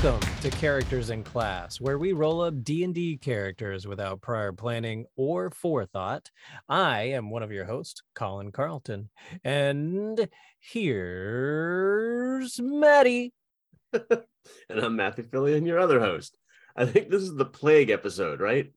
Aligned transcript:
Welcome 0.00 0.30
to 0.42 0.50
Characters 0.50 1.10
and 1.10 1.24
Class, 1.24 1.80
where 1.80 1.98
we 1.98 2.12
roll 2.12 2.40
up 2.40 2.62
D&D 2.62 3.16
characters 3.16 3.84
without 3.84 4.20
prior 4.20 4.52
planning 4.52 5.06
or 5.16 5.50
forethought. 5.50 6.30
I 6.68 7.00
am 7.00 7.30
one 7.30 7.42
of 7.42 7.50
your 7.50 7.64
hosts, 7.64 8.02
Colin 8.14 8.52
Carlton, 8.52 9.08
and 9.42 10.28
here's 10.60 12.60
Maddie. 12.60 13.34
and 13.92 14.22
I'm 14.70 14.94
Matthew 14.94 15.24
Phillion, 15.24 15.66
your 15.66 15.80
other 15.80 15.98
host. 15.98 16.38
I 16.76 16.86
think 16.86 17.10
this 17.10 17.22
is 17.22 17.34
the 17.34 17.44
plague 17.44 17.90
episode, 17.90 18.40
right? 18.40 18.70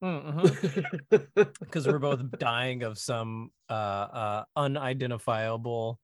Because 0.00 1.88
we're 1.88 1.98
both 1.98 2.38
dying 2.38 2.84
of 2.84 2.96
some 2.96 3.50
uh, 3.68 3.72
uh, 3.72 4.44
unidentifiable. 4.54 5.98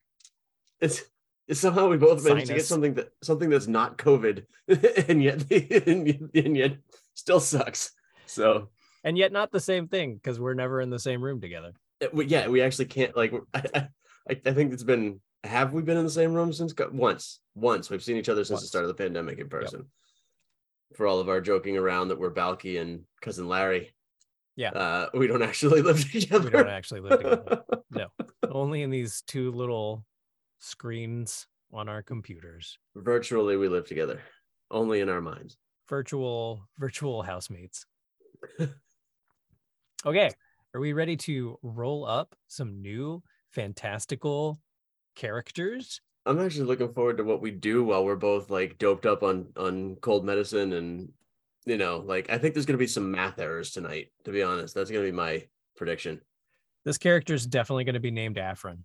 It's 0.80 1.02
somehow 1.52 1.88
we 1.88 1.96
both 1.96 2.24
managed 2.24 2.46
to 2.48 2.54
get 2.54 2.64
something 2.64 2.95
that 2.95 3.10
something 3.22 3.50
that's 3.50 3.66
not 3.66 3.98
COVID, 3.98 4.45
and 5.08 5.22
yet 5.22 5.50
and, 5.50 6.06
yet- 6.06 6.45
and 6.45 6.56
yet 6.56 6.77
still 7.14 7.41
sucks. 7.41 7.92
So 8.27 8.68
and 9.04 9.16
yet 9.16 9.32
not 9.32 9.50
the 9.50 9.60
same 9.60 9.88
thing 9.88 10.14
because 10.14 10.38
we're 10.38 10.55
never 10.55 10.80
in 10.80 10.91
the 10.91 10.98
same 10.98 11.22
room 11.22 11.41
together. 11.41 11.72
it- 12.00 12.14
we, 12.14 12.27
yeah, 12.27 12.48
we 12.48 12.62
actually 12.62 12.86
can't 12.86 13.16
like. 13.16 13.32
I, 13.55 13.62
I, 13.74 13.88
I 14.46 14.52
think 14.52 14.72
it's 14.72 14.82
been. 14.84 15.20
Have 15.44 15.72
we 15.72 15.80
been 15.80 15.96
in 15.96 16.05
the 16.05 16.10
same 16.10 16.34
room 16.34 16.52
since 16.52 16.74
once? 16.92 17.41
Once 17.55 17.88
we've 17.88 18.02
seen 18.02 18.16
each 18.16 18.28
other 18.28 18.44
since 18.44 18.60
the 18.60 18.66
start 18.66 18.84
of 18.84 18.88
the 18.88 18.94
pandemic 18.94 19.38
in 19.38 19.48
person. 19.48 19.86
For 20.96 21.06
all 21.06 21.20
of 21.20 21.28
our 21.28 21.41
joking 21.41 21.77
around 21.78 22.08
that 22.08 22.19
we're 22.19 22.32
Balki 22.34 22.80
and 22.80 23.05
cousin 23.22 23.48
Larry. 23.48 23.94
Yeah. 24.56 24.70
uh, 24.72 25.08
we 25.14 25.27
don't 25.28 25.42
actually 25.42 25.80
live 25.88 26.10
together. 26.10 26.44
We 26.44 26.50
don't 26.50 26.69
actually 26.69 27.00
live 27.00 27.20
together. 27.20 27.62
No, 27.91 28.08
only 28.50 28.82
in 28.82 28.91
these 28.91 29.22
two 29.27 29.53
little 29.53 30.05
screens 30.61 31.47
on 31.72 31.89
our 31.89 32.03
computers. 32.03 32.78
Virtually, 32.94 33.56
we 33.56 33.69
live 33.69 33.86
together, 33.86 34.20
only 34.70 35.00
in 35.00 35.08
our 35.08 35.20
minds. 35.20 35.56
Virtual 35.89 36.69
virtual 36.78 37.22
housemates. 37.22 37.84
okay, 40.06 40.31
are 40.75 40.81
we 40.81 40.92
ready 40.92 41.16
to 41.16 41.58
roll 41.62 42.06
up 42.06 42.36
some 42.47 42.81
new 42.81 43.22
fantastical 43.50 44.61
characters? 45.16 46.00
I'm 46.27 46.38
actually 46.38 46.66
looking 46.66 46.92
forward 46.92 47.16
to 47.16 47.25
what 47.25 47.41
we 47.41 47.50
do 47.50 47.83
while 47.83 48.05
we're 48.05 48.14
both 48.14 48.50
like 48.50 48.78
doped 48.78 49.06
up 49.06 49.22
on 49.22 49.48
on 49.56 49.97
cold 49.97 50.25
medicine 50.25 50.75
and 50.75 51.11
you 51.66 51.77
know, 51.77 52.03
like 52.06 52.31
I 52.31 52.38
think 52.38 52.55
there's 52.55 52.66
gonna 52.66 52.78
be 52.78 52.86
some 52.86 53.11
math 53.11 53.38
errors 53.41 53.72
tonight. 53.72 54.12
To 54.25 54.31
be 54.31 54.42
honest, 54.42 54.75
that's 54.75 54.91
gonna 54.91 55.05
be 55.05 55.12
my 55.12 55.44
prediction. 55.77 56.20
This 56.84 56.98
character 56.98 57.34
is 57.34 57.47
definitely 57.47 57.84
going 57.84 57.94
to 57.94 58.00
be 58.00 58.11
named 58.11 58.36
Afrin. 58.36 58.78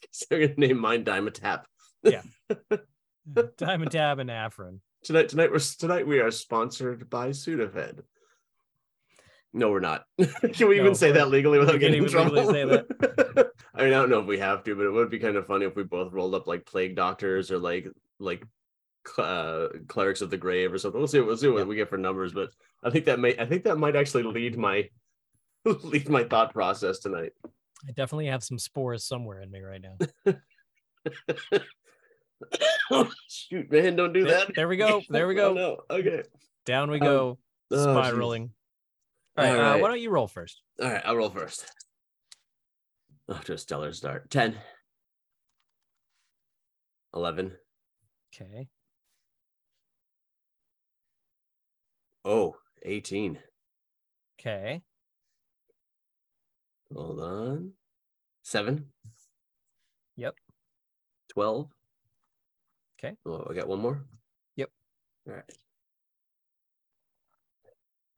They're 0.30 0.48
gonna 0.48 0.54
name 0.58 0.78
mine 0.78 1.04
Dimetapp. 1.04 1.64
Diamond 3.56 3.90
Tab 3.90 4.18
and 4.18 4.30
Afrin. 4.30 4.80
Tonight, 5.04 5.28
tonight 5.28 5.50
we're 5.50 5.58
tonight 5.58 6.06
we 6.06 6.20
are 6.20 6.30
sponsored 6.30 7.08
by 7.10 7.28
Sudafed. 7.30 8.00
No, 9.52 9.70
we're 9.70 9.80
not. 9.80 10.04
Can 10.54 10.68
we 10.68 10.76
No, 10.78 10.82
even 10.84 10.94
say 10.94 11.12
that 11.12 11.28
legally 11.28 11.58
without 11.58 11.78
getting 11.78 12.02
in 12.02 12.08
trouble? 12.08 12.38
I 12.38 12.52
mean, 13.84 13.88
I 13.88 13.90
don't 13.90 14.10
know 14.10 14.20
if 14.20 14.26
we 14.26 14.38
have 14.38 14.64
to, 14.64 14.74
but 14.74 14.86
it 14.86 14.90
would 14.90 15.10
be 15.10 15.18
kind 15.18 15.36
of 15.36 15.46
funny 15.46 15.66
if 15.66 15.76
we 15.76 15.82
both 15.82 16.12
rolled 16.12 16.34
up 16.34 16.46
like 16.46 16.64
plague 16.66 16.96
doctors 16.96 17.50
or 17.50 17.58
like 17.58 17.86
like 18.18 18.44
uh, 19.18 19.66
clerics 19.88 20.20
of 20.20 20.30
the 20.30 20.36
grave 20.36 20.72
or 20.72 20.78
something. 20.78 20.98
We'll 21.00 21.08
see. 21.08 21.20
We'll 21.20 21.36
see 21.36 21.48
what 21.48 21.58
Yeah. 21.58 21.64
we 21.64 21.76
get 21.76 21.90
for 21.90 21.98
numbers, 21.98 22.32
but 22.32 22.50
I 22.82 22.90
think 22.90 23.04
that 23.06 23.18
may 23.20 23.36
I 23.38 23.44
think 23.46 23.64
that 23.64 23.76
might 23.76 23.96
actually 23.96 24.22
lead 24.24 24.56
my 24.56 24.88
lead 25.64 26.08
my 26.08 26.24
thought 26.24 26.52
process 26.54 26.98
tonight. 27.00 27.32
I 27.88 27.92
definitely 27.92 28.26
have 28.26 28.44
some 28.44 28.58
spores 28.58 29.04
somewhere 29.04 29.40
in 29.40 29.50
me 29.50 29.60
right 29.60 29.80
now. 29.82 29.96
Shoot, 33.28 33.70
man, 33.70 33.96
don't 33.96 34.12
do 34.12 34.24
There- 34.24 34.46
that. 34.46 34.54
there 34.54 34.68
we 34.68 34.76
go, 34.86 35.02
there 35.08 35.26
we 35.26 35.38
Oh, 35.40 35.54
go. 35.54 35.54
no. 35.88 35.96
Okay. 35.96 36.22
Down 36.64 36.90
we 36.90 36.98
Um, 37.00 37.06
go, 37.06 37.38
oh, 37.70 37.74
geez. 37.76 37.82
spiraling. 37.82 38.50
All 39.36 39.44
right, 39.44 39.58
All 39.58 39.74
Uh, 39.74 39.78
why 39.78 39.88
don't 39.88 40.00
you 40.00 40.10
roll 40.10 40.28
first? 40.28 40.62
All 40.80 40.88
right, 40.90 41.02
I'll 41.04 41.16
roll 41.16 41.30
first. 41.30 41.64
Off 43.28 43.44
to 43.46 43.54
a 43.54 43.58
stellar 43.58 43.92
start. 43.92 44.30
10. 44.30 44.56
11. 47.14 47.56
Okay. 48.34 48.68
Oh, 52.24 52.56
18. 52.84 53.38
Okay. 54.38 54.82
Hold 56.94 57.20
on. 57.20 57.72
7. 58.42 58.86
Yep. 60.16 60.34
12. 61.32 61.68
Okay. 62.98 63.16
Oh, 63.26 63.46
I 63.48 63.54
got 63.54 63.68
one 63.68 63.80
more. 63.80 64.04
Yep. 64.56 64.70
All 65.28 65.34
right. 65.34 65.44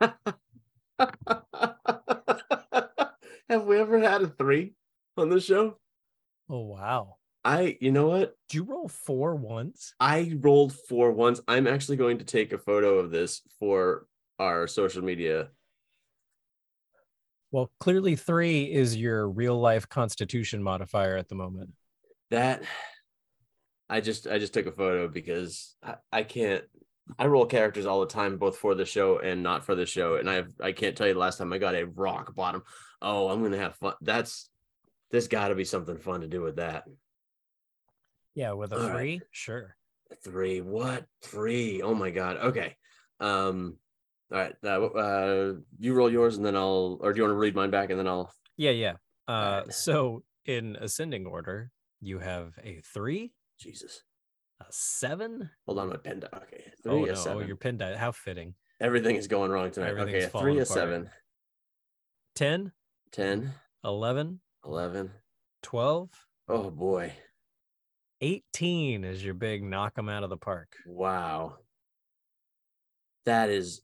Have 3.48 3.64
we 3.64 3.78
ever 3.78 4.00
had 4.00 4.22
a 4.22 4.28
three 4.28 4.74
on 5.16 5.30
the 5.30 5.40
show? 5.40 5.78
Oh 6.48 6.60
wow. 6.60 7.16
I, 7.44 7.76
you 7.80 7.92
know 7.92 8.08
what? 8.08 8.36
Did 8.48 8.56
you 8.56 8.64
roll 8.64 8.88
four 8.88 9.36
once? 9.36 9.94
I 10.00 10.34
rolled 10.40 10.72
four 10.72 11.12
once. 11.12 11.40
I'm 11.46 11.66
actually 11.66 11.98
going 11.98 12.18
to 12.18 12.24
take 12.24 12.52
a 12.52 12.58
photo 12.58 12.98
of 12.98 13.10
this 13.10 13.42
for 13.60 14.06
our 14.38 14.66
social 14.66 15.02
media. 15.02 15.48
Well, 17.54 17.70
clearly 17.78 18.16
three 18.16 18.64
is 18.64 18.96
your 18.96 19.28
real 19.28 19.56
life 19.56 19.88
constitution 19.88 20.60
modifier 20.60 21.16
at 21.16 21.28
the 21.28 21.36
moment. 21.36 21.70
That 22.32 22.64
I 23.88 24.00
just 24.00 24.26
I 24.26 24.40
just 24.40 24.52
took 24.52 24.66
a 24.66 24.72
photo 24.72 25.06
because 25.06 25.76
I, 25.80 25.94
I 26.12 26.22
can't 26.24 26.64
I 27.16 27.26
roll 27.26 27.46
characters 27.46 27.86
all 27.86 28.00
the 28.00 28.08
time, 28.08 28.38
both 28.38 28.56
for 28.56 28.74
the 28.74 28.84
show 28.84 29.20
and 29.20 29.44
not 29.44 29.64
for 29.64 29.76
the 29.76 29.86
show. 29.86 30.16
And 30.16 30.28
I 30.28 30.42
I 30.60 30.72
can't 30.72 30.96
tell 30.96 31.06
you 31.06 31.14
the 31.14 31.20
last 31.20 31.38
time 31.38 31.52
I 31.52 31.58
got 31.58 31.76
a 31.76 31.86
rock 31.86 32.34
bottom. 32.34 32.64
Oh, 33.00 33.28
I'm 33.28 33.40
gonna 33.40 33.56
have 33.56 33.76
fun. 33.76 33.94
That's 34.00 34.50
there's 35.12 35.28
gotta 35.28 35.54
be 35.54 35.64
something 35.64 35.98
fun 35.98 36.22
to 36.22 36.26
do 36.26 36.42
with 36.42 36.56
that. 36.56 36.88
Yeah, 38.34 38.54
with 38.54 38.72
a 38.72 38.82
All 38.82 38.88
right. 38.88 38.98
three, 38.98 39.20
sure. 39.30 39.76
Three. 40.24 40.60
What? 40.60 41.06
Three. 41.22 41.82
Oh 41.82 41.94
my 41.94 42.10
god. 42.10 42.36
Okay. 42.36 42.74
Um 43.20 43.76
all 44.32 44.38
right. 44.38 44.54
Uh, 44.64 44.84
uh 44.86 45.52
you 45.78 45.94
roll 45.94 46.10
yours 46.10 46.36
and 46.36 46.44
then 46.44 46.56
I'll 46.56 46.98
or 47.00 47.12
do 47.12 47.18
you 47.18 47.22
want 47.24 47.34
to 47.34 47.38
read 47.38 47.54
mine 47.54 47.70
back 47.70 47.90
and 47.90 47.98
then 47.98 48.08
I'll 48.08 48.32
Yeah, 48.56 48.70
yeah. 48.70 48.94
Uh, 49.28 49.62
right. 49.64 49.72
so 49.72 50.22
in 50.44 50.76
ascending 50.76 51.26
order, 51.26 51.70
you 52.00 52.18
have 52.18 52.52
a 52.62 52.80
three, 52.92 53.32
Jesus. 53.58 54.02
a 54.60 54.66
seven. 54.70 55.48
Hold 55.66 55.78
on, 55.78 55.88
my 55.88 55.96
pen. 55.96 56.20
di- 56.20 56.28
Okay. 56.36 56.64
Three, 56.82 56.92
oh 56.92 57.04
a 57.04 57.06
no, 57.06 57.12
oh, 57.12 57.14
seven. 57.14 57.46
your 57.46 57.56
pin 57.56 57.78
die. 57.78 57.96
How 57.96 58.12
fitting. 58.12 58.54
Everything 58.80 59.16
is 59.16 59.26
going 59.28 59.50
wrong 59.50 59.70
tonight. 59.70 59.92
Okay. 59.92 60.24
a 60.24 60.28
Three, 60.28 60.52
a 60.58 60.62
apart. 60.62 60.68
seven. 60.68 61.10
10, 62.34 62.72
10, 63.12 63.52
11, 63.84 64.40
11. 64.66 65.10
12, 65.62 66.10
Oh 66.48 66.70
boy. 66.70 67.12
18 68.20 69.04
is 69.04 69.24
your 69.24 69.34
big 69.34 69.62
knock 69.62 69.94
them 69.94 70.08
out 70.08 70.24
of 70.24 70.30
the 70.30 70.36
park. 70.36 70.74
Wow. 70.86 71.58
That 73.24 73.48
is 73.50 73.80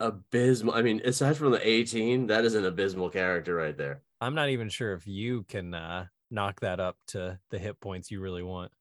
abysmal. 0.00 0.74
I 0.74 0.82
mean, 0.82 1.00
aside 1.04 1.36
from 1.36 1.52
the 1.52 1.66
18, 1.66 2.26
that 2.28 2.44
is 2.44 2.54
an 2.54 2.64
abysmal 2.64 3.10
character 3.10 3.54
right 3.54 3.76
there. 3.76 4.02
I'm 4.20 4.34
not 4.34 4.48
even 4.48 4.68
sure 4.68 4.94
if 4.94 5.06
you 5.06 5.44
can 5.44 5.74
uh, 5.74 6.06
knock 6.30 6.60
that 6.60 6.80
up 6.80 6.96
to 7.08 7.38
the 7.50 7.58
hit 7.58 7.80
points 7.80 8.10
you 8.10 8.20
really 8.20 8.42
want. 8.42 8.72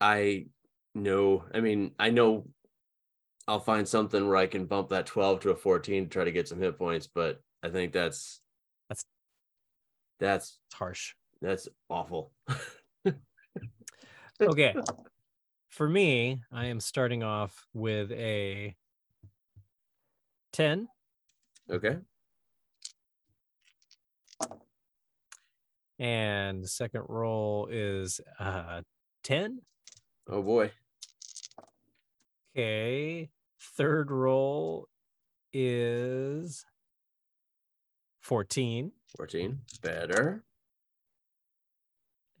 I 0.00 0.46
know, 0.94 1.44
I 1.54 1.60
mean, 1.60 1.92
I 1.98 2.10
know 2.10 2.46
I'll 3.48 3.60
find 3.60 3.86
something 3.86 4.26
where 4.26 4.36
I 4.36 4.46
can 4.46 4.66
bump 4.66 4.88
that 4.90 5.06
12 5.06 5.40
to 5.40 5.50
a 5.50 5.56
14 5.56 6.04
to 6.04 6.08
try 6.10 6.24
to 6.24 6.32
get 6.32 6.48
some 6.48 6.60
hit 6.60 6.78
points, 6.78 7.06
but 7.06 7.40
I 7.62 7.68
think 7.68 7.92
that's 7.92 8.40
That's- 8.88 9.04
that's 10.18 10.58
harsh. 10.72 11.14
that's 11.40 11.68
awful. 11.90 12.32
Okay. 14.38 14.74
For 15.70 15.88
me, 15.88 16.42
I 16.52 16.66
am 16.66 16.78
starting 16.78 17.22
off 17.22 17.64
with 17.72 18.12
a 18.12 18.76
10 20.56 20.88
Okay. 21.70 21.98
and 25.98 26.62
the 26.62 26.68
second 26.68 27.02
roll 27.08 27.68
is 27.70 28.20
uh 28.40 28.80
10. 29.22 29.60
Oh 30.30 30.42
boy. 30.42 30.70
Okay. 32.56 33.28
Third 33.76 34.10
roll 34.10 34.88
is 35.52 36.64
14. 38.22 38.92
14. 39.16 39.58
Better. 39.82 40.42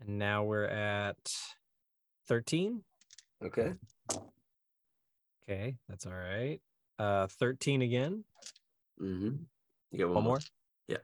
And 0.00 0.18
now 0.18 0.44
we're 0.44 0.64
at 0.64 1.18
13. 2.28 2.82
Okay. 3.44 3.74
Okay, 5.48 5.76
that's 5.88 6.06
all 6.06 6.12
right. 6.14 6.60
Uh 6.98 7.26
13 7.26 7.82
again. 7.82 8.24
Mm-hmm. 9.00 9.36
You 9.92 9.98
got 9.98 10.14
One 10.14 10.24
more. 10.24 10.40
Yeah. 10.88 10.98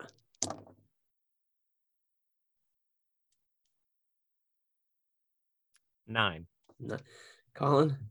Nine. 6.06 6.46
Colin, 7.54 8.10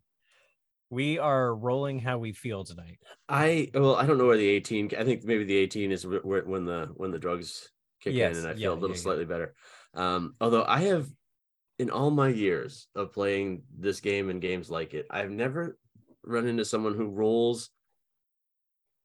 We 0.89 1.17
are 1.19 1.55
rolling 1.55 1.99
how 1.99 2.17
we 2.19 2.33
feel 2.33 2.63
tonight. 2.63 2.99
I 3.29 3.69
well, 3.73 3.95
I 3.95 4.05
don't 4.05 4.17
know 4.17 4.27
where 4.27 4.37
the 4.37 4.47
18. 4.47 4.91
I 4.97 5.03
think 5.03 5.23
maybe 5.23 5.43
the 5.43 5.55
18 5.57 5.91
is 5.91 6.05
where, 6.05 6.43
when 6.43 6.65
the 6.65 6.87
when 6.95 7.11
the 7.11 7.19
drugs 7.19 7.71
kick 8.01 8.13
Yes, 8.15 8.33
in, 8.33 8.37
and 8.39 8.47
I 8.47 8.51
yeah, 8.51 8.55
feel 8.55 8.73
a 8.73 8.75
little 8.75 8.89
yeah, 8.89 8.95
yeah. 8.95 9.01
slightly 9.03 9.25
better. 9.25 9.55
Um, 9.93 10.35
although 10.41 10.63
I 10.65 10.79
have, 10.81 11.07
in 11.79 11.89
all 11.89 12.11
my 12.11 12.29
years 12.29 12.87
of 12.95 13.13
playing 13.13 13.63
this 13.77 13.99
game 14.01 14.29
and 14.29 14.41
games 14.41 14.69
like 14.69 14.93
it, 14.93 15.07
I've 15.09 15.31
never 15.31 15.77
run 16.31 16.47
into 16.47 16.65
someone 16.65 16.95
who 16.95 17.07
rolls 17.09 17.69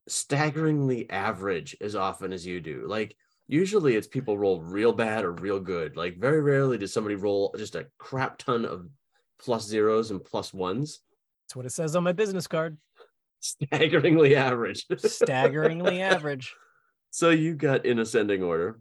staggeringly 0.08 1.08
average 1.11 1.76
as 1.81 1.96
often 1.96 2.32
as 2.32 2.46
you 2.46 2.61
do. 2.61 2.84
Like 2.87 3.17
usually 3.49 3.96
it's 3.96 4.06
people 4.06 4.38
roll 4.38 4.61
real 4.61 4.93
bad 4.93 5.25
or 5.25 5.32
real 5.32 5.61
good. 5.61 5.96
Like 5.96 6.19
very 6.19 6.40
rarely 6.40 6.78
does 6.78 6.93
somebody 6.93 7.17
roll 7.17 7.55
just 7.58 7.75
a 7.75 7.87
crap 7.99 8.38
ton 8.38 8.64
of 8.64 8.88
plus 9.38 9.67
zeros 9.67 10.11
and 10.11 10.25
plus 10.25 10.55
ones. 10.55 11.00
That's 11.46 11.56
what 11.56 11.67
it 11.67 11.70
says 11.70 11.96
on 11.96 12.05
my 12.05 12.12
business 12.12 12.46
card. 12.46 12.76
Staggeringly 13.40 14.34
average. 14.37 14.87
Staggeringly 14.99 16.00
average. 16.02 16.55
So 17.11 17.31
you 17.31 17.55
got 17.55 17.84
in 17.87 17.99
ascending 17.99 18.43
order 18.43 18.81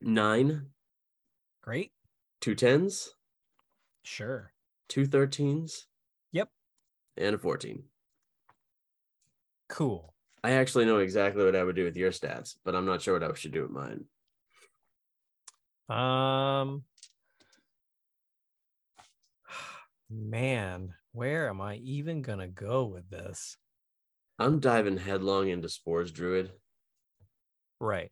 nine, 0.00 0.66
Great. 1.62 1.92
two 2.40 2.54
tens, 2.56 3.10
Sure. 4.02 4.52
two 4.88 5.06
thirteens. 5.06 5.84
And 7.16 7.34
a 7.34 7.38
14. 7.38 7.82
Cool. 9.68 10.14
I 10.44 10.52
actually 10.52 10.84
know 10.86 10.98
exactly 10.98 11.44
what 11.44 11.54
I 11.56 11.62
would 11.62 11.76
do 11.76 11.84
with 11.84 11.96
your 11.96 12.10
stats, 12.10 12.56
but 12.64 12.74
I'm 12.74 12.86
not 12.86 13.00
sure 13.02 13.14
what 13.18 13.22
I 13.28 13.32
should 13.34 13.52
do 13.52 13.62
with 13.62 13.70
mine. 13.70 14.04
Um 15.88 16.84
man, 20.10 20.94
where 21.12 21.48
am 21.48 21.60
I 21.60 21.76
even 21.76 22.22
gonna 22.22 22.48
go 22.48 22.84
with 22.84 23.08
this? 23.10 23.56
I'm 24.38 24.60
diving 24.60 24.96
headlong 24.96 25.48
into 25.48 25.68
Spores 25.68 26.10
Druid. 26.12 26.50
Right. 27.80 28.10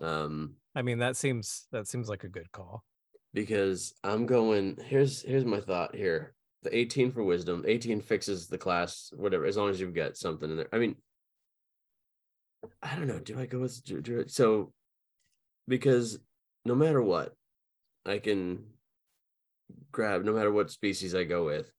Um, 0.00 0.56
I 0.74 0.82
mean 0.82 0.98
that 0.98 1.16
seems 1.16 1.66
that 1.72 1.86
seems 1.86 2.08
like 2.08 2.24
a 2.24 2.28
good 2.28 2.50
call. 2.52 2.84
because 3.34 3.94
I'm 4.04 4.26
going 4.26 4.76
here's 4.84 5.22
here's 5.22 5.44
my 5.44 5.60
thought 5.60 5.94
here. 5.94 6.34
The 6.62 6.76
18 6.76 7.10
for 7.10 7.24
wisdom, 7.24 7.64
18 7.66 8.00
fixes 8.00 8.46
the 8.46 8.58
class, 8.58 9.12
whatever, 9.16 9.46
as 9.46 9.56
long 9.56 9.70
as 9.70 9.80
you've 9.80 9.94
got 9.94 10.16
something 10.16 10.48
in 10.50 10.56
there. 10.56 10.68
I 10.72 10.78
mean, 10.78 10.96
I 12.80 12.94
don't 12.94 13.08
know. 13.08 13.18
Do 13.18 13.38
I 13.38 13.46
go 13.46 13.58
with 13.58 13.84
Dru- 13.84 14.00
Druid? 14.00 14.30
So 14.30 14.72
because 15.66 16.18
no 16.64 16.74
matter 16.74 17.02
what, 17.02 17.34
I 18.06 18.18
can 18.18 18.64
grab 19.90 20.24
no 20.24 20.32
matter 20.32 20.52
what 20.52 20.70
species 20.70 21.14
I 21.14 21.24
go 21.24 21.44
with, 21.44 21.72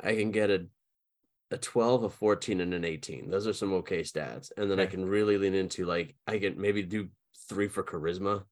I 0.00 0.14
can 0.14 0.30
get 0.30 0.50
a 0.50 0.66
a 1.50 1.58
12, 1.58 2.04
a 2.04 2.08
14, 2.08 2.62
and 2.62 2.72
an 2.72 2.82
18. 2.82 3.28
Those 3.28 3.46
are 3.46 3.52
some 3.52 3.74
okay 3.74 4.00
stats. 4.00 4.50
And 4.56 4.70
then 4.70 4.80
I 4.80 4.86
can 4.86 5.04
really 5.04 5.36
lean 5.36 5.54
into 5.54 5.84
like 5.84 6.14
I 6.26 6.38
can 6.38 6.58
maybe 6.58 6.82
do 6.82 7.08
three 7.48 7.68
for 7.68 7.82
charisma 7.82 8.44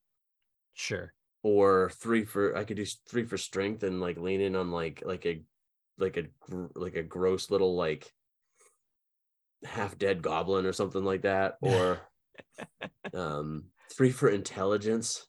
Sure. 0.75 1.13
Or 1.43 1.91
three 1.95 2.25
for 2.25 2.57
I 2.57 2.65
could 2.65 2.77
do 2.77 2.85
three 3.09 3.25
for 3.25 3.39
strength 3.39 3.83
and 3.83 4.01
like 4.01 4.19
lean 4.19 4.41
in 4.41 4.57
on 4.57 4.71
like 4.71 5.03
like 5.05 5.25
a 5.27 5.43
like 5.99 6.17
a 6.17 6.25
like 6.75 6.97
a 6.97 7.03
gross 7.03 7.51
little 7.51 7.77
like 7.77 8.13
half 9.65 9.99
dead 9.99 10.23
goblin 10.23 10.67
or 10.67 10.73
something 10.73 11.05
like 11.05 11.23
that 11.23 11.57
or 11.61 12.01
um 13.15 13.65
three 13.93 14.11
for 14.11 14.29
intelligence. 14.29 15.27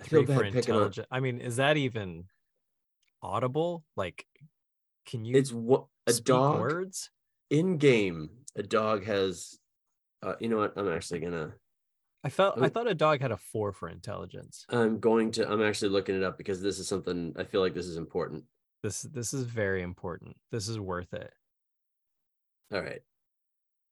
I 0.00 0.04
feel 0.06 0.24
Three 0.24 0.34
for 0.34 0.42
bad 0.42 0.52
picking 0.52 0.74
on. 0.74 0.92
I 1.10 1.20
mean, 1.20 1.40
is 1.40 1.56
that 1.56 1.76
even 1.76 2.24
audible? 3.22 3.84
Like 3.96 4.26
can 5.06 5.24
you 5.24 5.36
it's 5.36 5.52
what 5.52 5.86
a 6.06 6.12
dog 6.12 6.60
words? 6.60 7.10
in 7.50 7.76
game. 7.78 8.30
A 8.56 8.62
dog 8.62 9.04
has 9.04 9.58
uh, 10.22 10.34
you 10.40 10.48
know 10.48 10.58
what? 10.58 10.72
I'm 10.76 10.90
actually 10.90 11.20
gonna 11.20 11.54
I 12.24 12.30
felt 12.30 12.56
I 12.58 12.66
Oh. 12.66 12.68
thought 12.70 12.88
a 12.88 12.94
dog 12.94 13.20
had 13.20 13.30
a 13.32 13.36
four 13.36 13.70
for 13.72 13.88
intelligence. 13.88 14.64
I'm 14.70 14.98
going 14.98 15.30
to 15.32 15.48
I'm 15.50 15.62
actually 15.62 15.90
looking 15.90 16.16
it 16.16 16.22
up 16.22 16.38
because 16.38 16.60
this 16.62 16.78
is 16.78 16.88
something 16.88 17.34
I 17.38 17.44
feel 17.44 17.60
like 17.60 17.74
this 17.74 17.86
is 17.86 17.96
important. 17.98 18.44
This 18.82 19.02
this 19.02 19.34
is 19.34 19.44
very 19.44 19.82
important. 19.82 20.36
This 20.50 20.68
is 20.68 20.80
worth 20.80 21.12
it. 21.14 21.32
All 22.72 22.80
right. 22.82 23.02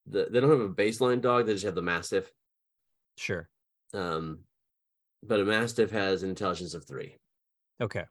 The, 0.06 0.26
they 0.30 0.40
don't 0.40 0.50
have 0.50 0.60
a 0.60 0.68
baseline 0.74 1.20
dog, 1.20 1.46
they 1.46 1.52
just 1.52 1.64
have 1.64 1.74
the 1.76 1.82
mastiff. 1.82 2.32
Sure. 3.16 3.48
Um, 3.94 4.40
but 5.22 5.38
a 5.38 5.44
mastiff 5.44 5.90
has 5.92 6.22
an 6.22 6.30
intelligence 6.30 6.74
of 6.74 6.84
three. 6.86 7.18
Okay. 7.80 8.04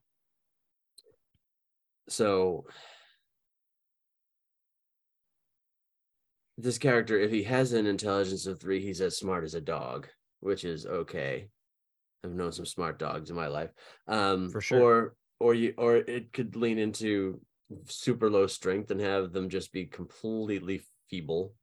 So 2.07 2.65
this 6.61 6.77
character, 6.77 7.19
if 7.19 7.31
he 7.31 7.43
has 7.43 7.73
an 7.73 7.85
intelligence 7.85 8.45
of 8.45 8.59
three, 8.59 8.81
he's 8.81 9.01
as 9.01 9.17
smart 9.17 9.43
as 9.43 9.53
a 9.53 9.61
dog, 9.61 10.07
which 10.39 10.63
is 10.63 10.85
okay. 10.85 11.49
I've 12.23 12.33
known 12.33 12.51
some 12.51 12.65
smart 12.65 12.99
dogs 12.99 13.29
in 13.29 13.35
my 13.35 13.47
life. 13.47 13.71
Um, 14.07 14.49
For 14.49 14.61
sure. 14.61 14.81
Or 14.81 15.15
or 15.39 15.53
you 15.55 15.73
or 15.77 15.95
it 15.97 16.33
could 16.33 16.55
lean 16.55 16.77
into 16.77 17.41
super 17.85 18.29
low 18.29 18.45
strength 18.47 18.91
and 18.91 19.01
have 19.01 19.31
them 19.31 19.49
just 19.49 19.71
be 19.71 19.85
completely 19.85 20.83
feeble, 21.09 21.55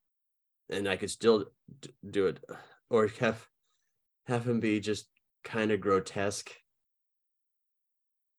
and 0.68 0.88
I 0.88 0.96
could 0.96 1.10
still 1.10 1.46
d- 1.80 1.90
do 2.10 2.26
it, 2.26 2.44
or 2.90 3.06
have 3.20 3.46
have 4.26 4.46
him 4.46 4.60
be 4.60 4.80
just 4.80 5.08
kind 5.44 5.70
of 5.70 5.80
grotesque 5.80 6.50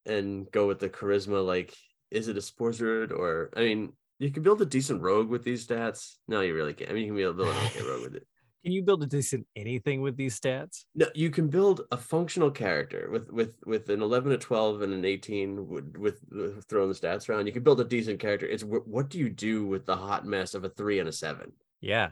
and 0.05 0.49
go 0.51 0.67
with 0.67 0.79
the 0.79 0.89
charisma 0.89 1.45
like 1.45 1.73
is 2.11 2.27
it 2.27 2.37
a 2.37 2.41
sports 2.41 2.81
road 2.81 3.11
or 3.11 3.49
i 3.55 3.61
mean 3.61 3.93
you 4.19 4.31
can 4.31 4.43
build 4.43 4.61
a 4.61 4.65
decent 4.65 5.01
rogue 5.01 5.29
with 5.29 5.43
these 5.43 5.65
stats. 5.65 6.15
No 6.27 6.41
you 6.41 6.53
really 6.53 6.73
can't. 6.73 6.91
I 6.91 6.93
mean 6.93 7.03
you 7.03 7.09
can 7.09 7.35
build 7.35 7.39
an 7.39 7.65
okay 7.65 7.81
rogue 7.81 8.03
with 8.03 8.15
it. 8.15 8.27
Can 8.61 8.73
you 8.73 8.83
build 8.83 9.01
a 9.01 9.05
decent 9.05 9.47
anything 9.55 10.01
with 10.01 10.17
these 10.17 10.37
stats? 10.37 10.83
no 10.93 11.07
you 11.15 11.29
can 11.29 11.47
build 11.47 11.79
a 11.93 11.97
functional 11.97 12.51
character 12.51 13.09
with 13.09 13.31
with 13.31 13.55
with 13.65 13.89
an 13.89 14.01
11 14.01 14.33
a 14.33 14.37
12 14.37 14.81
and 14.81 14.93
an 14.93 15.05
18 15.05 15.65
with, 15.65 15.95
with, 15.97 16.19
with 16.29 16.65
throwing 16.65 16.89
the 16.89 16.95
stats 16.95 17.29
around. 17.29 17.47
You 17.47 17.53
can 17.53 17.63
build 17.63 17.79
a 17.79 17.85
decent 17.85 18.19
character. 18.19 18.45
It's 18.45 18.63
wh- 18.63 18.85
what 18.85 19.09
do 19.09 19.17
you 19.17 19.29
do 19.29 19.65
with 19.65 19.85
the 19.85 19.95
hot 19.95 20.25
mess 20.25 20.55
of 20.55 20.65
a 20.65 20.69
three 20.69 20.99
and 20.99 21.07
a 21.07 21.13
seven? 21.13 21.53
Yeah. 21.79 22.09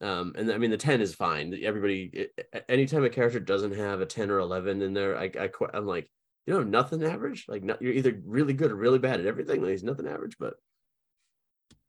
um 0.00 0.34
and 0.38 0.52
i 0.52 0.56
mean 0.58 0.70
the 0.70 0.76
10 0.76 1.00
is 1.00 1.16
fine. 1.16 1.58
Everybody 1.60 2.28
anytime 2.68 3.02
a 3.04 3.10
character 3.10 3.40
doesn't 3.40 3.74
have 3.74 4.00
a 4.00 4.06
10 4.06 4.30
or 4.30 4.38
11 4.38 4.82
in 4.82 4.94
there 4.94 5.18
i, 5.18 5.28
I 5.36 5.50
i'm 5.74 5.86
like 5.86 6.08
you 6.46 6.54
know 6.54 6.62
nothing 6.62 7.02
average? 7.02 7.46
Like 7.48 7.64
not, 7.64 7.82
you're 7.82 7.92
either 7.92 8.20
really 8.24 8.52
good 8.52 8.70
or 8.70 8.76
really 8.76 9.00
bad 9.00 9.18
at 9.18 9.26
everything. 9.26 9.60
Like, 9.60 9.70
there's 9.70 9.82
nothing 9.82 10.06
average 10.06 10.36
but 10.38 10.54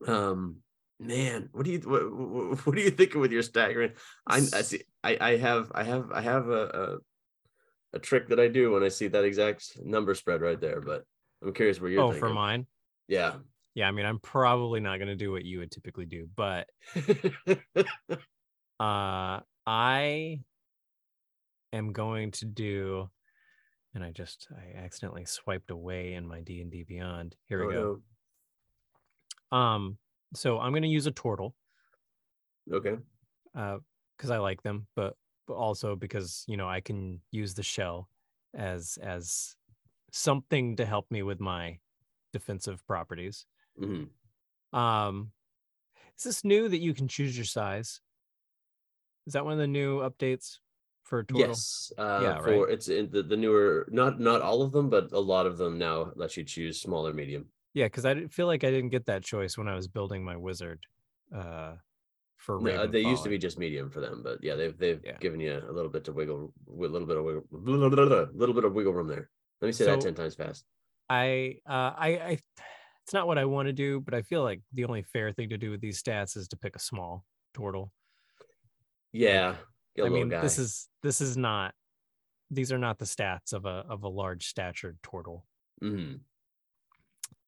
um 0.05 0.57
man 0.99 1.49
what 1.51 1.65
do 1.65 1.71
you 1.71 1.79
what, 1.79 2.65
what, 2.65 2.75
are 2.77 2.79
you 2.79 2.91
thinking 2.91 3.21
with 3.21 3.31
your 3.31 3.43
staggering 3.43 3.93
i, 4.27 4.37
I 4.37 4.61
see 4.61 4.81
I, 5.03 5.17
I 5.19 5.37
have 5.37 5.71
i 5.73 5.83
have 5.83 6.11
i 6.11 6.21
have 6.21 6.49
a, 6.49 6.99
a 7.93 7.97
a 7.97 7.99
trick 7.99 8.27
that 8.29 8.39
i 8.39 8.47
do 8.47 8.71
when 8.71 8.83
i 8.83 8.89
see 8.89 9.07
that 9.07 9.23
exact 9.23 9.79
number 9.83 10.13
spread 10.15 10.41
right 10.41 10.59
there 10.59 10.81
but 10.81 11.03
i'm 11.43 11.53
curious 11.53 11.79
where 11.79 11.89
you're 11.89 12.01
oh, 12.01 12.11
thinking. 12.11 12.27
for 12.27 12.33
mine. 12.33 12.65
yeah 13.07 13.35
Yeah, 13.75 13.87
I 13.87 13.91
mean, 13.91 14.07
I'm 14.07 14.17
probably 14.17 14.79
not 14.79 14.97
going 14.97 15.09
to 15.09 15.15
do 15.15 15.31
what 15.31 15.45
you 15.45 15.59
would 15.59 15.69
typically 15.69 16.07
do, 16.07 16.27
but 16.35 16.67
uh 18.79 19.39
I 19.67 20.39
am 21.71 21.93
going 21.93 22.31
to 22.31 22.45
do 22.45 23.09
and 23.93 24.03
I 24.03 24.11
just 24.11 24.47
I 24.51 24.77
accidentally 24.77 25.25
swiped 25.25 25.69
away 25.69 26.13
in 26.13 26.27
my 26.27 26.41
D&D 26.41 26.85
Beyond. 26.87 27.35
Here 27.45 27.59
we 27.67 27.75
Oh, 27.75 27.81
go. 27.81 28.01
Um 29.51 29.97
so 30.33 30.59
I'm 30.59 30.71
going 30.71 30.83
to 30.83 30.89
use 30.89 31.07
a 31.07 31.11
turtle 31.11 31.55
okay 32.71 32.97
uh 33.55 33.79
cuz 34.17 34.29
I 34.29 34.37
like 34.37 34.61
them, 34.63 34.87
but 34.95 35.15
but 35.47 35.55
also 35.55 35.95
because, 35.95 36.43
you 36.47 36.57
know, 36.57 36.67
I 36.67 36.81
can 36.81 37.21
use 37.31 37.53
the 37.53 37.63
shell 37.63 38.09
as 38.53 38.97
as 39.01 39.55
something 40.11 40.75
to 40.77 40.85
help 40.85 41.09
me 41.11 41.23
with 41.23 41.39
my 41.39 41.79
defensive 42.33 42.85
properties. 42.85 43.45
Mhm. 43.79 44.09
Um, 44.73 45.31
is 46.17 46.23
this 46.23 46.43
new 46.43 46.67
that 46.69 46.79
you 46.79 46.93
can 46.93 47.07
choose 47.07 47.37
your 47.37 47.45
size? 47.45 48.01
Is 49.25 49.33
that 49.33 49.43
one 49.45 49.53
of 49.53 49.59
the 49.59 49.67
new 49.67 49.99
updates 49.99 50.59
for 51.03 51.23
Tortle? 51.23 51.39
Yes, 51.39 51.91
uh, 51.97 52.19
Yeah, 52.21 52.39
for 52.41 52.67
right. 52.67 52.73
it's 52.73 52.89
in 52.89 53.09
the, 53.11 53.23
the 53.23 53.37
newer, 53.37 53.87
not 53.91 54.19
not 54.19 54.41
all 54.41 54.61
of 54.61 54.71
them, 54.71 54.89
but 54.89 55.11
a 55.11 55.19
lot 55.19 55.45
of 55.45 55.57
them 55.57 55.77
now 55.77 56.11
let 56.15 56.35
you 56.37 56.43
choose 56.43 56.79
small 56.81 57.07
or 57.07 57.13
medium. 57.13 57.51
Yeah, 57.77 57.85
because 57.85 58.05
I 58.05 58.25
feel 58.25 58.47
like 58.47 58.63
I 58.63 58.71
didn't 58.71 58.89
get 58.89 59.05
that 59.05 59.23
choice 59.23 59.55
when 59.55 59.67
I 59.67 59.75
was 59.75 59.87
building 59.87 60.25
my 60.25 60.35
wizard. 60.35 60.83
Uh, 61.31 61.75
for 62.35 62.59
No, 62.59 62.87
they 62.87 63.01
used 63.01 63.21
to 63.21 63.29
be 63.29 63.37
just 63.37 63.59
medium 63.59 63.91
for 63.91 64.01
them, 64.01 64.23
but 64.23 64.43
yeah, 64.43 64.55
they've 64.55 64.75
they've 64.75 64.99
Yeah. 65.05 65.17
given 65.19 65.39
you 65.39 65.53
a 65.53 65.71
little 65.71 65.91
bit 65.91 66.03
to 66.05 66.11
wiggle, 66.11 66.51
a 66.67 66.71
little 66.71 67.05
bit 67.05 67.17
of 67.17 67.23
wiggle, 67.23 67.43
little 67.51 68.55
bit 68.55 68.63
of 68.63 68.73
wiggle 68.73 68.93
room 68.93 69.05
there. 69.05 69.29
Let 69.61 69.67
me 69.67 69.73
say 69.73 69.85
that 69.85 70.01
ten 70.01 70.15
times 70.15 70.33
fast. 70.33 70.65
I 71.07 71.59
uh 71.67 71.93
I 71.95 72.07
I 72.07 72.39
it's 73.03 73.13
not 73.13 73.27
what 73.27 73.37
I 73.37 73.45
want 73.45 73.67
to 73.67 73.73
do, 73.73 74.01
but 74.01 74.15
I 74.15 74.23
feel 74.23 74.41
like 74.41 74.61
the 74.73 74.85
only 74.85 75.03
fair 75.03 75.31
thing 75.31 75.49
to 75.49 75.57
do 75.57 75.69
with 75.69 75.79
these 75.79 76.01
stats 76.01 76.35
is 76.35 76.47
to 76.47 76.57
pick 76.57 76.75
a 76.75 76.79
small 76.79 77.25
turtle. 77.53 77.91
Yeah, 79.11 79.55
I 80.03 80.09
mean, 80.09 80.29
guy. 80.29 80.41
this 80.41 80.57
is 80.57 80.89
this 81.03 81.21
is 81.21 81.37
not 81.37 81.75
these 82.49 82.71
are 82.71 82.79
not 82.79 82.97
the 82.97 83.05
stats 83.05 83.53
of 83.53 83.65
a 83.65 83.85
of 83.87 84.01
a 84.01 84.09
large 84.09 84.47
statured 84.47 84.97
turtle. 85.03 85.45
hmm 85.79 86.15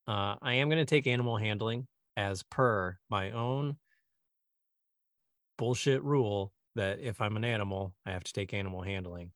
Uh, 0.10 0.36
I 0.42 0.56
am 0.56 0.70
going 0.70 0.80
to 0.80 0.90
take 0.90 1.06
animal 1.06 1.38
handling 1.38 1.86
as 2.18 2.42
per 2.42 2.98
my 3.12 3.30
own 3.30 3.78
bullshit 5.56 6.04
rule 6.04 6.52
that 6.74 7.00
if 7.00 7.22
I'm 7.22 7.38
an 7.38 7.46
animal, 7.46 7.94
I 8.08 8.12
have 8.14 8.24
to 8.24 8.34
take 8.34 8.52
animal 8.52 8.82
handling. 8.82 9.34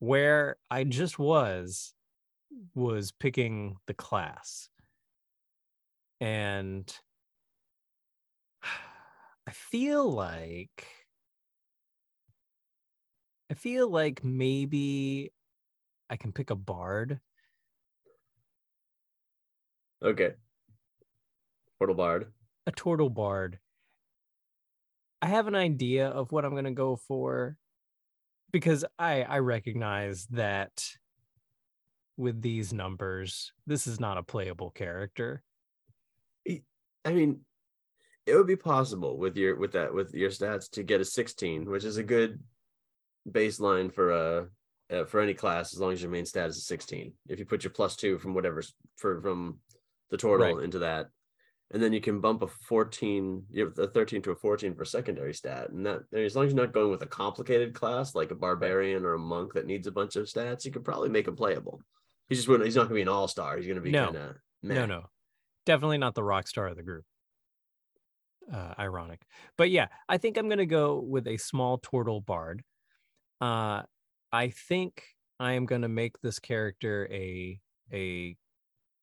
Where 0.00 0.56
I 0.72 0.82
just 0.82 1.20
was, 1.20 1.94
was 2.74 3.12
picking 3.12 3.76
the 3.86 3.94
class. 3.94 4.70
And 6.20 6.92
I 8.64 9.52
feel 9.52 10.10
like, 10.10 10.84
I 13.52 13.54
feel 13.54 13.88
like 13.88 14.24
maybe 14.24 15.30
I 16.10 16.16
can 16.16 16.32
pick 16.32 16.50
a 16.50 16.56
bard. 16.56 17.20
Okay. 20.02 20.32
Tortle 21.80 21.96
Bard. 21.96 22.32
a 22.66 22.72
turtle 22.72 23.10
bard. 23.10 23.58
I 25.20 25.26
have 25.26 25.46
an 25.46 25.54
idea 25.54 26.08
of 26.08 26.30
what 26.30 26.44
I'm 26.44 26.52
going 26.52 26.64
to 26.64 26.70
go 26.70 26.96
for 26.96 27.56
because 28.52 28.84
I 28.98 29.22
I 29.22 29.38
recognize 29.38 30.26
that 30.30 30.84
with 32.16 32.42
these 32.42 32.72
numbers, 32.72 33.52
this 33.66 33.86
is 33.86 34.00
not 34.00 34.18
a 34.18 34.22
playable 34.22 34.70
character. 34.70 35.42
I 37.04 37.12
mean, 37.12 37.40
it 38.26 38.34
would 38.34 38.46
be 38.46 38.56
possible 38.56 39.16
with 39.16 39.36
your 39.36 39.56
with 39.56 39.72
that 39.72 39.94
with 39.94 40.12
your 40.14 40.30
stats 40.30 40.70
to 40.72 40.82
get 40.82 41.00
a 41.00 41.04
16, 41.04 41.70
which 41.70 41.84
is 41.84 41.96
a 41.96 42.02
good 42.02 42.40
baseline 43.28 43.92
for 43.92 44.10
a 44.10 44.48
uh, 44.90 45.04
for 45.04 45.20
any 45.20 45.34
class 45.34 45.72
as 45.72 45.80
long 45.80 45.92
as 45.92 46.02
your 46.02 46.10
main 46.10 46.26
stat 46.26 46.48
is 46.48 46.58
a 46.58 46.60
16. 46.60 47.12
If 47.28 47.38
you 47.38 47.46
put 47.46 47.64
your 47.64 47.72
plus 47.72 47.96
two 47.96 48.18
from 48.18 48.34
whatever 48.34 48.62
for 48.96 49.20
from 49.20 49.58
the 50.10 50.16
turtle 50.16 50.54
Right. 50.56 50.64
into 50.64 50.78
that, 50.80 51.08
and 51.70 51.82
then 51.82 51.92
you 51.92 52.00
can 52.00 52.20
bump 52.20 52.42
a 52.42 52.48
14, 52.48 53.44
you 53.50 53.64
have 53.66 53.78
a 53.78 53.86
13 53.88 54.22
to 54.22 54.30
a 54.30 54.36
14 54.36 54.74
for 54.74 54.84
secondary 54.84 55.34
stat, 55.34 55.70
and 55.70 55.84
that 55.86 56.02
as 56.12 56.34
long 56.36 56.46
as 56.46 56.52
you're 56.52 56.64
not 56.64 56.72
going 56.72 56.90
with 56.90 57.02
a 57.02 57.06
complicated 57.06 57.74
class 57.74 58.14
like 58.14 58.30
a 58.30 58.34
barbarian 58.34 59.04
or 59.04 59.14
a 59.14 59.18
monk 59.18 59.52
that 59.54 59.66
needs 59.66 59.86
a 59.86 59.92
bunch 59.92 60.16
of 60.16 60.26
stats, 60.26 60.64
you 60.64 60.70
could 60.70 60.84
probably 60.84 61.08
make 61.10 61.28
him 61.28 61.36
playable. 61.36 61.80
He's 62.28 62.38
just 62.38 62.48
wouldn't- 62.48 62.66
he's 62.66 62.76
not 62.76 62.82
going 62.82 62.90
to 62.90 62.94
be 62.96 63.02
an 63.02 63.08
all 63.08 63.28
star. 63.28 63.56
He's 63.56 63.66
going 63.66 63.76
to 63.76 63.82
be 63.82 63.90
No. 63.90 64.06
kind 64.06 64.16
of 64.16 64.36
No, 64.62 64.86
no. 64.86 65.10
Definitely 65.66 65.98
not 65.98 66.14
the 66.14 66.24
rock 66.24 66.46
star 66.48 66.66
of 66.68 66.76
the 66.76 66.82
group. 66.82 67.04
Uh, 68.52 68.74
ironic. 68.78 69.20
But 69.58 69.70
yeah, 69.70 69.88
I 70.08 70.16
think 70.16 70.38
I'm 70.38 70.48
going 70.48 70.58
to 70.58 70.66
go 70.66 70.98
with 71.00 71.26
a 71.28 71.36
small 71.36 71.76
turtle 71.78 72.22
bard. 72.22 72.64
Uh, 73.42 73.82
I 74.32 74.48
think 74.48 75.04
I 75.38 75.52
am 75.52 75.66
going 75.66 75.82
to 75.82 75.88
make 75.88 76.20
this 76.22 76.38
character 76.38 77.06
a 77.10 77.60
a 77.92 78.36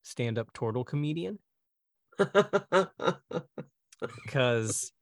stand-up 0.06 0.52
turtle 0.52 0.84
comedian. 0.84 1.38
because 4.24 4.92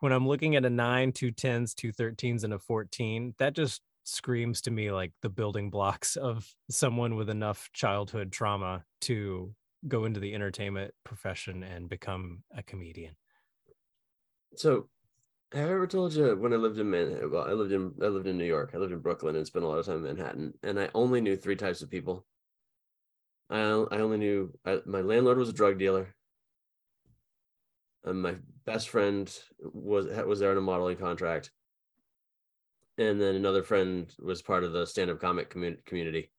when 0.00 0.12
I'm 0.12 0.28
looking 0.28 0.56
at 0.56 0.64
a 0.64 0.70
nine, 0.70 1.12
two 1.12 1.30
tens, 1.30 1.74
two 1.74 1.92
thirteens, 1.92 2.44
and 2.44 2.52
a 2.52 2.58
14, 2.58 3.34
that 3.38 3.54
just 3.54 3.80
screams 4.04 4.60
to 4.60 4.70
me 4.70 4.92
like 4.92 5.12
the 5.22 5.30
building 5.30 5.70
blocks 5.70 6.16
of 6.16 6.54
someone 6.70 7.16
with 7.16 7.30
enough 7.30 7.70
childhood 7.72 8.30
trauma 8.30 8.84
to 9.00 9.54
go 9.88 10.04
into 10.04 10.20
the 10.20 10.34
entertainment 10.34 10.92
profession 11.04 11.62
and 11.62 11.88
become 11.88 12.42
a 12.56 12.62
comedian. 12.62 13.16
So, 14.56 14.88
have 15.52 15.70
I 15.70 15.72
ever 15.72 15.86
told 15.86 16.12
you 16.14 16.36
when 16.36 16.52
I 16.52 16.56
lived 16.56 16.78
in 16.78 16.90
Manhattan? 16.90 17.30
Well, 17.30 17.44
I 17.44 17.52
lived 17.52 17.72
in 17.72 17.94
I 18.02 18.06
lived 18.06 18.26
in 18.26 18.36
New 18.36 18.44
York. 18.44 18.72
I 18.74 18.78
lived 18.78 18.92
in 18.92 19.00
Brooklyn 19.00 19.36
and 19.36 19.46
spent 19.46 19.64
a 19.64 19.68
lot 19.68 19.78
of 19.78 19.86
time 19.86 19.96
in 19.96 20.02
Manhattan, 20.02 20.54
and 20.62 20.78
I 20.78 20.90
only 20.94 21.20
knew 21.20 21.36
three 21.36 21.56
types 21.56 21.80
of 21.80 21.90
people. 21.90 22.26
I 23.50 23.58
I 23.60 24.00
only 24.00 24.18
knew 24.18 24.52
I, 24.64 24.80
my 24.86 25.00
landlord 25.00 25.38
was 25.38 25.48
a 25.48 25.52
drug 25.52 25.78
dealer. 25.78 26.14
And 28.04 28.20
my 28.20 28.36
best 28.66 28.90
friend 28.90 29.32
was 29.60 30.06
was 30.26 30.40
there 30.40 30.50
on 30.50 30.58
a 30.58 30.60
modeling 30.60 30.98
contract, 30.98 31.50
and 32.98 33.20
then 33.20 33.34
another 33.34 33.62
friend 33.62 34.12
was 34.18 34.42
part 34.42 34.64
of 34.64 34.72
the 34.72 34.86
stand 34.86 35.10
up 35.10 35.20
comic 35.20 35.50
commu- 35.50 35.84
community. 35.86 36.30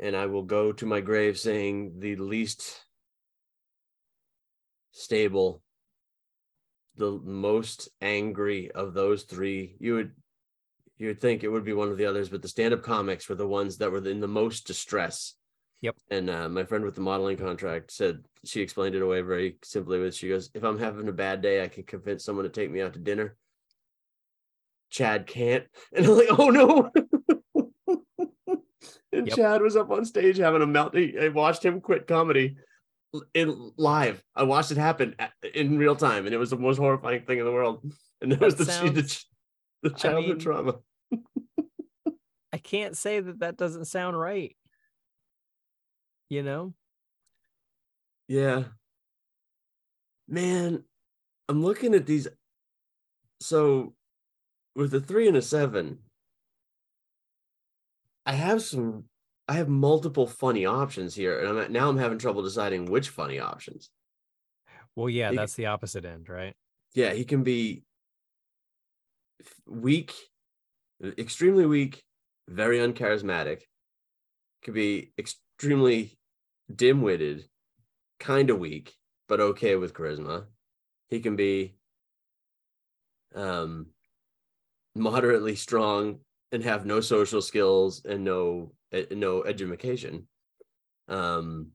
And 0.00 0.16
I 0.16 0.26
will 0.26 0.44
go 0.44 0.72
to 0.72 0.86
my 0.86 1.00
grave 1.00 1.38
saying 1.38 1.98
the 1.98 2.16
least 2.16 2.84
stable 4.92 5.62
the 6.96 7.12
most 7.24 7.88
angry 8.00 8.70
of 8.72 8.92
those 8.92 9.22
three 9.22 9.76
you 9.78 9.94
would 9.94 10.12
you 10.96 11.06
would 11.06 11.20
think 11.20 11.44
it 11.44 11.48
would 11.48 11.64
be 11.64 11.72
one 11.72 11.88
of 11.88 11.96
the 11.96 12.06
others 12.06 12.28
but 12.28 12.42
the 12.42 12.48
stand-up 12.48 12.82
comics 12.82 13.28
were 13.28 13.36
the 13.36 13.46
ones 13.46 13.78
that 13.78 13.92
were 13.92 14.04
in 14.08 14.18
the 14.18 14.26
most 14.26 14.66
distress 14.66 15.34
Yep. 15.80 15.96
and 16.10 16.28
uh, 16.28 16.48
my 16.48 16.64
friend 16.64 16.84
with 16.84 16.94
the 16.96 17.00
modeling 17.00 17.36
contract 17.36 17.92
said 17.92 18.24
she 18.44 18.60
explained 18.60 18.94
it 18.96 19.02
away 19.02 19.20
very 19.20 19.58
simply 19.62 20.00
with 20.00 20.14
she 20.14 20.28
goes 20.28 20.50
if 20.54 20.64
i'm 20.64 20.78
having 20.78 21.06
a 21.08 21.12
bad 21.12 21.40
day 21.40 21.62
i 21.62 21.68
can 21.68 21.84
convince 21.84 22.24
someone 22.24 22.44
to 22.44 22.48
take 22.50 22.70
me 22.70 22.80
out 22.82 22.94
to 22.94 22.98
dinner 22.98 23.36
chad 24.90 25.26
can't 25.26 25.64
and 25.92 26.04
i'm 26.06 26.16
like 26.16 26.28
oh 26.38 26.50
no 26.50 26.90
and 29.12 29.26
Yep. 29.28 29.36
chad 29.36 29.62
was 29.62 29.76
up 29.76 29.90
on 29.90 30.04
stage 30.04 30.36
having 30.38 30.62
a 30.62 30.66
melt 30.66 30.96
i 30.96 31.28
watched 31.28 31.64
him 31.64 31.80
quit 31.80 32.06
comedy 32.06 32.56
in 33.32 33.72
live. 33.78 34.22
I 34.36 34.42
watched 34.42 34.70
it 34.70 34.76
happen 34.76 35.16
in 35.54 35.78
real 35.78 35.96
time, 35.96 36.26
and 36.26 36.34
it 36.34 36.38
was 36.38 36.50
the 36.50 36.58
most 36.58 36.76
horrifying 36.76 37.22
thing 37.24 37.38
in 37.38 37.46
the 37.46 37.50
world. 37.52 37.90
And 38.20 38.30
it 38.34 38.38
was 38.38 38.54
the, 38.56 38.64
That 38.64 38.94
the, 38.94 39.24
the 39.82 39.90
childhood 39.94 40.26
mean- 40.26 40.38
trauma. 40.38 40.74
I 42.52 42.58
can't 42.58 42.94
say 42.94 43.18
that 43.20 43.38
that 43.38 43.56
doesn't 43.56 43.86
sound 43.86 44.20
right. 44.20 44.54
You 46.30 46.42
know? 46.42 46.74
Yeah. 48.28 48.64
Man, 50.26 50.84
I'm 51.48 51.62
looking 51.62 51.94
at 51.94 52.06
these. 52.06 52.28
So, 53.40 53.94
with 54.74 54.92
a 54.94 55.00
three 55.00 55.28
and 55.28 55.36
a 55.36 55.42
seven, 55.42 56.00
I 58.26 58.32
have 58.32 58.62
some. 58.62 59.04
I 59.50 59.54
have 59.54 59.68
multiple 59.68 60.26
funny 60.26 60.66
options 60.66 61.14
here, 61.14 61.38
and 61.40 61.48
I'm 61.48 61.58
at, 61.58 61.70
now 61.70 61.88
I'm 61.88 61.96
having 61.96 62.18
trouble 62.18 62.42
deciding 62.42 62.84
which 62.86 63.08
funny 63.08 63.38
options. 63.38 63.88
Well, 64.94 65.08
yeah, 65.08 65.30
c- 65.30 65.36
that's 65.36 65.54
the 65.54 65.66
opposite 65.66 66.04
end, 66.04 66.28
right? 66.28 66.54
yeah, 66.94 67.14
he 67.14 67.24
can 67.24 67.42
be 67.44 67.84
weak, 69.66 70.14
extremely 71.02 71.64
weak, 71.64 72.02
very 72.46 72.78
uncharismatic. 72.78 73.62
Could 74.62 74.74
be 74.74 75.12
extremely 75.16 76.17
dim-witted, 76.74 77.48
kind 78.20 78.50
of 78.50 78.58
weak, 78.58 78.96
but 79.28 79.40
okay 79.40 79.76
with 79.76 79.94
charisma. 79.94 80.46
He 81.08 81.20
can 81.20 81.36
be 81.36 81.76
um 83.34 83.88
moderately 84.94 85.54
strong 85.54 86.20
and 86.52 86.62
have 86.62 86.86
no 86.86 87.00
social 87.00 87.42
skills 87.42 88.04
and 88.04 88.24
no 88.24 88.72
eh, 88.92 89.04
no 89.12 89.44
education. 89.44 90.26
Um 91.08 91.72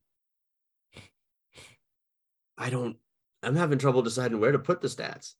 I 2.57 2.69
don't 2.69 2.97
I'm 3.41 3.55
having 3.55 3.77
trouble 3.79 4.01
deciding 4.01 4.39
where 4.39 4.51
to 4.51 4.59
put 4.59 4.81
the 4.81 4.87
stats. 4.87 5.35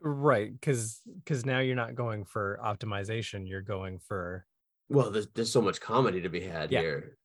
Right, 0.00 0.52
because 0.52 1.00
because 1.24 1.46
now 1.46 1.60
you're 1.60 1.74
not 1.74 1.94
going 1.94 2.24
for 2.24 2.60
optimization, 2.62 3.48
you're 3.48 3.62
going 3.62 3.98
for 3.98 4.46
Well, 4.88 5.10
there's 5.10 5.28
there's 5.28 5.50
so 5.50 5.60
much 5.62 5.80
comedy 5.80 6.20
to 6.20 6.28
be 6.28 6.40
had 6.40 6.70
Yeah. 6.70 6.80
here. 6.80 7.18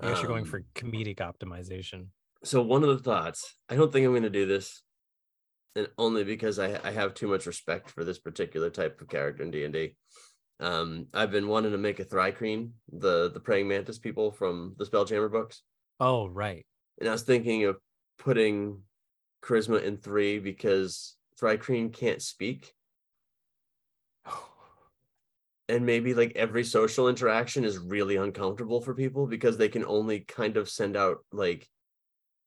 I 0.00 0.08
guess 0.08 0.18
you're 0.22 0.28
going 0.28 0.42
Um, 0.42 0.48
for 0.50 0.62
comedic 0.74 1.16
optimization. 1.18 2.08
so 2.42 2.62
one 2.62 2.82
of 2.82 2.88
the 2.88 3.02
thoughts, 3.02 3.56
I 3.68 3.76
don't 3.76 3.92
think 3.92 4.04
I'm 4.04 4.12
going 4.12 4.22
to 4.24 4.30
do 4.30 4.46
this, 4.46 4.82
and 5.76 5.88
only 5.98 6.24
because 6.24 6.58
I 6.58 6.78
I 6.86 6.90
have 6.92 7.14
too 7.14 7.28
much 7.28 7.46
respect 7.46 7.90
for 7.90 8.04
this 8.04 8.18
particular 8.18 8.70
type 8.70 9.00
of 9.00 9.08
character 9.08 9.42
in 9.42 9.50
D 9.50 9.64
and 9.64 9.72
D. 9.72 9.96
Um, 10.60 11.08
I've 11.12 11.30
been 11.32 11.48
wanting 11.48 11.72
to 11.72 11.78
make 11.78 11.98
a 12.00 12.04
Thri-kreen, 12.04 12.72
the 12.92 13.30
the 13.30 13.40
praying 13.40 13.68
mantis 13.68 13.98
people 13.98 14.30
from 14.32 14.74
the 14.78 14.84
Spelljammer 14.84 15.30
books, 15.30 15.62
Oh, 16.00 16.26
right. 16.28 16.64
and 17.00 17.08
I 17.08 17.12
was 17.12 17.22
thinking 17.22 17.64
of 17.64 17.78
putting 18.18 18.82
charisma 19.42 19.82
in 19.82 19.96
three 19.98 20.38
because 20.38 21.16
Thri-kreen 21.40 21.92
can't 21.92 22.22
speak, 22.22 22.72
and 25.68 25.86
maybe 25.86 26.14
like 26.14 26.32
every 26.36 26.64
social 26.64 27.08
interaction 27.08 27.64
is 27.64 27.78
really 27.78 28.16
uncomfortable 28.16 28.80
for 28.80 28.94
people 28.94 29.26
because 29.26 29.56
they 29.56 29.68
can 29.68 29.84
only 29.84 30.20
kind 30.20 30.56
of 30.56 30.68
send 30.68 30.96
out 30.96 31.18
like 31.32 31.68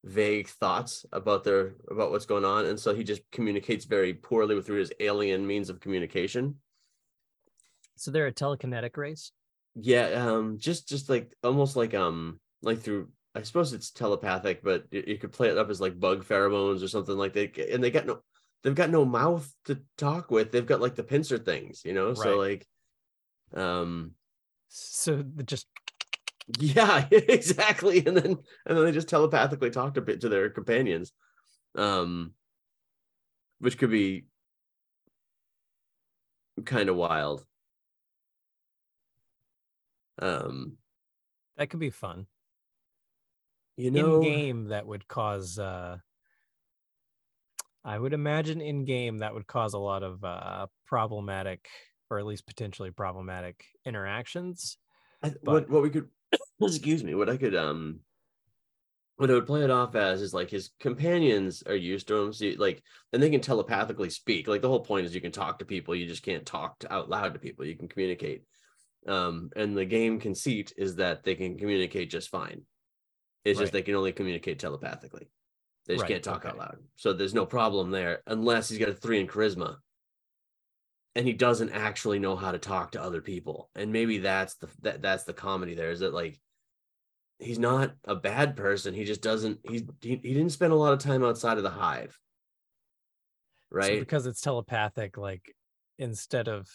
vague 0.03 0.47
thoughts 0.47 1.05
about 1.11 1.43
their 1.43 1.75
about 1.89 2.11
what's 2.11 2.25
going 2.27 2.45
on 2.45 2.65
and 2.65 2.79
so 2.79 2.93
he 2.93 3.03
just 3.03 3.21
communicates 3.31 3.85
very 3.85 4.13
poorly 4.13 4.55
with 4.55 4.65
through 4.65 4.79
his 4.79 4.93
alien 4.99 5.45
means 5.45 5.69
of 5.69 5.79
communication. 5.79 6.55
So 7.95 8.11
they're 8.11 8.27
a 8.27 8.33
telekinetic 8.33 8.95
race. 8.97 9.31
yeah 9.75 10.07
um 10.27 10.57
just 10.59 10.87
just 10.87 11.09
like 11.09 11.33
almost 11.43 11.75
like 11.75 11.93
um 11.93 12.39
like 12.61 12.79
through 12.79 13.09
i 13.35 13.41
suppose 13.41 13.73
it's 13.73 13.91
telepathic 13.91 14.63
but 14.63 14.85
you, 14.91 15.03
you 15.07 15.17
could 15.17 15.31
play 15.31 15.49
it 15.49 15.57
up 15.57 15.69
as 15.69 15.81
like 15.81 15.99
bug 15.99 16.23
pheromones 16.25 16.83
or 16.83 16.87
something 16.87 17.17
like 17.17 17.33
that 17.33 17.57
and 17.71 17.83
they 17.83 17.91
got 17.91 18.05
no 18.05 18.19
they've 18.63 18.75
got 18.75 18.89
no 18.89 19.05
mouth 19.05 19.47
to 19.65 19.79
talk 19.97 20.31
with 20.31 20.51
they've 20.51 20.65
got 20.65 20.81
like 20.81 20.95
the 20.95 21.03
pincer 21.03 21.37
things 21.37 21.81
you 21.85 21.93
know? 21.93 22.13
So 22.13 22.37
like 22.37 22.65
um 23.53 24.15
So 24.67 25.23
just 25.45 25.67
Yeah, 26.59 27.07
exactly. 27.11 28.05
And 28.05 28.17
then 28.17 28.25
and 28.65 28.77
then 28.77 28.85
they 28.85 28.91
just 28.91 29.09
telepathically 29.09 29.69
talk 29.71 29.95
to 29.95 30.17
to 30.17 30.29
their 30.29 30.49
companions. 30.49 31.13
Um 31.75 32.35
which 33.59 33.77
could 33.77 33.91
be 33.91 34.27
kind 36.65 36.89
of 36.89 36.95
wild. 36.95 37.45
Um 40.19 40.77
that 41.57 41.69
could 41.69 41.79
be 41.79 41.89
fun. 41.89 42.27
You 43.77 43.91
know 43.91 44.15
in 44.15 44.21
game 44.21 44.65
that 44.65 44.87
would 44.87 45.07
cause 45.07 45.59
uh 45.59 45.99
I 47.83 47.97
would 47.97 48.13
imagine 48.13 48.59
in 48.61 48.85
game 48.85 49.19
that 49.19 49.33
would 49.33 49.47
cause 49.47 49.73
a 49.73 49.79
lot 49.79 50.03
of 50.03 50.23
uh 50.23 50.67
problematic 50.85 51.69
or 52.09 52.19
at 52.19 52.25
least 52.25 52.47
potentially 52.47 52.91
problematic 52.91 53.65
interactions. 53.85 54.77
I, 55.23 55.33
what 55.41 55.69
what 55.69 55.81
we 55.81 55.89
could 55.89 56.07
excuse 56.61 57.03
me, 57.03 57.15
what 57.15 57.29
I 57.29 57.37
could 57.37 57.55
um 57.55 58.01
what 59.17 59.31
I 59.31 59.33
would 59.33 59.47
play 59.47 59.63
it 59.63 59.71
off 59.71 59.95
as 59.95 60.21
is 60.21 60.33
like 60.33 60.49
his 60.49 60.69
companions 60.79 61.63
are 61.65 61.75
used 61.75 62.07
to 62.07 62.17
him, 62.17 62.33
so 62.33 62.45
you, 62.45 62.55
like, 62.57 62.83
and 63.11 63.21
they 63.21 63.31
can 63.31 63.41
telepathically 63.41 64.11
speak. 64.11 64.47
Like 64.47 64.61
the 64.61 64.69
whole 64.69 64.79
point 64.83 65.07
is 65.07 65.15
you 65.15 65.21
can 65.21 65.31
talk 65.31 65.57
to 65.59 65.65
people, 65.65 65.95
you 65.95 66.07
just 66.07 66.21
can't 66.21 66.45
talk 66.45 66.77
to, 66.79 66.93
out 66.93 67.09
loud 67.09 67.33
to 67.33 67.39
people. 67.39 67.65
You 67.65 67.75
can 67.75 67.87
communicate. 67.87 68.43
Um, 69.07 69.49
and 69.55 69.75
the 69.75 69.85
game 69.85 70.19
conceit 70.19 70.71
is 70.77 70.97
that 70.97 71.23
they 71.23 71.33
can 71.33 71.57
communicate 71.57 72.11
just 72.11 72.29
fine. 72.29 72.61
It's 73.43 73.57
right. 73.57 73.63
just 73.63 73.73
they 73.73 73.81
can 73.81 73.95
only 73.95 74.11
communicate 74.11 74.59
telepathically. 74.59 75.29
They 75.87 75.95
just 75.95 76.03
right, 76.03 76.11
can't 76.11 76.23
talk 76.23 76.45
okay. 76.45 76.49
out 76.49 76.57
loud. 76.59 76.77
So 76.95 77.13
there's 77.13 77.33
no 77.33 77.45
problem 77.45 77.89
there 77.89 78.21
unless 78.27 78.69
he's 78.69 78.77
got 78.77 78.89
a 78.89 78.93
three 78.93 79.19
in 79.19 79.27
charisma 79.27 79.77
and 81.17 81.25
he 81.25 81.33
doesn't 81.33 81.71
actually 81.71 82.19
know 82.19 82.35
how 82.35 82.51
to 82.51 82.59
talk 82.59 82.91
to 82.91 83.01
other 83.01 83.21
people. 83.21 83.71
And 83.75 83.91
maybe 83.91 84.19
that's 84.19 84.53
the 84.55 84.69
that, 84.83 85.01
that's 85.01 85.23
the 85.23 85.33
comedy 85.33 85.73
there 85.73 85.89
is 85.89 86.01
that 86.01 86.13
like 86.13 86.39
he's 87.39 87.57
not 87.57 87.93
a 88.05 88.15
bad 88.15 88.55
person. 88.55 88.93
He 88.93 89.03
just 89.03 89.23
doesn't 89.23 89.59
he 89.67 89.87
he, 89.99 90.09
he 90.09 90.33
didn't 90.35 90.51
spend 90.51 90.73
a 90.73 90.77
lot 90.77 90.93
of 90.93 90.99
time 90.99 91.23
outside 91.25 91.57
of 91.57 91.63
the 91.63 91.71
hive. 91.71 92.17
Right? 93.71 93.95
So 93.95 93.99
because 93.99 94.27
it's 94.27 94.41
telepathic 94.41 95.17
like 95.17 95.55
instead 95.97 96.47
of 96.47 96.69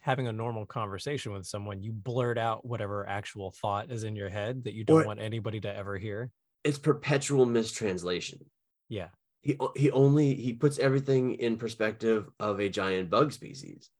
having 0.00 0.26
a 0.26 0.32
normal 0.32 0.64
conversation 0.64 1.32
with 1.34 1.44
someone, 1.44 1.82
you 1.82 1.92
blurt 1.92 2.38
out 2.38 2.64
whatever 2.64 3.06
actual 3.06 3.54
thought 3.60 3.92
is 3.92 4.04
in 4.04 4.16
your 4.16 4.30
head 4.30 4.64
that 4.64 4.72
you 4.72 4.84
don't 4.84 5.02
or, 5.02 5.06
want 5.06 5.20
anybody 5.20 5.60
to 5.60 5.76
ever 5.76 5.98
hear. 5.98 6.30
It's 6.64 6.78
perpetual 6.78 7.44
mistranslation. 7.44 8.40
Yeah. 8.88 9.08
He 9.42 9.58
he 9.76 9.90
only 9.90 10.34
he 10.34 10.52
puts 10.52 10.78
everything 10.78 11.34
in 11.34 11.56
perspective 11.56 12.30
of 12.38 12.60
a 12.60 12.68
giant 12.68 13.10
bug 13.10 13.32
species. 13.32 13.90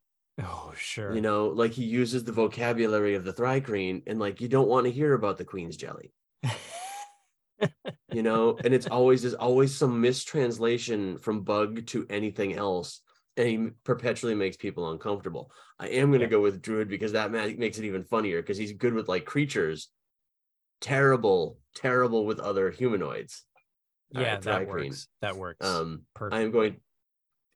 Oh, 0.40 0.72
sure. 0.76 1.14
You 1.14 1.20
know, 1.20 1.49
like 1.49 1.72
he 1.72 1.84
uses 1.84 2.25
the 2.25 2.32
vocabulary 2.32 3.14
of 3.14 3.25
the 3.25 3.32
Thri-kreen 3.32 4.02
and 4.06 4.18
like 4.18 4.40
you 4.40 4.49
don't 4.49 4.68
want 4.68 4.87
to 4.87 4.92
hear 4.92 5.12
about 5.12 5.37
the 5.37 5.44
queen's 5.44 5.76
jelly. 5.76 6.12
you 8.12 8.22
know, 8.22 8.56
and 8.64 8.72
it's 8.72 8.87
always 8.87 9.22
there's 9.22 9.34
always 9.34 9.75
some 9.75 10.00
mistranslation 10.00 11.18
from 11.18 11.42
bug 11.42 11.87
to 11.87 12.06
anything 12.08 12.54
else 12.54 13.00
and 13.37 13.49
he 13.49 13.68
perpetually 13.84 14.34
makes 14.34 14.56
people 14.56 14.90
uncomfortable. 14.90 15.50
I 15.78 15.88
am 15.88 16.11
going 16.11 16.20
to 16.20 16.26
yeah. 16.26 16.30
go 16.30 16.40
with 16.40 16.62
Druid 16.62 16.88
because 16.88 17.12
that 17.12 17.30
makes 17.30 17.78
it 17.78 17.84
even 17.84 18.04
funnier 18.04 18.42
because 18.42 18.58
he's 18.58 18.72
good 18.72 18.94
with 18.94 19.08
like 19.08 19.25
creatures, 19.25 19.88
terrible, 20.80 21.58
terrible 21.75 22.26
with 22.26 22.40
other 22.40 22.70
humanoids. 22.70 23.44
Yeah, 24.12 24.35
right, 24.35 24.42
that 24.42 24.69
works. 24.69 25.09
That 25.21 25.37
works. 25.37 25.66
Um, 25.66 26.02
Perfect. 26.14 26.35
I 26.35 26.42
am 26.42 26.50
going, 26.50 26.76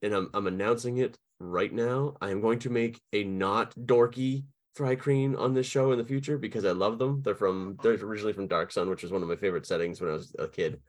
and 0.02 0.14
I'm 0.14 0.30
I'm 0.34 0.46
announcing 0.46 0.98
it 0.98 1.18
right 1.38 1.72
now. 1.72 2.16
I 2.20 2.30
am 2.30 2.40
going 2.40 2.58
to 2.60 2.70
make 2.70 3.00
a 3.12 3.24
not 3.24 3.74
dorky 3.74 4.44
Thri-kreen 4.76 5.38
on 5.38 5.54
this 5.54 5.66
show 5.66 5.92
in 5.92 5.98
the 5.98 6.04
future 6.04 6.36
because 6.36 6.64
I 6.64 6.72
love 6.72 6.98
them. 6.98 7.22
They're 7.22 7.34
from 7.34 7.78
they're 7.82 7.94
originally 7.94 8.32
from 8.32 8.46
Dark 8.46 8.72
Sun, 8.72 8.90
which 8.90 9.02
was 9.02 9.12
one 9.12 9.22
of 9.22 9.28
my 9.28 9.36
favorite 9.36 9.66
settings 9.66 10.00
when 10.00 10.10
I 10.10 10.14
was 10.14 10.34
a 10.38 10.48
kid. 10.48 10.80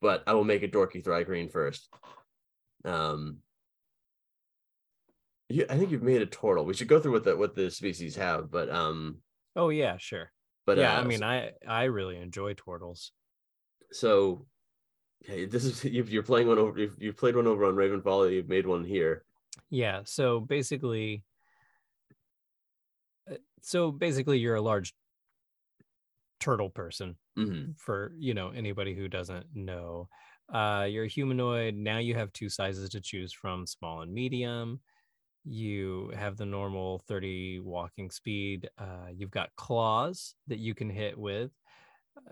But 0.00 0.22
I 0.26 0.34
will 0.34 0.44
make 0.44 0.62
a 0.62 0.68
dorky 0.68 1.02
Thri-kreen 1.02 1.50
first. 1.50 1.88
Um, 2.84 3.38
yeah, 5.48 5.64
I 5.70 5.76
think 5.76 5.90
you've 5.90 6.02
made 6.02 6.22
a 6.22 6.26
turtle. 6.26 6.64
We 6.64 6.74
should 6.74 6.88
go 6.88 7.00
through 7.00 7.12
what 7.12 7.24
the 7.24 7.36
what 7.36 7.54
the 7.54 7.70
species 7.70 8.16
have, 8.16 8.50
but 8.50 8.70
um. 8.70 9.18
Oh 9.54 9.70
yeah, 9.70 9.96
sure. 9.98 10.32
But 10.66 10.78
yeah, 10.78 10.96
uh, 10.96 11.00
I 11.00 11.04
mean, 11.04 11.22
I 11.22 11.52
I 11.66 11.84
really 11.84 12.16
enjoy 12.16 12.54
turtles. 12.54 13.12
So, 13.92 14.46
hey, 15.24 15.46
this 15.46 15.64
is 15.64 15.84
you're 15.84 16.22
playing 16.22 16.48
one 16.48 16.58
over. 16.58 16.78
You've, 16.78 16.96
you've 16.98 17.16
played 17.16 17.36
one 17.36 17.46
over 17.46 17.64
on 17.64 17.76
Raven 17.76 18.00
Ravenfall. 18.00 18.32
You've 18.32 18.48
made 18.48 18.66
one 18.66 18.84
here. 18.84 19.24
Yeah. 19.70 20.02
So 20.04 20.40
basically, 20.40 21.24
uh, 23.30 23.36
so 23.62 23.90
basically, 23.90 24.38
you're 24.38 24.56
a 24.56 24.62
large 24.62 24.94
turtle 26.40 26.70
person. 26.70 27.16
Mm-hmm. 27.38 27.72
For 27.76 28.12
you 28.18 28.34
know 28.34 28.50
anybody 28.50 28.94
who 28.94 29.08
doesn't 29.08 29.46
know, 29.54 30.08
uh, 30.52 30.86
you're 30.88 31.04
a 31.04 31.08
humanoid. 31.08 31.74
Now 31.74 31.98
you 31.98 32.14
have 32.14 32.32
two 32.32 32.48
sizes 32.48 32.88
to 32.90 33.00
choose 33.00 33.32
from: 33.32 33.66
small 33.66 34.02
and 34.02 34.12
medium 34.12 34.80
you 35.46 36.10
have 36.16 36.36
the 36.36 36.44
normal 36.44 36.98
30 37.06 37.60
walking 37.60 38.10
speed. 38.10 38.68
Uh, 38.78 39.06
you've 39.14 39.30
got 39.30 39.54
claws 39.56 40.34
that 40.48 40.58
you 40.58 40.74
can 40.74 40.90
hit 40.90 41.16
with 41.16 41.52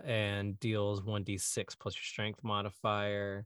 and 0.03 0.59
deals 0.59 1.01
1d6 1.01 1.77
plus 1.79 1.95
your 1.95 2.03
strength 2.03 2.43
modifier. 2.43 3.45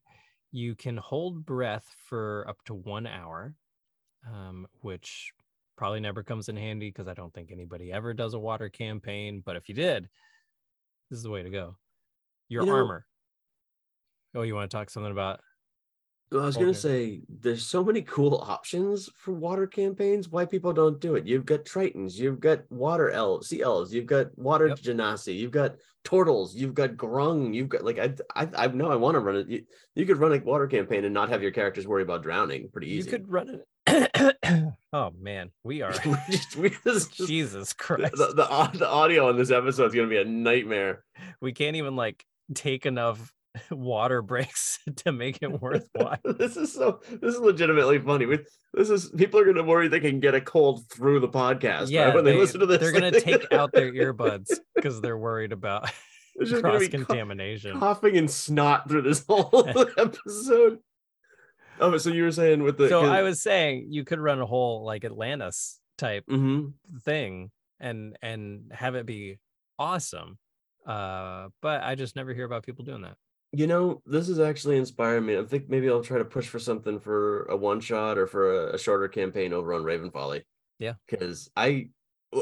You 0.52 0.76
can 0.76 0.98
hold 0.98 1.46
breath 1.46 1.86
for 2.06 2.46
up 2.48 2.58
to 2.66 2.74
one 2.74 3.06
hour, 3.06 3.54
um, 4.28 4.68
which 4.82 5.32
probably 5.78 6.00
never 6.00 6.24
comes 6.24 6.50
in 6.50 6.58
handy 6.58 6.90
because 6.90 7.08
I 7.08 7.14
don't 7.14 7.34
think 7.34 7.52
anybody 7.52 7.92
ever 7.92 8.14
does 8.14 8.34
a 8.34 8.40
water 8.40 8.70
campaign. 8.70 9.42
But 9.46 9.56
if 9.56 9.70
you 9.70 9.76
did, 9.76 10.10
this 11.10 11.18
is 11.18 11.24
the 11.24 11.30
way 11.30 11.44
to 11.44 11.50
go. 11.50 11.78
Your 12.48 12.64
you 12.64 12.70
know, 12.70 12.76
armor. 12.76 13.06
Oh, 14.36 14.42
you 14.42 14.56
want 14.56 14.70
to 14.70 14.76
talk 14.76 14.90
something 14.90 15.12
about 15.12 15.40
I 16.32 16.46
was 16.46 16.58
gonna 16.58 16.76
say 16.76 17.22
there's 17.28 17.66
so 17.66 17.84
many 17.84 18.04
cool 18.04 18.44
options 18.48 19.10
for 19.16 19.34
water 19.34 19.66
campaigns. 19.66 20.30
Why 20.30 20.46
people 20.46 20.74
don't 20.74 21.00
do 21.00 21.16
it? 21.16 21.26
You've 21.26 21.46
got 21.46 21.66
tritons, 21.66 22.16
you've 22.16 22.40
got 22.40 22.72
water 22.72 23.10
elves, 23.10 23.48
sea 23.48 23.62
elves, 23.62 23.92
you've 23.94 24.06
got 24.06 24.38
water 24.38 24.68
yep. 24.68 24.78
genasi, 24.78 25.36
you've 25.36 25.52
got 25.52 25.76
turtles, 26.04 26.56
you've 26.56 26.76
got 26.76 26.92
grung, 26.92 27.56
you've 27.56 27.70
got 27.70 27.84
like 27.84 27.98
I 27.98 28.14
I, 28.36 28.48
I 28.56 28.68
know 28.68 28.92
I 28.92 28.96
want 28.96 29.16
to 29.16 29.22
run 29.22 29.38
it. 29.38 29.50
You, 29.50 29.64
you, 29.96 30.06
could 30.06 30.18
run 30.18 30.34
a 30.34 30.38
water 30.38 30.68
campaign 30.68 31.04
and 31.04 31.14
not 31.14 31.30
have 31.30 31.42
your 31.42 31.52
characters 31.52 31.88
worry 31.88 32.04
about 32.04 32.22
drowning. 32.22 32.70
Pretty 32.72 32.92
easy. 32.92 33.10
You 33.10 33.18
could 33.18 33.32
run 33.32 33.62
it. 33.88 34.74
oh 34.94 35.12
man, 35.20 35.50
we 35.64 35.82
are 35.82 35.94
just, 36.30 36.56
we 36.56 36.70
just, 36.86 37.16
Jesus 37.16 37.74
Christ. 37.74 38.14
The, 38.16 38.28
the, 38.28 38.78
the 38.78 38.88
audio 38.88 39.30
on 39.30 39.38
this 39.38 39.50
episode 39.50 39.88
is 39.88 39.96
gonna 39.96 40.08
be 40.08 40.18
a 40.18 40.26
nightmare. 40.26 41.04
We 41.42 41.54
can't 41.54 41.76
even 41.76 41.96
like 41.96 42.24
take 42.54 42.86
enough 42.86 43.34
water 43.72 44.22
breaks 44.22 44.80
to 44.98 45.12
make 45.12 45.40
it 45.42 45.48
worthwhile. 45.62 46.18
this 46.24 46.58
is 46.58 46.74
so 46.74 47.02
this 47.10 47.36
is 47.36 47.40
legitimately 47.40 48.00
funny. 48.00 48.26
We, 48.26 48.40
This 48.74 48.90
is 48.90 49.10
people 49.10 49.40
are 49.40 49.46
gonna 49.46 49.64
worry 49.64 49.88
they 49.88 50.00
can 50.00 50.20
get 50.20 50.36
a 50.36 50.42
cold 50.42 50.90
through 50.90 51.20
the 51.20 51.30
podcast. 51.30 51.90
Yeah, 51.90 52.06
right? 52.06 52.16
when 52.16 52.26
they, 52.26 52.34
they, 52.34 52.38
listen 52.38 52.60
to 52.60 52.66
this, 52.66 52.80
they're 52.80 52.92
gonna 52.92 53.20
take 53.20 53.52
out 53.52 53.72
their 53.72 53.92
earbuds 53.92 54.52
because 54.76 55.02
they're 55.02 55.18
worried 55.18 55.52
about 55.52 55.92
cross 56.62 56.88
contamination. 56.88 57.80
coughing 57.80 58.18
and 58.18 58.30
snot 58.30 58.88
through 58.90 59.04
this 59.04 59.26
whole 59.28 59.68
episode. 59.98 60.80
Oh, 61.82 61.98
so 61.98 62.10
you 62.10 62.24
were 62.24 62.32
saying 62.32 62.64
with 62.64 62.78
the 62.78 62.90
so 62.90 63.06
I 63.06 63.22
was 63.22 63.42
saying 63.42 63.88
you 63.90 64.04
could 64.04 64.20
run 64.20 64.40
a 64.40 64.46
whole 64.46 64.84
like 64.84 65.06
Atlantis 65.06 65.80
type 65.98 66.26
mm-hmm. 66.30 66.98
thing 67.00 67.52
and 67.80 68.18
and 68.22 68.72
have 68.74 68.96
it 68.96 69.06
be 69.06 69.40
awesome. 69.78 70.38
Uh, 70.86 71.50
but 71.62 71.84
I 71.84 71.96
just 71.96 72.16
never 72.16 72.34
hear 72.34 72.46
about 72.46 72.66
people 72.66 72.84
doing 72.84 73.04
that 73.04 73.16
you 73.52 73.68
know, 73.68 74.02
this 74.06 74.28
has 74.28 74.40
actually 74.40 74.78
inspired 74.78 75.22
me. 75.22 75.38
I 75.38 75.44
think 75.44 75.70
maybe 75.70 75.90
I'll 75.90 76.04
try 76.04 76.20
to 76.20 76.26
push 76.26 76.48
for 76.48 76.60
something 76.60 77.00
for 77.00 77.44
a 77.46 77.56
one 77.56 77.80
shot 77.80 78.18
or 78.18 78.28
for 78.28 78.70
a, 78.70 78.76
a 78.76 78.80
shorter 78.80 79.08
campaign 79.08 79.54
over 79.54 79.74
on 79.74 79.84
Raven 79.84 80.12
Folly. 80.12 80.44
Yeah, 80.78 80.94
because 81.08 81.50
I, 81.56 81.90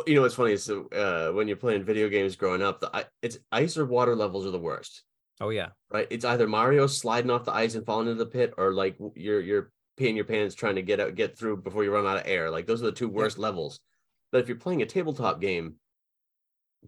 you 0.06 0.16
know, 0.16 0.26
it's 0.26 0.36
funny. 0.36 0.58
So 0.58 0.88
uh, 0.90 1.32
when 1.34 1.48
you're 1.48 1.58
playing 1.58 1.86
video 1.86 2.10
games 2.10 2.36
growing 2.36 2.62
up, 2.62 2.82
the 2.82 3.08
it's 3.22 3.38
ice 3.52 3.78
or 3.78 3.86
water 3.86 4.16
levels 4.16 4.46
are 4.46 4.52
the 4.52 4.60
worst. 4.60 5.04
Oh 5.40 5.50
yeah, 5.50 5.70
right. 5.92 6.08
It's 6.10 6.26
either 6.26 6.48
Mario 6.48 6.88
sliding 6.88 7.32
off 7.32 7.46
the 7.46 7.54
ice 7.54 7.76
and 7.76 7.86
falling 7.86 8.08
into 8.08 8.24
the 8.24 8.30
pit, 8.30 8.54
or 8.58 8.74
like 8.74 8.98
you're 9.16 9.42
you're 9.42 9.72
peeing 9.98 10.16
your 10.16 10.26
pants 10.26 10.56
trying 10.56 10.76
to 10.76 10.82
get 10.82 11.00
out 11.00 11.16
get 11.16 11.38
through 11.38 11.58
before 11.58 11.84
you 11.86 11.94
run 11.94 12.06
out 12.06 12.18
of 12.18 12.28
air. 12.28 12.52
Like 12.52 12.68
those 12.68 12.82
are 12.82 12.88
the 12.88 12.92
two 12.92 13.10
worst 13.10 13.38
yeah. 13.38 13.44
levels. 13.44 13.80
But 14.32 14.42
if 14.42 14.50
you're 14.50 14.58
playing 14.58 14.82
a 14.82 14.86
tabletop 14.86 15.40
game, 15.40 15.76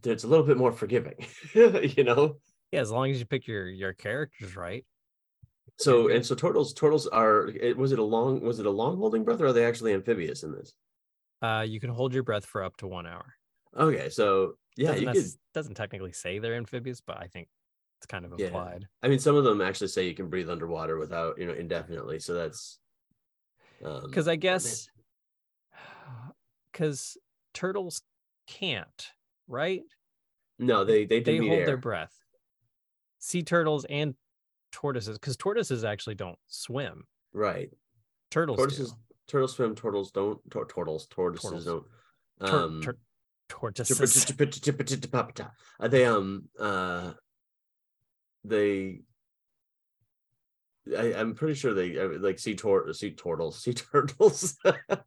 it's 0.04 0.26
a 0.26 0.28
little 0.28 0.46
bit 0.46 0.58
more 0.58 0.74
forgiving. 0.74 1.26
you 1.54 2.04
know 2.04 2.38
yeah, 2.72 2.82
as 2.82 2.92
long 2.92 3.10
as 3.10 3.20
you 3.20 3.26
pick 3.26 3.48
your 3.48 3.68
your 3.68 3.94
characters 3.94 4.56
right. 4.56 4.86
So 5.78 6.10
and 6.10 6.26
so 6.26 6.36
turtles 6.36 6.74
turtles 6.74 7.08
are 7.08 7.48
it 7.48 7.78
was 7.78 7.92
it 7.92 8.00
a 8.00 8.04
long 8.04 8.42
was 8.42 8.60
it 8.60 8.66
a 8.66 8.72
long 8.72 8.98
holding 8.98 9.24
breath 9.24 9.40
or 9.42 9.48
are 9.48 9.54
they 9.54 9.66
actually 9.66 9.94
amphibious 9.94 10.44
in 10.44 10.52
this? 10.52 10.74
Uh 11.42 11.66
you 11.68 11.80
can 11.80 11.90
hold 11.90 12.14
your 12.14 12.24
breath 12.24 12.46
for 12.46 12.64
up 12.64 12.78
to 12.78 12.88
one 12.88 13.08
hour. 13.08 13.34
Okay, 13.78 14.10
so 14.10 14.56
yeah, 14.76 14.92
doesn't 14.92 15.08
you 15.08 15.14
could 15.14 15.32
doesn't 15.54 15.76
technically 15.76 16.12
say 16.12 16.40
they're 16.40 16.56
amphibious, 16.56 17.02
but 17.02 17.18
I 17.18 17.28
think 17.28 17.48
it's 18.00 18.08
kind 18.08 18.26
of 18.26 18.34
implied. 18.34 18.82
Yeah. 18.82 18.88
I 19.04 19.10
mean, 19.10 19.20
some 19.20 19.36
of 19.36 19.44
them 19.44 19.62
actually 19.62 19.88
say 19.88 20.08
you 20.08 20.16
can 20.16 20.30
breathe 20.30 20.50
underwater 20.50 20.98
without 20.98 21.38
you 21.38 21.46
know 21.46 21.54
indefinitely. 21.54 22.20
So 22.20 22.34
that's 22.34 22.80
because 23.80 24.28
um, 24.28 24.32
I 24.32 24.36
guess 24.36 24.90
because 26.72 27.18
turtles 27.54 28.02
can't 28.48 29.14
right? 29.48 29.84
No, 30.58 30.84
they 30.84 31.06
they 31.06 31.20
do 31.22 31.38
They 31.40 31.48
hold 31.48 31.60
air. 31.60 31.66
their 31.66 31.78
breath. 31.78 32.19
Sea 33.20 33.44
turtles 33.44 33.86
and 33.90 34.16
tortoises, 34.72 35.18
because 35.18 35.36
tortoises 35.38 35.84
actually 35.84 36.16
don't 36.16 36.38
swim. 36.48 37.06
right. 37.34 37.70
Turtles, 38.32 38.58
Tortoises, 38.58 38.92
do. 38.92 38.98
turtles 39.28 39.56
swim. 39.56 39.74
Turtles 39.76 40.12
don't. 40.12 40.40
Tor- 40.52 40.68
turtles, 40.68 41.08
tortoises 41.08 41.50
Turtles. 41.66 41.66
don't. 42.40 42.54
Um, 42.54 42.82
tur- 42.82 42.94
Chippa- 42.94 42.98
tortoises. 43.50 44.26
Uh, 45.80 45.88
they 45.88 46.06
um 46.06 46.44
uh 46.60 47.14
they 48.44 49.02
I, 50.98 51.14
I'm 51.16 51.36
pretty 51.36 51.54
sure 51.56 51.74
they 51.74 51.98
uh, 52.00 52.20
like 52.20 52.40
sea 52.40 52.56
tor 52.56 52.94
sea 52.94 53.12
turtles 53.12 53.62
sea 53.62 53.74
turtles 53.92 54.56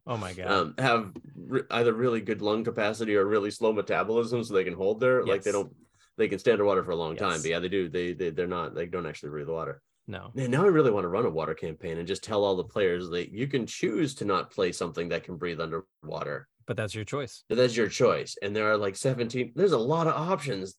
Oh 0.05 0.17
my 0.17 0.33
god. 0.33 0.47
um 0.47 0.75
have 0.77 1.11
re- 1.35 1.63
either 1.71 1.93
really 1.93 2.21
good 2.21 2.41
lung 2.41 2.63
capacity 2.63 3.15
or 3.15 3.25
really 3.25 3.51
slow 3.51 3.73
metabolism 3.73 4.43
so 4.43 4.53
they 4.53 4.63
can 4.63 4.73
hold 4.75 4.99
their 4.99 5.23
like 5.25 5.43
they 5.43 5.51
don't 5.51 5.73
they 6.17 6.27
can 6.27 6.39
stand 6.39 6.53
underwater 6.53 6.83
for 6.83 6.91
a 6.91 6.95
long 6.95 7.15
time 7.15 7.41
but 7.41 7.49
yeah 7.49 7.59
they 7.59 7.69
do 7.69 7.89
they, 7.89 8.13
they 8.13 8.29
they're 8.29 8.47
not 8.47 8.73
they 8.75 8.85
don't 8.85 9.05
actually 9.05 9.29
breathe 9.29 9.47
water 9.49 9.81
no. 10.05 10.31
Man, 10.33 10.51
now 10.51 10.63
I 10.65 10.67
really 10.67 10.91
want 10.91 11.05
to 11.05 11.07
run 11.07 11.25
a 11.25 11.29
water 11.29 11.53
campaign 11.53 11.97
and 11.97 12.05
just 12.05 12.25
tell 12.25 12.43
all 12.43 12.57
the 12.57 12.63
players 12.65 13.07
that 13.11 13.31
you 13.31 13.47
can 13.47 13.65
choose 13.65 14.13
to 14.15 14.25
not 14.25 14.51
play 14.51 14.73
something 14.73 15.07
that 15.09 15.23
can 15.23 15.37
breathe 15.37 15.61
underwater 15.61 16.49
But 16.67 16.75
that's 16.75 16.93
your 16.93 17.05
choice. 17.05 17.45
but 17.47 17.55
that's 17.55 17.77
your 17.77 17.87
choice 17.87 18.35
and 18.41 18.53
there 18.53 18.69
are 18.69 18.75
like 18.77 18.97
17 18.97 19.53
there's 19.55 19.71
a 19.71 19.77
lot 19.77 20.07
of 20.07 20.13
options 20.15 20.75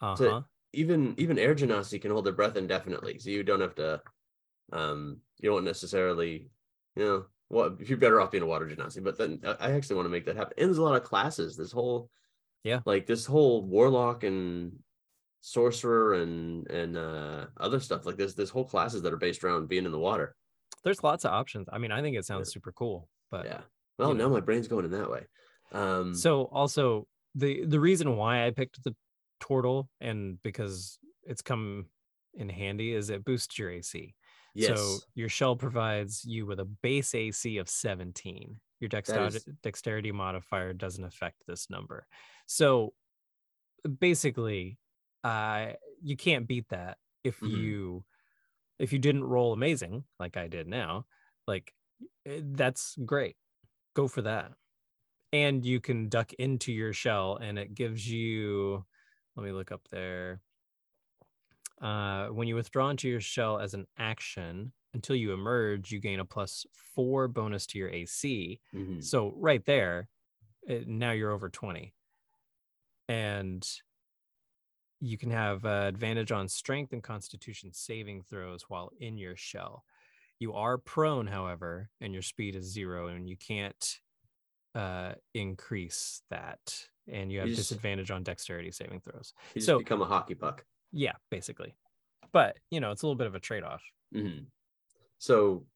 Uh-huh. 0.00 0.42
even 0.72 1.14
even 1.18 1.38
air 1.38 1.54
genasi 1.54 2.00
can 2.02 2.10
hold 2.10 2.26
their 2.26 2.32
breath 2.32 2.56
indefinitely 2.56 3.18
so 3.18 3.30
you 3.30 3.44
don't 3.44 3.60
have 3.60 3.76
to 3.76 4.00
um 4.72 5.18
you 5.40 5.48
don't 5.50 5.64
necessarily 5.64 6.50
you 6.96 7.04
know 7.04 7.24
well 7.50 7.76
you're 7.80 7.96
better 7.98 8.20
off 8.20 8.30
being 8.32 8.42
a 8.42 8.46
water 8.46 8.66
genasi 8.66 9.02
but 9.02 9.16
then 9.16 9.40
uh, 9.44 9.54
i 9.60 9.68
I 9.68 9.72
actually 9.72 9.96
want 9.96 10.06
to 10.06 10.10
make 10.16 10.26
that 10.26 10.36
happen 10.36 10.54
and 10.58 10.66
there's 10.68 10.78
a 10.78 10.82
lot 10.82 10.96
of 11.00 11.04
classes 11.04 11.56
this 11.56 11.72
whole 11.72 12.10
Yeah. 12.64 12.80
like 12.86 13.06
this 13.06 13.24
whole 13.24 13.62
warlock 13.62 14.24
and 14.24 14.72
sorcerer 15.40 16.14
and 16.14 16.68
and 16.68 16.96
uh 16.96 17.46
other 17.58 17.80
stuff 17.80 18.04
like 18.04 18.16
this 18.16 18.34
this 18.34 18.50
whole 18.50 18.64
classes 18.64 19.02
that 19.02 19.12
are 19.12 19.16
based 19.18 19.44
around 19.44 19.68
being 19.68 19.84
in 19.86 19.92
the 19.92 19.98
water 19.98 20.34
There's 20.84 21.02
lots 21.02 21.24
of 21.24 21.32
options. 21.32 21.68
I 21.72 21.78
mean, 21.78 21.92
I 21.92 22.02
think 22.02 22.16
it 22.16 22.24
sounds 22.24 22.52
super 22.52 22.72
cool. 22.72 23.08
But 23.30 23.44
yeah 23.46 23.60
well 23.98 24.14
now 24.14 24.24
know. 24.24 24.30
my 24.30 24.40
brain's 24.40 24.68
going 24.68 24.84
in 24.84 24.90
that 24.92 25.10
way 25.10 25.26
um 25.72 26.14
So 26.14 26.44
also 26.44 27.06
the 27.34 27.64
the 27.66 27.80
reason 27.80 28.16
why 28.16 28.46
I 28.46 28.50
picked 28.50 28.82
the 28.82 28.94
turtle 29.40 29.88
and 30.00 30.42
because 30.42 30.98
it's 31.24 31.42
come 31.42 31.86
in 32.34 32.48
handy 32.48 32.92
is 32.92 33.10
it 33.10 33.24
boosts 33.24 33.58
your 33.58 33.70
AC. 33.70 34.14
yes 34.54 34.78
So 34.78 34.98
your 35.14 35.28
shell 35.28 35.56
provides 35.56 36.24
you 36.24 36.46
with 36.46 36.60
a 36.60 36.64
base 36.64 37.14
AC 37.14 37.58
of 37.58 37.68
17. 37.68 38.56
Your 38.80 38.88
dexterity 38.88 39.36
is- 39.36 39.44
dexterity 39.62 40.12
modifier 40.12 40.72
doesn't 40.72 41.04
affect 41.04 41.46
this 41.46 41.68
number. 41.70 42.06
So 42.46 42.94
basically, 43.98 44.78
uh 45.24 45.72
you 46.02 46.16
can't 46.16 46.46
beat 46.46 46.68
that 46.68 46.98
if 47.24 47.40
Mhm. 47.40 47.50
you 47.50 48.04
if 48.78 48.92
you 48.92 48.98
didn't 49.00 49.24
roll 49.24 49.52
amazing 49.52 50.04
like 50.20 50.36
I 50.36 50.48
did 50.48 50.68
now. 50.68 51.06
Like 51.46 51.74
eh, 52.26 52.40
that's 52.44 52.96
great. 53.04 53.36
Go 53.94 54.08
for 54.08 54.22
that. 54.22 54.52
And 55.32 55.64
you 55.66 55.80
can 55.80 56.08
duck 56.08 56.32
into 56.34 56.72
your 56.72 56.92
shell 56.92 57.36
and 57.36 57.58
it 57.58 57.74
gives 57.74 58.08
you 58.10 58.86
let 59.36 59.44
me 59.44 59.52
look 59.52 59.72
up 59.72 59.88
there. 59.90 60.42
Uh, 61.80 62.28
when 62.28 62.48
you 62.48 62.56
withdraw 62.56 62.90
into 62.90 63.08
your 63.08 63.20
shell 63.20 63.58
as 63.60 63.74
an 63.74 63.86
action 63.96 64.72
until 64.94 65.16
you 65.16 65.32
emerge, 65.32 65.90
you 65.92 66.00
gain 66.00 66.20
a 66.20 66.24
plus 66.24 66.64
four 66.94 67.28
bonus 67.28 67.66
to 67.66 67.78
your 67.78 67.90
AC. 67.90 68.60
Mhm. 68.74 69.02
So 69.04 69.32
right 69.36 69.64
there, 69.64 70.08
uh, 70.68 70.76
now 70.86 71.12
you're 71.12 71.30
over 71.32 71.48
20. 71.48 71.94
And 73.08 73.66
you 75.00 75.16
can 75.16 75.30
have 75.30 75.64
uh, 75.64 75.84
advantage 75.86 76.32
on 76.32 76.48
strength 76.48 76.92
and 76.92 77.02
constitution 77.02 77.72
saving 77.72 78.22
throws 78.22 78.64
while 78.68 78.90
in 78.98 79.16
your 79.16 79.36
shell. 79.36 79.84
You 80.40 80.52
are 80.54 80.78
prone, 80.78 81.26
however, 81.26 81.90
and 82.00 82.12
your 82.12 82.22
speed 82.22 82.54
is 82.54 82.64
zero, 82.72 83.08
and 83.08 83.28
you 83.28 83.36
can't 83.36 83.98
uh, 84.74 85.14
increase 85.34 86.22
that. 86.30 86.86
And 87.08 87.32
you 87.32 87.38
have 87.40 87.48
You 87.48 87.54
just- 87.56 87.70
disadvantage 87.70 88.10
on 88.10 88.22
dexterity 88.22 88.70
saving 88.70 89.00
throws. 89.00 89.32
so- 89.58 89.78
become 89.78 90.02
a 90.02 90.06
hockey 90.06 90.34
puck 90.34 90.64
Yeah, 90.92 91.14
basically. 91.30 91.74
But, 92.32 92.58
you 92.70 92.80
know, 92.80 92.90
it's 92.90 93.02
a 93.02 93.06
little 93.06 93.16
bit 93.16 93.26
of 93.26 93.34
a 93.34 93.40
trade 93.40 93.62
off. 93.64 93.82
hmm 94.12 94.40
So 95.18 95.66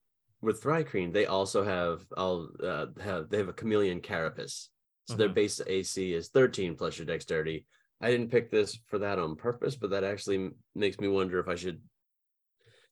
with 0.41 0.63
Thri-kreen, 0.63 1.13
they 1.13 1.27
also 1.27 1.63
have 1.65 2.05
I'll 2.17 2.49
uh, 2.63 2.87
have 3.01 3.29
they 3.29 3.39
have 3.39 3.49
a 3.49 3.53
chameleon 3.53 4.01
carapace. 4.01 4.69
So 5.07 5.17
their 5.17 5.29
Mhm. 5.29 5.35
base 5.35 5.61
AC 5.67 6.15
is 6.15 6.29
13 6.29 6.77
plus 6.77 6.99
your 6.99 7.07
dexterity. 7.07 7.67
I 8.01 8.11
didn't 8.11 8.31
pick 8.31 8.51
this 8.51 8.79
for 8.87 8.99
that 8.99 9.19
on 9.19 9.37
purpose, 9.37 9.77
but 9.77 9.91
that 9.91 10.05
actually 10.05 10.51
makes 10.75 10.99
me 10.99 11.09
wonder 11.09 11.39
if 11.39 11.49
I 11.49 11.55
should. 11.55 11.81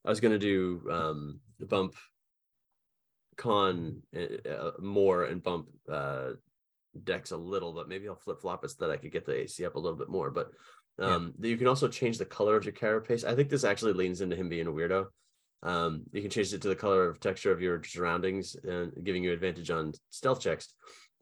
I 0.04 0.10
was 0.10 0.20
gonna 0.20 0.38
do 0.38 0.82
um 0.90 1.40
bump 1.60 1.94
con 3.36 4.02
uh, 4.14 4.48
uh, 4.48 4.72
more 4.80 5.24
and 5.24 5.42
bump 5.42 5.68
uh 5.88 6.32
dex 7.04 7.30
a 7.30 7.36
little, 7.36 7.72
but 7.72 7.88
maybe 7.88 8.08
I'll 8.08 8.16
flip 8.16 8.40
flop 8.40 8.64
it 8.64 8.70
so 8.70 8.86
that 8.86 8.92
I 8.92 8.96
could 8.96 9.12
get 9.12 9.24
the 9.24 9.40
AC 9.40 9.64
up 9.64 9.76
a 9.76 9.78
little 9.78 9.98
bit 9.98 10.08
more. 10.08 10.30
But 10.30 10.50
Yeah. 10.98 11.14
um 11.14 11.34
you 11.40 11.56
can 11.56 11.68
also 11.68 11.88
change 11.88 12.18
the 12.18 12.26
color 12.26 12.56
of 12.56 12.64
your 12.64 12.72
carapace. 12.74 13.24
I 13.24 13.34
think 13.34 13.48
this 13.48 13.64
actually 13.64 13.94
leans 13.94 14.20
into 14.20 14.36
him 14.36 14.48
being 14.48 14.66
a 14.66 14.72
weirdo. 14.72 15.08
Um, 15.62 16.04
you 16.12 16.22
can 16.22 16.30
change 16.30 16.52
it 16.54 16.62
to 16.62 16.68
the 16.68 16.76
color 16.76 17.08
of 17.08 17.20
texture 17.20 17.52
of 17.52 17.60
your 17.60 17.82
surroundings 17.84 18.56
and 18.64 18.92
giving 19.04 19.22
you 19.22 19.32
advantage 19.32 19.70
on 19.70 19.92
stealth 20.08 20.40
checks. 20.40 20.72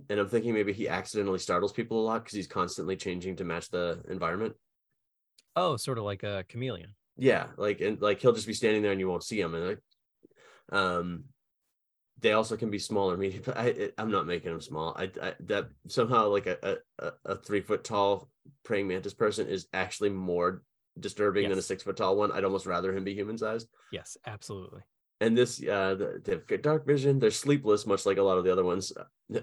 And 0.09 0.20
I'm 0.20 0.29
thinking 0.29 0.55
maybe 0.55 0.72
he 0.72 0.88
accidentally 0.88 1.40
startles 1.40 1.72
people 1.72 2.01
a 2.01 2.07
lot 2.07 2.22
because 2.24 2.37
he's 2.37 2.46
constantly 2.46 2.96
changing 2.96 3.37
to 3.37 3.44
match 3.44 3.68
the 3.70 4.01
environment. 4.09 4.55
Oh, 5.57 5.77
sort 5.77 5.98
of 5.98 6.05
like 6.05 6.22
a 6.22 6.44
chameleon. 6.48 6.94
Yeah, 7.16 7.48
like 7.57 7.81
and 7.81 8.01
like 8.01 8.20
he'll 8.20 8.33
just 8.33 8.46
be 8.46 8.53
standing 8.53 8.83
there 8.83 8.92
and 8.92 9.01
you 9.01 9.09
won't 9.09 9.24
see 9.24 9.40
him. 9.40 9.55
And 9.55 9.66
like, 9.66 9.81
um, 10.70 11.24
they 12.20 12.33
also 12.33 12.57
can 12.57 12.70
be 12.70 12.79
smaller, 12.79 13.16
medium. 13.16 13.42
I 13.57 13.68
I- 13.68 13.90
I'm 13.98 14.12
not 14.12 14.27
making 14.27 14.53
them 14.53 14.61
small. 14.61 14.94
I, 14.96 15.11
I 15.20 15.35
that 15.46 15.68
somehow 15.88 16.29
like 16.29 16.46
a 16.46 16.79
a, 17.01 17.12
a 17.24 17.37
three 17.37 17.61
foot 17.61 17.83
tall 17.83 18.29
praying 18.64 18.87
mantis 18.87 19.14
person 19.14 19.48
is 19.48 19.66
actually 19.72 20.11
more 20.11 20.62
disturbing 21.00 21.48
than 21.48 21.58
a 21.58 21.62
six 21.62 21.82
foot 21.82 21.96
tall 21.96 22.16
one. 22.16 22.32
I'd 22.32 22.44
almost 22.44 22.66
rather 22.66 22.92
him 22.96 23.04
be 23.04 23.14
human 23.14 23.38
sized. 23.38 23.68
Yes, 23.92 24.16
absolutely. 24.26 24.82
and 25.20 25.37
this 25.37 25.61
uh 25.62 25.94
the- 25.96 26.20
they've 26.24 26.46
got 26.46 26.62
dark 26.62 26.87
vision 26.87 27.18
they're 27.18 27.30
sleepless 27.32 27.87
much 27.87 28.06
like 28.06 28.18
a 28.18 28.22
lot 28.22 28.38
of 28.38 28.44
the 28.44 28.52
other 28.52 28.64
ones 28.64 28.92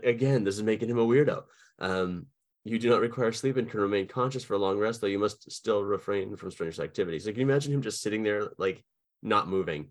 again 0.04 0.44
this 0.46 0.56
is 0.56 0.64
making 0.64 0.90
him 0.90 0.98
a 1.00 1.06
weirdo 1.06 1.44
um 1.80 2.26
you 2.64 2.80
do 2.80 2.90
not 2.90 3.02
require 3.02 3.32
sleep 3.34 3.58
and 3.58 3.70
can 3.70 3.82
remain 3.82 4.08
conscious 4.08 4.44
for 4.46 4.54
a 4.54 4.58
long 4.66 4.78
rest 4.80 5.02
though 5.02 5.08
you 5.16 5.20
must 5.20 5.52
still 5.52 5.84
refrain 5.84 6.36
from 6.38 6.50
strenuous 6.50 6.80
activities 6.80 7.26
so 7.26 7.32
can 7.32 7.42
you 7.42 7.46
imagine 7.46 7.74
him 7.74 7.82
just 7.82 8.02
sitting 8.02 8.24
there 8.24 8.48
like 8.58 8.84
not 9.22 9.50
moving 9.50 9.90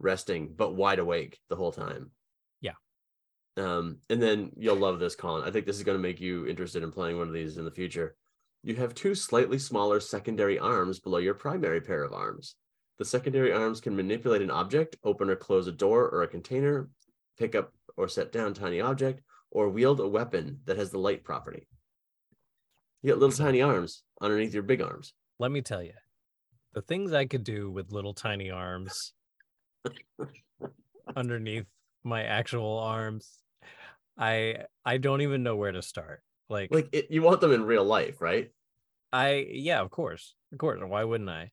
resting 0.00 0.52
but 0.56 0.74
wide 0.74 0.98
awake 0.98 1.38
the 1.48 1.56
whole 1.56 1.70
time 1.72 2.10
Yeah. 2.60 2.72
um 3.58 3.98
and 4.10 4.20
then 4.20 4.50
you'll 4.56 4.76
love 4.86 4.98
this 4.98 5.14
colin 5.14 5.44
i 5.46 5.52
think 5.52 5.66
this 5.66 5.76
is 5.76 5.84
going 5.84 5.96
to 5.98 6.02
make 6.08 6.20
you 6.20 6.48
interested 6.48 6.82
in 6.82 6.90
playing 6.90 7.16
one 7.16 7.28
of 7.28 7.34
these 7.34 7.58
in 7.58 7.64
the 7.64 7.70
future 7.70 8.16
you 8.62 8.76
have 8.76 8.94
two 8.94 9.14
slightly 9.14 9.58
smaller 9.58 10.00
secondary 10.00 10.58
arms 10.58 10.98
below 10.98 11.18
your 11.18 11.34
primary 11.34 11.80
pair 11.80 12.02
of 12.02 12.12
arms 12.12 12.56
the 13.02 13.08
secondary 13.08 13.52
arms 13.52 13.80
can 13.80 13.96
manipulate 13.96 14.42
an 14.42 14.50
object, 14.52 14.94
open 15.02 15.28
or 15.28 15.34
close 15.34 15.66
a 15.66 15.72
door 15.72 16.08
or 16.08 16.22
a 16.22 16.28
container, 16.28 16.88
pick 17.36 17.56
up 17.56 17.72
or 17.96 18.06
set 18.06 18.30
down 18.30 18.54
tiny 18.54 18.80
object, 18.80 19.22
or 19.50 19.68
wield 19.68 19.98
a 19.98 20.06
weapon 20.06 20.60
that 20.66 20.76
has 20.76 20.90
the 20.90 20.98
light 20.98 21.24
property. 21.24 21.66
You 23.02 23.10
got 23.10 23.18
little 23.18 23.36
tiny 23.36 23.60
arms 23.60 24.04
underneath 24.20 24.54
your 24.54 24.62
big 24.62 24.80
arms. 24.80 25.14
Let 25.40 25.50
me 25.50 25.62
tell 25.62 25.82
you, 25.82 25.94
the 26.74 26.82
things 26.82 27.12
I 27.12 27.24
could 27.24 27.42
do 27.42 27.72
with 27.72 27.90
little 27.90 28.14
tiny 28.14 28.52
arms 28.52 29.14
underneath 31.16 31.66
my 32.04 32.22
actual 32.22 32.78
arms, 32.78 33.38
I 34.16 34.66
I 34.84 34.98
don't 34.98 35.22
even 35.22 35.42
know 35.42 35.56
where 35.56 35.72
to 35.72 35.82
start. 35.82 36.22
Like, 36.52 36.72
Like 36.72 36.88
it, 36.92 37.06
you 37.10 37.22
want 37.22 37.40
them 37.40 37.52
in 37.52 37.64
real 37.64 37.84
life, 37.84 38.20
right? 38.20 38.50
I 39.12 39.46
yeah, 39.50 39.80
of 39.80 39.90
course. 39.90 40.34
Of 40.52 40.58
course. 40.58 40.80
Why 40.86 41.02
wouldn't 41.04 41.30
I? 41.30 41.50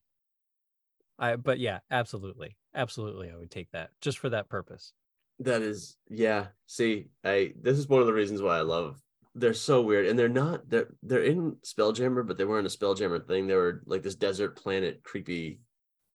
I 1.18 1.36
but 1.36 1.58
yeah, 1.58 1.80
absolutely. 1.90 2.56
Absolutely 2.74 3.30
I 3.30 3.36
would 3.36 3.50
take 3.50 3.70
that 3.72 3.90
just 4.00 4.18
for 4.18 4.30
that 4.30 4.48
purpose. 4.48 4.92
That 5.40 5.62
is, 5.62 5.96
yeah. 6.08 6.48
See, 6.66 7.06
I 7.24 7.54
this 7.60 7.78
is 7.78 7.88
one 7.88 8.00
of 8.00 8.06
the 8.06 8.12
reasons 8.12 8.42
why 8.42 8.58
I 8.58 8.62
love. 8.62 9.00
They're 9.34 9.54
so 9.54 9.80
weird, 9.80 10.06
and 10.06 10.18
they're 10.18 10.28
not. 10.28 10.68
They're 10.68 10.88
they're 11.02 11.22
in 11.22 11.52
Spelljammer, 11.64 12.26
but 12.26 12.36
they 12.36 12.44
weren't 12.44 12.66
a 12.66 12.70
Spelljammer 12.70 13.26
thing. 13.26 13.46
They 13.46 13.54
were 13.54 13.82
like 13.86 14.02
this 14.02 14.16
desert 14.16 14.56
planet, 14.56 15.02
creepy, 15.02 15.60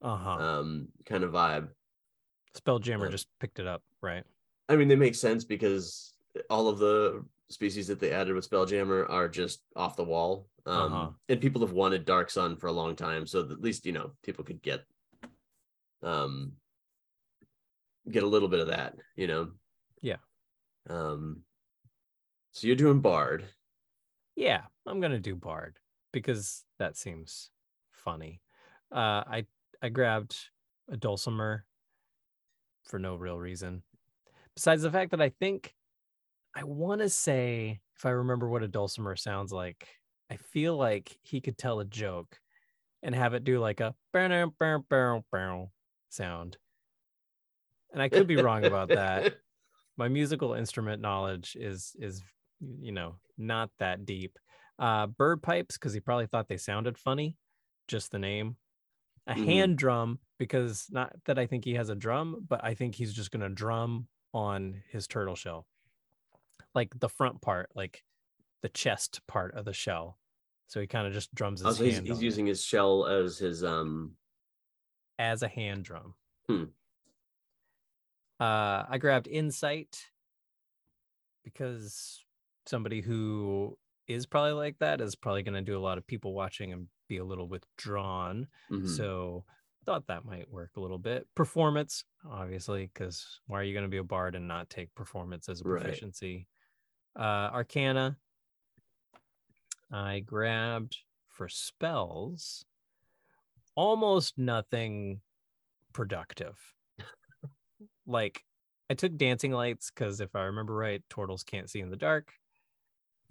Uh-huh. 0.01 0.29
um, 0.29 0.87
kind 1.05 1.23
of 1.23 1.31
vibe. 1.31 1.69
Spelljammer 2.55 3.05
um, 3.05 3.11
just 3.11 3.27
picked 3.39 3.59
it 3.59 3.67
up, 3.67 3.83
right? 4.01 4.23
I 4.69 4.75
mean, 4.75 4.87
they 4.87 4.95
make 4.95 5.15
sense 5.15 5.43
because 5.45 6.13
all 6.49 6.67
of 6.67 6.77
the 6.79 7.23
species 7.49 7.87
that 7.87 7.99
they 7.99 8.11
added 8.11 8.33
with 8.33 8.49
Spelljammer 8.49 9.09
are 9.09 9.27
just 9.29 9.61
off 9.75 9.95
the 9.95 10.03
wall. 10.03 10.47
Um, 10.65 10.93
Uh-huh. 10.93 11.09
And 11.29 11.41
people 11.41 11.61
have 11.61 11.73
wanted 11.73 12.05
Dark 12.05 12.29
Sun 12.29 12.57
for 12.57 12.67
a 12.67 12.71
long 12.71 12.95
time, 12.95 13.27
so 13.27 13.41
at 13.41 13.61
least 13.61 13.85
you 13.85 13.91
know 13.91 14.11
people 14.23 14.43
could 14.43 14.61
get, 14.61 14.83
um, 16.01 16.53
get 18.09 18.23
a 18.23 18.27
little 18.27 18.47
bit 18.49 18.59
of 18.59 18.67
that, 18.67 18.95
you 19.15 19.27
know. 19.27 19.51
Yeah. 20.01 20.17
Um. 20.89 21.43
So 22.51 22.67
you're 22.67 22.75
doing 22.75 23.01
Bard. 23.01 23.45
Yeah, 24.35 24.63
I'm 24.85 24.99
gonna 24.99 25.19
do 25.19 25.35
Bard 25.35 25.77
because 26.11 26.63
that 26.79 26.97
seems 26.97 27.51
funny. 27.91 28.41
Uh, 28.91 29.23
I 29.27 29.45
I 29.81 29.89
grabbed 29.89 30.35
a 30.89 30.97
dulcimer 30.97 31.65
for 32.85 32.97
no 32.99 33.15
real 33.15 33.37
reason, 33.39 33.83
besides 34.55 34.81
the 34.83 34.91
fact 34.91 35.11
that 35.11 35.21
I 35.21 35.29
think 35.29 35.75
I 36.55 36.63
want 36.63 37.01
to 37.01 37.09
say 37.09 37.81
if 37.95 38.05
I 38.05 38.11
remember 38.11 38.47
what 38.47 38.63
a 38.63 38.67
dulcimer 38.67 39.15
sounds 39.15 39.51
like, 39.51 39.89
I 40.29 40.37
feel 40.37 40.75
like 40.77 41.17
he 41.21 41.41
could 41.41 41.57
tell 41.57 41.79
a 41.79 41.85
joke 41.85 42.41
and 43.03 43.15
have 43.15 43.33
it 43.33 43.43
do 43.45 43.59
like 43.59 43.81
a 43.81 43.95
bow 44.13 44.51
bow 44.59 44.79
bow 44.89 45.25
bow 45.31 45.73
sound. 46.09 46.57
And 47.91 48.01
I 48.01 48.09
could 48.09 48.27
be 48.27 48.37
wrong 48.37 48.65
about 48.65 48.91
that. 48.93 49.29
My 49.97 50.07
musical 50.07 50.53
instrument 50.53 51.01
knowledge 51.01 51.55
is 51.59 51.95
is 51.99 52.23
you 52.61 52.91
know 52.91 53.17
not 53.37 53.71
that 53.79 54.05
deep. 54.05 54.39
Uh, 54.79 55.07
bird 55.07 55.43
pipes 55.43 55.77
because 55.77 55.93
he 55.93 55.99
probably 56.01 56.27
thought 56.27 56.47
they 56.49 56.57
sounded 56.57 56.97
funny, 56.97 57.37
just 57.87 58.11
the 58.11 58.19
name. 58.19 58.57
A 59.27 59.33
Mhm. 59.33 59.35
hand 59.35 59.77
drum 59.77 60.19
because 60.39 60.87
not 60.91 61.15
that 61.25 61.39
I 61.39 61.47
think 61.47 61.65
he 61.65 61.75
has 61.75 61.89
a 61.89 61.95
drum, 61.95 62.45
but 62.47 62.63
I 62.63 62.75
think 62.75 62.95
he's 62.95 63.13
just 63.13 63.31
gonna 63.31 63.49
drum 63.49 64.09
on 64.33 64.83
his 64.89 65.07
turtle 65.07 65.35
shell, 65.35 65.67
like 66.75 66.91
the 66.99 67.09
front 67.09 67.41
part, 67.41 67.69
like 67.75 68.03
the 68.61 68.69
chest 68.69 69.21
part 69.27 69.55
of 69.55 69.65
the 69.65 69.73
shell. 69.73 70.19
So 70.67 70.79
he 70.81 70.87
kind 70.87 71.07
of 71.07 71.13
just 71.13 71.33
drums 71.33 71.61
his 71.61 71.67
Also, 71.67 71.83
he's, 71.85 71.95
hand 71.95 72.07
he's 72.07 72.17
on 72.17 72.21
it 72.21 72.25
using 72.25 72.45
his 72.45 72.63
shell 72.63 73.05
as 73.07 73.37
his 73.37 73.63
um. 73.63 74.15
as 75.17 75.41
a 75.41 75.47
hand 75.47 75.83
drum. 75.85 76.13
Hmm. 76.47 76.65
Uh, 78.39 78.83
I 78.89 78.97
grabbed 78.99 79.27
insight 79.27 79.97
because 81.43 82.25
somebody 82.65 83.01
who 83.01 83.77
is 84.07 84.25
probably 84.25 84.51
like 84.51 84.77
that 84.79 84.99
is 84.99 85.15
probably 85.15 85.43
going 85.43 85.55
to 85.55 85.61
do 85.61 85.77
a 85.77 85.79
lot 85.79 85.97
of 85.97 86.05
people 86.05 86.33
watching 86.33 86.73
and 86.73 86.87
be 87.07 87.17
a 87.17 87.25
little 87.25 87.47
withdrawn. 87.47 88.47
mhm. 88.69 88.87
So 88.87 89.45
thought 89.85 90.07
that 90.07 90.25
might 90.25 90.51
work 90.51 90.71
a 90.75 90.79
little 90.79 90.97
bit. 90.97 91.27
Performance, 91.35 92.03
obviously, 92.29 92.89
because 92.93 93.39
why 93.45 93.59
are 93.59 93.63
you 93.63 93.73
going 93.73 93.85
to 93.85 93.89
be 93.89 93.97
a 93.97 94.03
bard 94.03 94.35
and 94.35 94.47
not 94.47 94.69
take 94.69 94.93
performance 94.95 95.47
as 95.47 95.61
a 95.61 95.63
proficiency? 95.63 96.47
Uh, 97.15 97.49
Arcana. 97.53 98.17
I 99.91 100.19
grabbed 100.19 100.97
for 101.29 101.47
spells 101.47 102.65
almost 103.75 104.37
nothing 104.37 105.21
productive. 105.93 106.57
like 108.07 108.43
I 108.89 108.93
took 108.93 109.15
dancing 109.17 109.51
lights 109.51 109.91
because 109.93 110.21
if 110.21 110.35
I 110.35 110.43
remember 110.43 110.73
right, 110.75 111.03
turtles 111.09 111.43
can't 111.43 111.69
see 111.69 111.81
in 111.81 111.89
the 111.89 111.95
dark. 111.95 112.33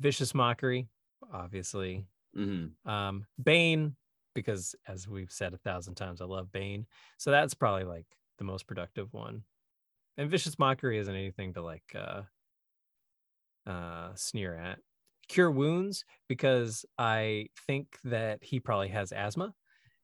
Vicious 0.00 0.34
mockery, 0.34 0.88
obviously. 1.32 2.06
Mhm. 2.36 2.72
Um, 2.86 3.26
Bane, 3.42 3.96
because 4.34 4.74
as 4.88 5.08
we've 5.08 5.30
said 5.30 5.54
a 5.54 5.58
thousand 5.58 5.94
times, 5.94 6.20
I 6.20 6.24
love 6.24 6.50
Bane. 6.52 6.86
So 7.16 7.30
that's 7.30 7.54
probably 7.54 7.84
like 7.84 8.06
the 8.38 8.44
most 8.44 8.66
productive 8.66 9.12
one. 9.12 9.44
And 10.16 10.30
vicious 10.30 10.58
mockery 10.58 10.98
isn't 10.98 11.14
anything 11.14 11.54
to 11.54 11.62
like 11.62 11.84
uh 11.94 12.22
uh 13.66 14.14
sneer 14.14 14.56
at. 14.56 14.80
Cure 15.28 15.50
wounds, 15.50 16.04
because 16.28 16.84
I 16.98 17.48
think 17.66 17.98
that 18.04 18.44
he 18.44 18.60
probably 18.60 18.88
has 18.88 19.12
asthma. 19.12 19.54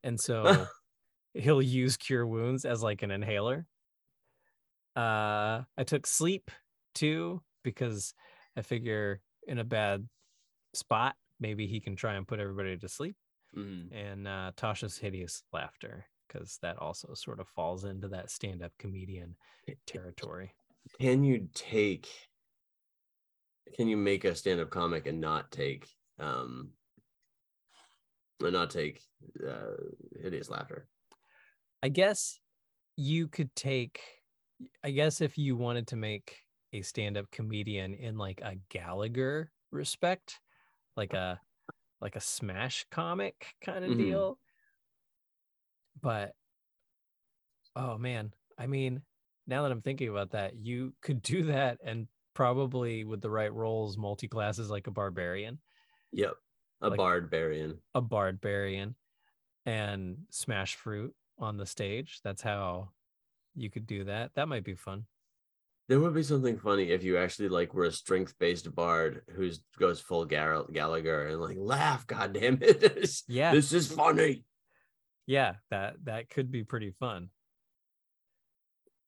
And 0.04 0.20
so 0.20 0.70
he'll 1.34 1.62
use 1.62 1.96
cure 1.98 2.26
wounds 2.26 2.64
as 2.64 2.82
like 2.82 3.02
an 3.02 3.10
inhaler. 3.12 3.68
Uh 4.96 5.62
I 5.76 5.84
took 5.86 6.06
sleep 6.06 6.50
too, 6.94 7.42
because 7.62 8.14
I 8.56 8.62
figure 8.62 9.22
in 9.46 9.58
a 9.58 9.64
bad 9.64 10.08
spot, 10.74 11.16
maybe 11.40 11.66
he 11.66 11.80
can 11.80 11.96
try 11.96 12.14
and 12.14 12.28
put 12.28 12.40
everybody 12.40 12.78
to 12.78 12.88
sleep 12.88 13.16
Mhm. 13.52 13.92
and 13.92 14.28
uh, 14.28 14.52
Tasha's 14.56 14.98
hideous 14.98 15.44
laughter 15.52 16.06
because 16.28 16.58
that 16.62 16.78
also 16.78 17.14
sort 17.14 17.40
of 17.40 17.48
falls 17.48 17.84
into 17.84 18.08
that 18.08 18.30
stand-up 18.30 18.72
comedian 18.78 19.36
territory. 19.86 20.54
Can 21.00 21.24
you 21.24 21.48
take? 21.52 22.29
Can 23.74 23.88
you 23.88 23.96
make 23.96 24.24
a 24.24 24.34
stand-up 24.34 24.70
comic 24.70 25.06
and 25.06 25.20
not 25.20 25.50
take 25.50 25.88
um? 26.18 26.72
And 28.40 28.52
not 28.54 28.70
take 28.70 29.02
uh, 29.46 29.72
hideous 30.18 30.48
laughter. 30.48 30.88
I 31.82 31.88
guess 31.90 32.40
you 32.96 33.28
could 33.28 33.54
take. 33.54 34.02
I 34.84 34.90
guess 34.90 35.20
if 35.20 35.38
you 35.38 35.56
wanted 35.56 35.88
to 35.88 35.96
make 35.96 36.40
a 36.72 36.82
stand-up 36.82 37.30
comedian 37.30 37.94
in 37.94 38.18
like 38.18 38.40
a 38.42 38.56
Gallagher 38.68 39.52
respect, 39.70 40.40
like 40.96 41.14
a 41.14 41.40
like 42.00 42.16
a 42.16 42.20
smash 42.20 42.86
comic 42.90 43.56
kind 43.62 43.84
of 43.84 43.90
Mhm. 43.90 43.98
deal. 43.98 44.38
But 46.00 46.34
oh 47.76 47.98
man, 47.98 48.34
I 48.58 48.66
mean, 48.66 49.02
now 49.46 49.62
that 49.62 49.72
I'm 49.72 49.82
thinking 49.82 50.08
about 50.08 50.30
that, 50.30 50.56
you 50.56 50.94
could 51.02 51.22
do 51.22 51.44
that 51.44 51.80
and 51.82 52.08
probably 52.44 53.04
with 53.04 53.20
the 53.20 53.28
right 53.28 53.52
roles, 53.52 53.98
multi-classes 53.98 54.70
like 54.70 54.86
a 54.86 54.90
barbarian, 54.90 55.58
Yep, 56.12 56.32
a 56.80 56.88
Like- 56.88 56.96
barbarian. 56.96 57.82
a 57.94 58.00
barbarian, 58.00 58.94
and 59.66 60.24
smash 60.30 60.74
fruit 60.74 61.14
on 61.36 61.58
the 61.58 61.66
stage. 61.66 62.20
That's 62.24 62.40
how 62.40 62.92
you 63.54 63.68
could 63.68 63.86
do 63.86 64.04
that. 64.04 64.32
That 64.36 64.48
might 64.48 64.64
be 64.64 64.74
fun. 64.74 65.04
There 65.88 66.00
would 66.00 66.14
be 66.14 66.22
something 66.22 66.56
funny 66.58 66.84
if 66.92 67.02
you 67.04 67.18
actually 67.18 67.50
like 67.50 67.74
were 67.74 67.84
a 67.84 67.92
strength-based 67.92 68.74
bard 68.74 69.22
who 69.36 69.50
goes 69.78 70.00
full 70.00 70.24
Gar- 70.24 70.64
Gallagher 70.72 71.26
and 71.26 71.42
like 71.42 71.58
laugh. 71.58 72.06
God 72.06 72.32
damn 72.32 72.56
it! 72.62 73.22
Yeah. 73.28 73.52
this 73.52 73.70
is 73.74 73.92
funny. 73.92 74.46
Yeah, 75.26 75.56
that 75.68 76.02
that 76.06 76.30
could 76.30 76.50
be 76.50 76.64
pretty 76.64 76.92
fun. 76.92 77.28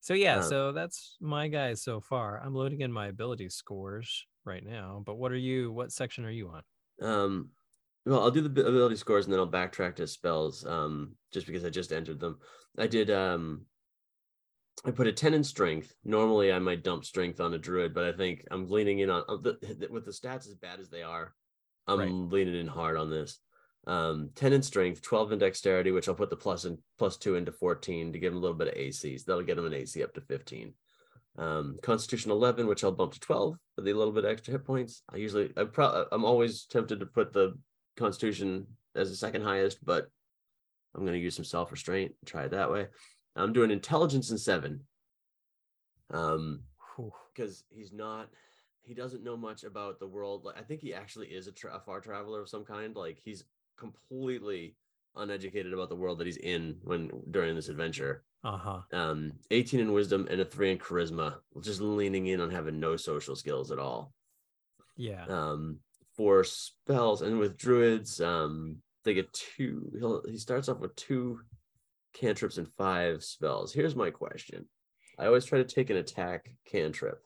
So 0.03 0.15
yeah, 0.15 0.38
Um, 0.38 0.43
so 0.43 0.73
that's 0.73 1.17
my 1.21 1.47
guys 1.49 1.81
so 1.81 2.01
far. 2.01 2.41
I'm 2.43 2.55
loading 2.55 2.81
in 2.81 2.93
my 2.93 3.07
ability 3.07 3.49
scores 3.49 4.27
right 4.45 4.65
now, 4.65 5.01
but 5.07 5.15
what 5.15 5.31
are 5.31 5.37
you 5.37 5.71
what 5.73 5.93
section 5.93 6.25
are 6.25 6.31
you 6.31 6.49
on? 6.49 6.62
Um, 7.01 7.51
well, 8.05 8.21
I'll 8.21 8.33
do 8.33 8.41
the 8.41 8.67
ability 8.67 8.97
scores 8.97 9.27
and 9.27 9.33
then 9.33 9.38
I'll 9.38 9.49
backtrack 9.49 9.95
to 9.97 10.07
spells. 10.09 10.67
Um, 10.67 11.17
just 11.33 11.47
because 11.47 11.65
I 11.65 11.71
just 11.71 11.93
entered 11.93 12.19
them. 12.19 12.41
I 12.77 12.88
did. 12.88 13.11
Um, 13.11 13.67
I 14.85 14.91
put 14.91 15.07
a 15.07 15.12
ten 15.12 15.35
in 15.35 15.45
strength. 15.45 15.95
Normally, 16.03 16.53
I 16.53 16.59
might 16.59 16.83
dump 16.83 17.05
strength 17.05 17.41
on 17.41 17.55
a 17.55 17.59
druid, 17.59 17.95
but 17.95 18.05
I 18.05 18.12
think 18.17 18.45
I'm 18.51 18.69
leaning 18.69 18.99
in 18.99 19.11
on 19.11 19.23
the- 19.43 19.88
with 19.91 20.05
the 20.05 20.11
stats 20.11 20.49
as 20.49 20.57
bad 20.57 20.81
as 20.81 20.91
they 20.91 21.03
are. 21.05 21.37
I'm 21.87 21.99
Right. 21.99 22.11
leaning 22.11 22.57
in 22.57 22.67
hard 22.67 22.97
on 22.97 23.09
this. 23.09 23.38
Um, 23.87 24.31
ten 24.35 24.53
in 24.53 24.62
strength, 24.62 25.03
twelve 25.03 25.33
in 25.33 25.38
dexterity, 25.38 25.90
which 25.90 26.09
I'll 26.09 26.14
put 26.14 26.31
the 26.31 26.37
plus 26.37 26.64
and 26.64 26.79
plus 26.99 27.16
two 27.16 27.35
into 27.35 27.53
fourteen 27.53 28.12
to 28.12 28.18
give 28.18 28.33
him 28.33 28.38
a 28.38 28.40
little 28.40 28.57
bit 28.57 28.68
of 28.68 28.75
ACs. 28.75 29.25
That'll 29.25 29.42
get 29.42 29.59
him 29.59 29.66
an 29.66 29.75
AC 29.75 30.03
up 30.03 30.14
to 30.14 30.21
fifteen. 30.21 30.75
Um, 31.37 31.79
Constitution 31.83 32.31
eleven, 32.31 32.66
which 32.66 32.85
I'll 32.85 32.92
bump 32.92 33.12
to 33.14 33.21
twelve 33.21 33.57
for 33.75 33.83
the 33.83 33.92
little 33.92 34.12
bit 34.12 34.25
extra 34.25 34.53
hit 34.53 34.64
points. 34.64 35.03
I 35.12 35.16
usually, 35.16 35.53
I 35.57 35.64
pro- 35.64 36.07
I'm 36.12 36.25
always 36.25 36.64
tempted 36.66 37.01
to 37.01 37.07
put 37.07 37.33
the 37.33 37.59
Constitution 37.97 38.66
as 38.95 39.11
the 39.11 39.16
second 39.16 39.42
highest, 39.42 39.85
but 39.85 40.07
I'm 40.95 41.03
going 41.03 41.14
to 41.14 41.18
use 41.18 41.35
some 41.35 41.45
self 41.45 41.73
restraint. 41.73 42.12
Try 42.25 42.45
it 42.45 42.53
that 42.53 42.71
way. 42.71 42.87
I'm 43.35 43.53
doing 43.53 43.71
intelligence 43.71 44.31
in 44.31 44.38
seven. 44.38 44.83
Um, 46.11 46.61
because 47.35 47.64
he's 47.71 47.92
not 47.92 48.29
he 48.83 48.95
doesn't 48.95 49.25
know 49.25 49.37
much 49.37 49.64
about 49.64 49.99
the 49.99 50.07
world 50.07 50.45
like 50.45 50.59
i 50.59 50.62
think 50.62 50.81
he 50.81 50.92
actually 50.95 51.29
is 51.29 51.47
a, 51.47 51.53
tra- 51.53 51.77
a 51.77 51.81
far 51.81 52.01
traveler 52.01 52.40
of 52.40 52.49
some 52.49 52.64
kind 52.64 52.97
like 52.97 53.18
he's 53.25 53.45
completely 53.77 54.77
uneducated 55.17 55.73
about 55.73 55.89
the 55.89 55.97
world 55.97 56.19
that 56.19 56.27
he's 56.27 56.37
in 56.39 56.77
when 56.83 57.11
during 57.31 57.55
this 57.55 57.69
adventure. 57.69 58.25
Uh-huh. 58.45 58.81
um 58.93 59.33
18 59.53 59.79
in 59.79 59.93
wisdom 59.93 60.27
and 60.29 60.41
a 60.41 60.45
3 60.45 60.73
in 60.73 60.79
charisma 60.79 61.37
just 61.61 61.81
leaning 61.81 62.27
in 62.27 62.41
on 62.41 62.51
having 62.51 62.81
no 62.81 62.97
social 62.97 63.37
skills 63.37 63.71
at 63.71 63.79
all. 63.79 64.13
Yeah. 64.97 65.25
um 65.29 65.79
for 66.17 66.43
spells 66.43 67.23
and 67.23 67.39
with 67.39 67.57
druids 67.57 68.21
um 68.21 68.79
they 69.05 69.15
get 69.15 69.33
two 69.33 69.93
he'll 69.97 70.23
he 70.29 70.37
starts 70.39 70.69
off 70.69 70.81
with 70.81 70.97
two 70.97 71.41
cantrips 72.15 72.59
and 72.59 72.69
five 72.77 73.23
spells. 73.23 73.73
Here's 73.73 73.97
my 73.97 74.11
question. 74.11 74.67
I 75.19 75.27
always 75.27 75.45
try 75.45 75.59
to 75.59 75.65
take 75.65 75.91
an 75.91 75.97
attack 75.97 76.51
cantrip 76.67 77.23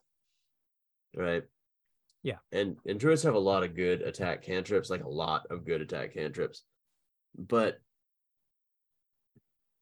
right 1.16 1.44
Yeah. 2.26 2.38
and 2.50 2.76
and 2.84 2.98
druids 2.98 3.22
have 3.22 3.36
a 3.36 3.38
lot 3.38 3.62
of 3.62 3.76
good 3.76 4.02
attack 4.02 4.42
cantrips 4.42 4.90
like 4.90 5.04
a 5.04 5.08
lot 5.08 5.46
of 5.48 5.64
good 5.64 5.80
attack 5.80 6.14
cantrips 6.14 6.64
but 7.38 7.78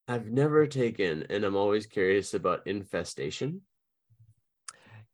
i've 0.07 0.27
never 0.27 0.67
taken 0.67 1.25
and 1.31 1.43
i'm 1.43 1.55
always 1.55 1.87
curious 1.87 2.35
about 2.35 2.67
infestation 2.67 3.61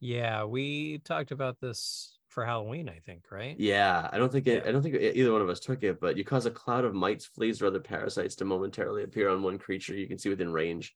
Yeah, 0.01 0.43
we 0.43 0.97
talked 1.05 1.31
about 1.31 1.61
this 1.61 2.17
for 2.27 2.43
Halloween, 2.43 2.89
I 2.89 2.99
think, 3.05 3.25
right? 3.31 3.55
Yeah, 3.59 4.09
I 4.11 4.17
don't 4.17 4.31
think 4.31 4.47
it. 4.47 4.65
I 4.65 4.71
don't 4.71 4.81
think 4.81 4.95
either 4.95 5.31
one 5.31 5.43
of 5.43 5.49
us 5.49 5.59
took 5.59 5.83
it, 5.83 5.99
but 6.01 6.17
you 6.17 6.23
cause 6.23 6.45
a 6.47 6.51
cloud 6.51 6.85
of 6.85 6.95
mites, 6.95 7.25
fleas, 7.25 7.61
or 7.61 7.67
other 7.67 7.79
parasites 7.79 8.35
to 8.37 8.45
momentarily 8.45 9.03
appear 9.03 9.29
on 9.29 9.43
one 9.43 9.59
creature 9.59 9.93
you 9.93 10.07
can 10.07 10.17
see 10.17 10.29
within 10.29 10.51
range. 10.51 10.95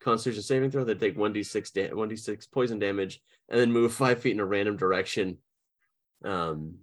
Constitution 0.00 0.42
saving 0.42 0.70
throw, 0.70 0.82
they 0.84 0.94
take 0.94 1.16
1d6 1.16 1.72
da- 1.72 1.90
1d6 1.90 2.50
poison 2.50 2.78
damage 2.80 3.20
and 3.48 3.60
then 3.60 3.70
move 3.72 3.92
five 4.04 4.20
feet 4.20 4.32
in 4.32 4.40
a 4.40 4.44
random 4.44 4.76
direction. 4.76 5.38
Um 6.24 6.78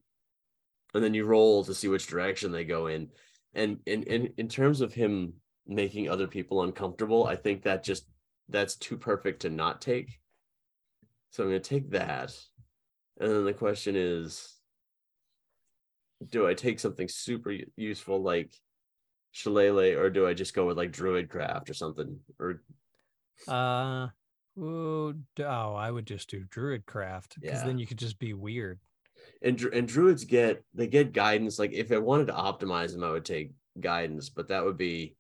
and 0.94 1.04
then 1.04 1.14
you 1.14 1.26
roll 1.26 1.64
to 1.64 1.74
see 1.74 1.88
which 1.88 2.08
direction 2.08 2.52
they 2.52 2.66
go 2.66 2.88
in. 2.88 3.10
And 3.54 3.80
in 3.86 4.04
in 4.04 4.34
in 4.38 4.48
terms 4.48 4.82
of 4.82 4.94
him 4.94 5.34
making 5.68 6.10
other 6.10 6.28
people 6.28 6.64
uncomfortable, 6.64 7.26
I 7.26 7.36
think 7.36 7.64
that 7.64 7.84
just 7.84 8.08
that's 8.50 8.76
too 8.76 8.98
perfect 8.98 9.42
to 9.42 9.50
not 9.50 9.82
take. 9.82 10.20
So 11.32 11.44
I'm 11.44 11.50
gonna 11.50 11.60
take 11.60 11.92
that. 11.92 12.38
And 13.20 13.30
then 13.32 13.46
the 13.46 13.54
question 13.54 13.96
is, 13.96 14.56
do 16.30 16.48
I 16.48 16.54
take 16.54 16.80
something 16.80 17.08
super 17.08 17.54
useful 17.76 18.22
like 18.22 18.54
Shillelagh, 19.32 19.98
or 19.98 20.10
do 20.10 20.28
I 20.28 20.34
just 20.34 20.54
go 20.54 20.66
with 20.66 20.78
like 20.78 20.92
Druidcraft 20.92 21.70
or 21.70 21.74
something? 21.74 22.20
Or 22.40 22.64
uh 23.48 24.08
ooh, 24.58 25.14
oh, 25.40 25.74
I 25.76 25.92
would 25.92 26.08
just 26.08 26.30
do 26.30 26.46
Druidcraft 26.46 27.36
because 27.36 27.60
Yeah. 27.60 27.66
then 27.66 27.78
you 27.78 27.86
could 27.86 28.00
just 28.00 28.18
be 28.20 28.34
weird. 28.34 28.80
And 29.42 29.60
and 29.62 29.88
druids 29.88 30.26
get 30.26 30.64
they 30.74 30.88
get 30.88 31.14
guidance. 31.14 31.60
Like 31.60 31.74
if 31.74 31.92
I 31.92 31.98
wanted 31.98 32.28
to 32.28 32.34
optimize 32.34 32.92
them, 32.92 33.04
I 33.04 33.12
would 33.12 33.26
take 33.26 33.52
guidance, 33.80 34.30
but 34.30 34.50
that 34.50 34.66
would 34.66 34.78
be 34.78 35.16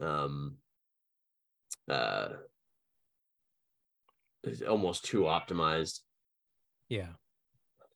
um 0.00 0.56
uh 1.88 2.28
almost 4.68 5.04
too 5.04 5.22
optimized. 5.22 6.00
Yeah. 6.88 7.08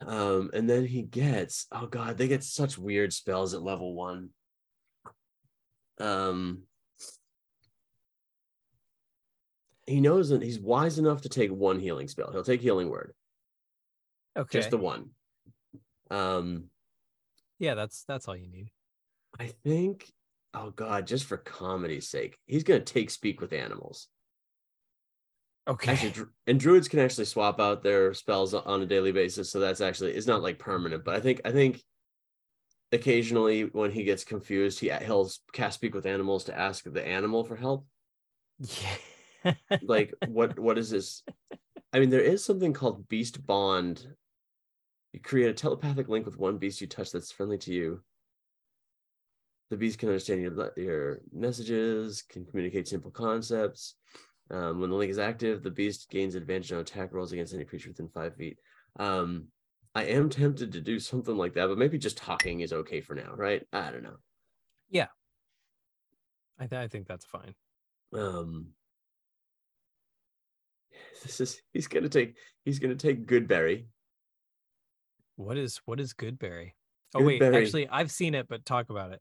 Um, 0.06 0.50
and 0.52 0.68
then 0.68 0.84
he 0.84 1.02
gets 1.02 1.66
oh 1.72 1.86
god, 1.86 2.18
they 2.18 2.28
get 2.28 2.42
such 2.44 2.78
weird 2.78 3.12
spells 3.12 3.54
at 3.54 3.62
level 3.62 3.94
one. 3.94 4.30
Um, 6.00 6.62
he 9.86 10.00
knows 10.00 10.30
that 10.30 10.42
he's 10.42 10.58
wise 10.60 10.98
enough 10.98 11.22
to 11.22 11.28
take 11.28 11.50
one 11.50 11.78
healing 11.78 12.08
spell. 12.08 12.30
He'll 12.32 12.42
take 12.42 12.60
healing 12.60 12.88
word, 12.88 13.12
Okay. 14.36 14.58
just 14.58 14.70
the 14.70 14.78
one. 14.78 15.10
Um, 16.10 16.64
yeah, 17.58 17.74
that's 17.74 18.04
that's 18.04 18.28
all 18.28 18.36
you 18.36 18.48
need. 18.48 18.70
I 19.38 19.46
think, 19.64 20.10
oh 20.54 20.70
god, 20.70 21.06
just 21.06 21.24
for 21.24 21.36
comedy's 21.36 22.08
sake, 22.08 22.36
he's 22.46 22.64
gonna 22.64 22.80
take 22.80 23.10
speak 23.10 23.40
with 23.40 23.52
animals. 23.52 24.08
Okay. 25.68 25.92
Actually, 25.92 26.26
and 26.46 26.58
druids 26.58 26.88
can 26.88 26.98
actually 26.98 27.26
swap 27.26 27.60
out 27.60 27.82
their 27.82 28.14
spells 28.14 28.52
on 28.52 28.82
a 28.82 28.86
daily 28.86 29.12
basis, 29.12 29.50
so 29.50 29.60
that's 29.60 29.80
actually 29.80 30.12
it's 30.12 30.26
not 30.26 30.42
like 30.42 30.58
permanent. 30.58 31.04
But 31.04 31.14
I 31.14 31.20
think 31.20 31.40
I 31.44 31.52
think 31.52 31.82
occasionally 32.90 33.62
when 33.64 33.90
he 33.90 34.04
gets 34.04 34.24
confused, 34.24 34.80
he 34.80 34.90
he'll 34.90 35.30
cast 35.52 35.76
speak 35.76 35.94
with 35.94 36.06
animals 36.06 36.44
to 36.44 36.58
ask 36.58 36.84
the 36.84 37.06
animal 37.06 37.44
for 37.44 37.56
help. 37.56 37.86
yeah. 38.58 39.54
Like 39.82 40.14
what 40.26 40.58
what 40.60 40.78
is 40.78 40.90
this? 40.90 41.22
I 41.92 42.00
mean, 42.00 42.10
there 42.10 42.20
is 42.20 42.44
something 42.44 42.72
called 42.72 43.08
beast 43.08 43.46
bond. 43.46 44.06
You 45.12 45.20
create 45.20 45.50
a 45.50 45.54
telepathic 45.54 46.08
link 46.08 46.24
with 46.24 46.38
one 46.38 46.58
beast 46.58 46.80
you 46.80 46.86
touch 46.86 47.12
that's 47.12 47.32
friendly 47.32 47.58
to 47.58 47.72
you. 47.72 48.00
The 49.70 49.76
beast 49.76 49.98
can 49.98 50.08
understand 50.08 50.42
your 50.42 50.72
your 50.76 51.20
messages, 51.32 52.22
can 52.22 52.44
communicate 52.44 52.88
simple 52.88 53.10
concepts. 53.10 53.94
Um, 54.50 54.80
when 54.80 54.90
the 54.90 54.96
link 54.96 55.10
is 55.10 55.18
active, 55.18 55.62
the 55.62 55.70
beast 55.70 56.10
gains 56.10 56.34
advantage 56.34 56.72
on 56.72 56.80
attack 56.80 57.12
rolls 57.12 57.32
against 57.32 57.54
any 57.54 57.64
creature 57.64 57.88
within 57.88 58.08
five 58.08 58.36
feet. 58.36 58.58
Um, 58.98 59.46
I 59.94 60.04
am 60.04 60.28
tempted 60.28 60.72
to 60.72 60.80
do 60.80 60.98
something 60.98 61.36
like 61.36 61.54
that, 61.54 61.68
but 61.68 61.78
maybe 61.78 61.98
just 61.98 62.16
talking 62.16 62.60
is 62.60 62.72
okay 62.72 63.00
for 63.00 63.14
now, 63.14 63.32
right? 63.34 63.62
I 63.72 63.90
don't 63.90 64.02
know. 64.02 64.16
Yeah, 64.90 65.08
I, 66.58 66.66
th- 66.66 66.80
I 66.80 66.88
think 66.88 67.06
that's 67.06 67.24
fine. 67.24 67.54
Um, 68.14 68.68
this 71.22 71.40
is 71.40 71.60
he's 71.72 71.88
gonna 71.88 72.08
take 72.08 72.36
he's 72.64 72.78
gonna 72.78 72.94
take 72.94 73.26
Goodberry. 73.26 73.86
What 75.42 75.58
is 75.58 75.80
what 75.84 76.00
is 76.00 76.14
Goodberry? 76.14 76.72
Oh 77.14 77.22
wait, 77.22 77.42
actually 77.42 77.88
I've 77.88 78.10
seen 78.10 78.34
it, 78.34 78.46
but 78.48 78.64
talk 78.64 78.90
about 78.90 79.12
it. 79.12 79.20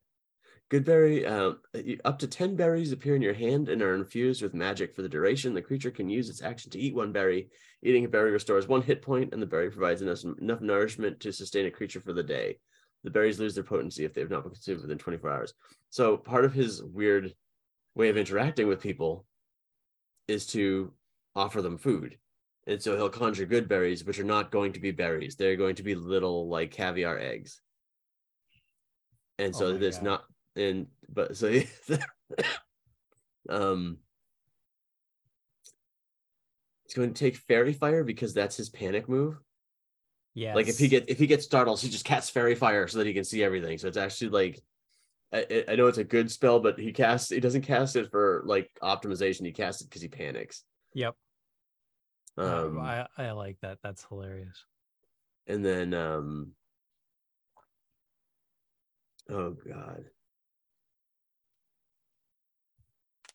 Goodberry, 0.70 1.30
um, 1.30 1.60
up 2.06 2.20
to 2.20 2.28
10 2.28 2.56
berries 2.56 2.94
appear 2.94 3.16
in 3.16 3.22
your 3.22 3.34
hand 3.34 3.68
and 3.68 3.82
are 3.82 3.94
infused 3.94 4.42
with 4.42 4.54
magic 4.54 4.96
for 4.96 5.02
the 5.02 5.10
duration. 5.10 5.54
The 5.54 5.62
creature 5.62 5.92
can 5.92 6.10
use 6.10 6.30
its 6.30 6.42
action 6.42 6.72
to 6.72 6.80
eat 6.80 6.96
one 6.96 7.12
berry. 7.12 7.50
Eating 7.84 8.06
a 8.06 8.08
berry 8.08 8.32
restores 8.32 8.68
one 8.68 8.82
hit 8.82 9.02
point, 9.02 9.34
and 9.34 9.42
the 9.42 9.48
berry 9.48 9.70
provides 9.70 10.02
enough, 10.02 10.24
enough 10.40 10.62
nourishment 10.62 11.20
to 11.22 11.34
sustain 11.34 11.66
a 11.66 11.72
creature 11.72 12.00
for 12.00 12.14
the 12.14 12.24
day. 12.24 12.58
The 13.04 13.10
berries 13.10 13.40
lose 13.40 13.56
their 13.56 13.66
potency 13.66 14.06
if 14.06 14.14
they 14.14 14.22
have 14.22 14.30
not 14.30 14.44
been 14.44 14.54
consumed 14.54 14.82
within 14.82 14.98
24 14.98 15.30
hours. 15.30 15.54
So, 15.90 16.16
part 16.16 16.46
of 16.46 16.54
his 16.54 16.82
weird 16.82 17.34
way 17.96 18.08
of 18.08 18.16
interacting 18.16 18.68
with 18.68 18.82
people 18.82 19.26
is 20.28 20.46
to 20.48 20.94
offer 21.36 21.62
them 21.62 21.78
food. 21.78 22.18
And 22.68 22.82
so 22.82 22.96
he'll 22.96 23.10
conjure 23.10 23.46
good 23.46 23.68
berries, 23.68 24.04
which 24.06 24.20
are 24.20 24.24
not 24.24 24.52
going 24.52 24.74
to 24.74 24.80
be 24.80 24.92
berries. 24.92 25.36
They're 25.36 25.56
going 25.56 25.76
to 25.76 25.84
be 25.84 25.96
little 25.96 26.48
like 26.48 26.72
caviar 26.72 27.18
eggs. 27.18 27.62
And 29.40 29.54
Oh 29.56 29.60
so 29.60 29.72
my 29.74 29.78
there's 29.78 29.98
God. 29.98 30.06
not 30.06 30.24
and 30.56 30.88
but 31.10 31.36
so 31.38 31.48
um 33.50 33.98
he's 36.84 36.94
going 36.94 37.14
to 37.14 37.20
take 37.20 37.36
Faerie 37.38 37.74
Fire 37.74 38.04
because 38.04 38.34
that's 38.34 38.58
his 38.58 38.70
panic 38.70 39.10
move. 39.10 39.40
Yeah. 40.34 40.56
Like 40.56 40.68
if 40.68 40.78
he 40.78 40.88
get 40.88 41.10
if 41.10 41.18
he 41.20 41.28
gets 41.28 41.46
startled, 41.46 41.80
he 41.82 41.90
just 41.90 42.06
casts 42.06 42.30
Faerie 42.30 42.56
Fire 42.56 42.88
so 42.88 43.00
that 43.00 43.08
he 43.08 43.14
can 43.14 43.24
see 43.24 43.44
everything. 43.44 43.78
So 43.78 43.88
it's 43.88 43.98
actually 43.98 44.30
like 44.30 44.62
I, 45.34 45.46
I- 45.50 45.66
I 45.70 45.76
know 45.76 45.88
it's 45.88 45.98
a 45.98 46.04
good 46.04 46.30
spell, 46.30 46.60
but 46.60 46.78
he 46.80 46.92
casts 46.94 47.30
he 47.30 47.40
doesn't 47.40 47.64
cast 47.64 47.96
it 47.96 48.12
for 48.12 48.44
like 48.46 48.70
optimization. 48.84 49.46
He 49.46 49.52
casts 49.52 49.82
it 49.82 49.90
because 49.90 50.02
he 50.02 50.08
panics. 50.10 50.64
Yep. 50.94 51.16
Uh, 52.38 52.66
Um, 52.66 52.80
I, 52.80 53.08
I 53.18 53.32
like 53.32 53.58
that. 53.62 53.80
That's 53.84 54.06
hilarious. 54.06 54.66
and 55.48 55.66
then 55.66 55.94
um 55.94 56.52
oh 59.30 59.52
god 59.68 60.06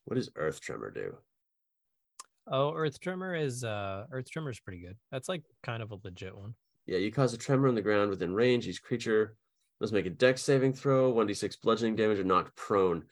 what 0.05 0.15
does 0.17 0.31
earth 0.37 0.61
tremor 0.61 0.91
do 0.91 1.17
Oh, 2.49 2.73
Earth 2.75 3.01
Tremor 3.01 3.35
is 3.35 3.65
uh 3.65 4.07
Earth 4.13 4.31
Tremor 4.31 4.51
is 4.51 4.61
pretty 4.61 4.79
good. 4.81 4.97
That's 5.11 5.29
like 5.29 5.43
kind 5.65 5.83
of 5.83 5.91
a 5.91 5.97
legit 6.05 6.37
one. 6.37 6.55
yeah 6.87 6.99
you 6.99 7.11
cause 7.11 7.35
a 7.35 7.37
tremor 7.39 7.67
on 7.67 7.75
the 7.75 7.83
ground 7.83 8.09
within 8.09 8.33
range 8.33 8.69
each 8.69 8.85
creature 8.85 9.35
must 9.81 9.93
make 9.93 10.07
a 10.07 10.11
dex 10.11 10.43
saving 10.43 10.73
throw 10.73 11.13
1d6 11.13 11.61
bludgeoning 11.61 11.97
damage 11.97 12.21
or 12.21 12.25
knocked 12.25 12.55
prone 12.55 13.03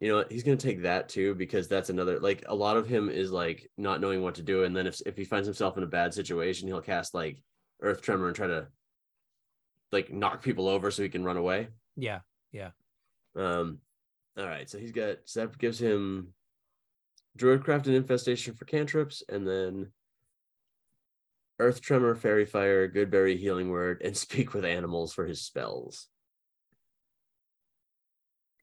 you 0.00 0.08
know 0.08 0.16
what 0.16 0.32
he's 0.32 0.42
going 0.42 0.56
to 0.56 0.66
take 0.66 0.82
that 0.82 1.08
too 1.08 1.34
because 1.34 1.68
that's 1.68 1.90
another 1.90 2.18
like 2.18 2.44
a 2.48 2.54
lot 2.54 2.76
of 2.76 2.88
him 2.88 3.08
is 3.08 3.30
like 3.30 3.70
not 3.76 4.00
knowing 4.00 4.22
what 4.22 4.34
to 4.34 4.42
do 4.42 4.64
and 4.64 4.76
then 4.76 4.86
if, 4.86 5.00
if 5.06 5.16
he 5.16 5.24
finds 5.24 5.46
himself 5.46 5.76
in 5.76 5.82
a 5.82 5.86
bad 5.86 6.12
situation 6.14 6.66
he'll 6.66 6.80
cast 6.80 7.14
like 7.14 7.42
earth 7.82 8.00
tremor 8.00 8.26
and 8.26 8.36
try 8.36 8.46
to 8.46 8.66
like 9.92 10.12
knock 10.12 10.42
people 10.42 10.68
over 10.68 10.90
so 10.90 11.02
he 11.02 11.08
can 11.08 11.24
run 11.24 11.36
away 11.36 11.68
Yeah. 11.96 12.20
Yeah 12.52 12.70
um, 13.36 13.78
all 14.36 14.46
right, 14.46 14.68
so 14.68 14.78
he's 14.78 14.92
got 14.92 15.18
so 15.24 15.40
that 15.40 15.58
gives 15.58 15.80
him 15.80 16.32
Druidcraft 17.38 17.86
and 17.86 17.94
Infestation 17.94 18.54
for 18.54 18.64
cantrips, 18.64 19.22
and 19.28 19.46
then 19.46 19.92
Earth 21.58 21.80
Tremor, 21.80 22.14
Faerie 22.14 22.46
Fire, 22.46 22.88
Goodberry, 22.88 23.38
Healing 23.38 23.70
Word, 23.70 24.02
and 24.04 24.16
Speak 24.16 24.54
with 24.54 24.64
Animals 24.64 25.12
for 25.12 25.26
his 25.26 25.42
spells. 25.42 26.08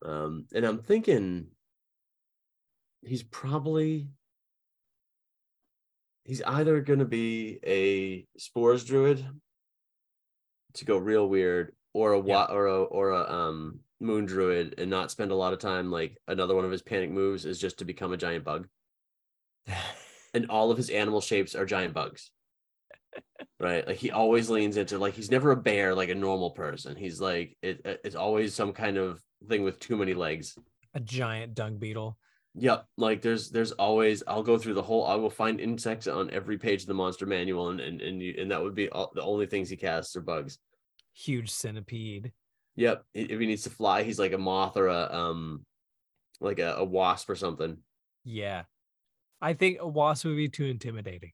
Um, 0.06 0.46
and 0.54 0.66
I'm 0.66 0.80
thinking 0.80 1.48
he's 3.02 3.24
probably 3.24 4.10
he's 6.26 6.42
either 6.42 6.82
gonna 6.82 7.06
be 7.06 7.60
a 7.66 8.28
Spores 8.40 8.86
Druid 8.86 9.26
to 10.76 10.86
go 10.86 10.98
real 10.98 11.28
weird, 11.28 11.76
or 11.94 12.14
a 12.14 12.20
wa- 12.20 12.50
or 12.50 12.68
a 12.68 12.84
or 12.84 13.12
a 13.12 13.32
um 13.32 13.80
moon 14.00 14.26
druid 14.26 14.76
and 14.78 14.90
not 14.90 15.12
spend 15.12 15.32
a 15.32 15.36
lot 15.36 15.52
of 15.52 15.60
time 15.60 15.92
like 15.92 16.18
another 16.28 16.56
one 16.56 16.64
of 16.64 16.72
his 16.72 16.82
panic 16.82 17.12
moves 17.12 17.46
is 17.46 17.60
just 17.60 17.80
to 17.80 17.86
become 17.86 18.14
a 18.14 18.18
giant 18.18 18.44
bug. 18.44 18.68
And 20.32 20.46
all 20.52 20.70
of 20.70 20.78
his 20.78 20.92
animal 20.92 21.22
shapes 21.22 21.56
are 21.56 21.66
giant 21.66 21.96
bugs 21.96 22.30
right 23.60 23.88
like 23.88 23.98
he 23.98 24.12
always 24.12 24.50
leans 24.50 24.78
into 24.78 24.98
like 24.98 25.14
he's 25.14 25.32
never 25.32 25.52
a 25.52 25.58
bear 25.58 25.94
like 25.96 26.10
a 26.10 26.16
normal 26.16 26.52
person 26.52 26.96
he's 26.96 27.20
like 27.20 27.58
it, 27.62 27.82
it's 28.04 28.16
always 28.16 28.54
some 28.54 28.74
kind 28.74 28.98
of 28.98 29.22
thing 29.48 29.64
with 29.64 29.80
too 29.80 29.96
many 29.98 30.14
legs 30.14 30.58
a 30.94 31.00
giant 31.00 31.54
dung 31.54 31.78
beetle. 31.78 32.18
yep 32.56 32.86
like 32.98 33.22
there's 33.22 33.50
there's 33.50 33.72
always 33.74 34.24
i'll 34.28 34.44
go 34.44 34.58
through 34.58 34.74
the 34.74 34.82
whole 34.82 35.06
i 35.06 35.16
will 35.16 35.30
find 35.30 35.60
insects 35.60 36.08
on 36.08 36.30
every 36.32 36.58
page 36.58 36.82
of 36.82 36.88
the 36.88 36.94
monster 36.94 37.26
manual 37.26 37.70
and 37.70 37.80
and 37.80 38.02
and, 38.02 38.22
you, 38.22 38.36
and 38.40 38.52
that 38.52 38.62
would 38.62 38.76
be 38.76 38.90
all, 38.90 39.12
the 39.14 39.22
only 39.22 39.46
things 39.46 39.70
he 39.70 39.76
casts 39.78 40.16
are 40.16 40.22
bugs 40.22 40.58
Huge 41.20 41.50
centipede. 41.50 42.32
Yep. 42.76 43.04
If 43.14 43.40
he 43.40 43.46
needs 43.46 43.64
to 43.64 43.70
fly, 43.70 44.04
he's 44.04 44.20
like 44.20 44.32
a 44.32 44.38
moth 44.38 44.78
or 44.78 44.88
a 44.88 45.14
um 45.14 45.66
like 46.40 46.60
a, 46.60 46.76
a 46.76 46.84
wasp 46.84 47.30
or 47.30 47.36
something. 47.36 47.78
Yeah. 48.24 48.64
I 49.42 49.54
think 49.54 49.80
a 49.82 49.88
wasp 49.88 50.26
would 50.26 50.38
be 50.38 50.48
too 50.48 50.66
intimidating. 50.66 51.32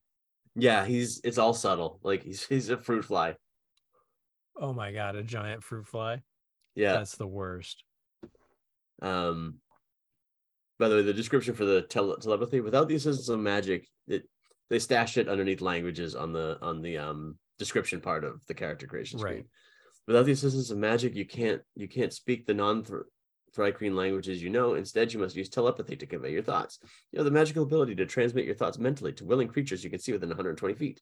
Yeah, 0.55 0.85
he's 0.85 1.21
it's 1.23 1.37
all 1.37 1.53
subtle. 1.53 1.99
Like 2.03 2.23
he's 2.23 2.45
he's 2.45 2.69
a 2.69 2.77
fruit 2.77 3.05
fly. 3.05 3.35
Oh 4.59 4.73
my 4.73 4.91
god, 4.91 5.15
a 5.15 5.23
giant 5.23 5.63
fruit 5.63 5.87
fly. 5.87 6.23
Yeah. 6.75 6.93
That's 6.93 7.17
the 7.17 7.27
worst. 7.27 7.83
Um 9.01 9.55
by 10.77 10.89
the 10.89 10.95
way, 10.95 11.01
the 11.03 11.13
description 11.13 11.55
for 11.55 11.65
the 11.65 11.83
tele- 11.83 12.17
telepathy 12.17 12.61
without 12.61 12.87
the 12.87 12.95
assistance 12.95 13.29
of 13.29 13.39
magic, 13.39 13.87
it 14.07 14.23
they 14.69 14.79
stashed 14.79 15.17
it 15.17 15.29
underneath 15.29 15.61
languages 15.61 16.15
on 16.15 16.33
the 16.33 16.57
on 16.61 16.81
the 16.81 16.97
um 16.97 17.37
description 17.59 18.01
part 18.01 18.23
of 18.23 18.41
the 18.47 18.53
character 18.53 18.87
creation 18.87 19.19
screen. 19.19 19.35
Right. 19.35 19.45
Without 20.07 20.25
the 20.25 20.33
assistance 20.33 20.69
of 20.71 20.77
magic, 20.77 21.15
you 21.15 21.25
can't 21.25 21.61
you 21.75 21.87
can't 21.87 22.13
speak 22.13 22.45
the 22.45 22.53
non 22.53 22.83
Thri-kreen 23.55 23.95
languages 23.95 24.43
you 24.43 24.49
know. 24.49 24.73
Instead, 24.73 25.13
you 25.13 25.19
must 25.19 25.35
use 25.35 25.49
telepathy 25.49 25.95
to 25.95 26.05
convey 26.05 26.31
your 26.31 26.43
thoughts. 26.43 26.79
You 27.11 27.19
have 27.19 27.25
the 27.25 27.31
magical 27.31 27.63
ability 27.63 27.95
to 27.95 28.05
transmit 28.05 28.45
your 28.45 28.55
thoughts 28.55 28.77
mentally 28.77 29.13
to 29.13 29.25
willing 29.25 29.47
creatures 29.47 29.83
you 29.83 29.89
can 29.89 29.99
see 29.99 30.11
within 30.11 30.29
120 30.29 30.75
feet. 30.75 31.01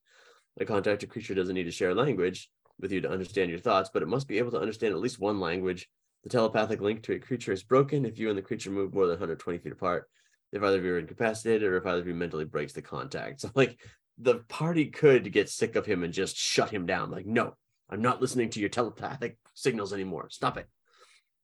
A 0.60 0.66
contacted 0.66 1.10
creature 1.10 1.34
doesn't 1.34 1.56
need 1.56 1.64
to 1.64 1.72
share 1.72 1.95
language 1.95 2.49
with 2.80 2.91
you 2.91 3.01
to 3.01 3.10
understand 3.10 3.49
your 3.49 3.60
thoughts, 3.60 3.89
but 3.91 4.04
it 4.04 4.08
must 4.08 4.28
be 4.28 4.38
able 4.38 4.51
to 4.51 4.60
understand 4.60 4.93
at 4.93 4.99
least 4.99 5.20
one 5.20 5.39
language. 5.39 5.89
The 6.24 6.30
telepathic 6.30 6.80
link 6.80 7.04
to 7.04 7.14
a 7.14 7.20
creature 7.20 7.51
is 7.51 7.64
broken 7.64 8.06
if 8.06 8.18
you 8.20 8.30
and 8.30 8.38
the 8.38 8.43
creature 8.43 8.70
move 8.70 8.93
more 8.93 9.06
than 9.06 9.14
120 9.14 9.60
feet 9.60 9.74
apart. 9.74 10.08
If 10.51 10.62
either 10.62 10.78
of 10.78 10.86
you 10.86 10.93
are 10.93 10.99
incapacitated 10.99 11.64
or 11.64 11.78
if 11.78 11.86
either 11.86 11.99
of 11.99 12.08
you 12.08 12.14
mentally 12.14 12.45
breaks 12.45 12.74
the 12.74 12.82
contact. 12.82 13.41
So, 13.41 13.49
like, 13.56 13.80
the 14.20 14.36
party 14.47 14.86
could 14.86 15.32
get 15.32 15.49
sick 15.49 15.76
of 15.76 15.88
him 15.88 16.04
and 16.04 16.14
just 16.14 16.38
shut 16.38 16.70
him 16.70 16.86
down. 16.86 17.10
Like, 17.10 17.26
no, 17.26 17.56
I'm 17.89 18.01
not 18.01 18.22
listening 18.22 18.51
to 18.51 18.60
your 18.60 18.70
telepathic 18.70 19.38
signals 19.56 19.91
anymore. 19.91 20.30
Stop 20.30 20.58
it. 20.58 20.68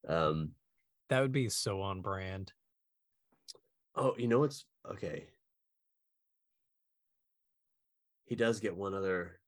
Um, 0.08 0.52
That 1.10 1.22
would 1.22 1.32
be 1.32 1.50
so 1.50 1.82
on 1.82 2.02
brand. 2.02 2.54
Oh, 3.96 4.16
you 4.18 4.28
know 4.28 4.40
what's 4.40 4.66
okay. 4.90 5.28
He 8.26 8.36
does 8.36 8.60
get 8.60 8.78
one 8.78 8.94
other 8.94 9.40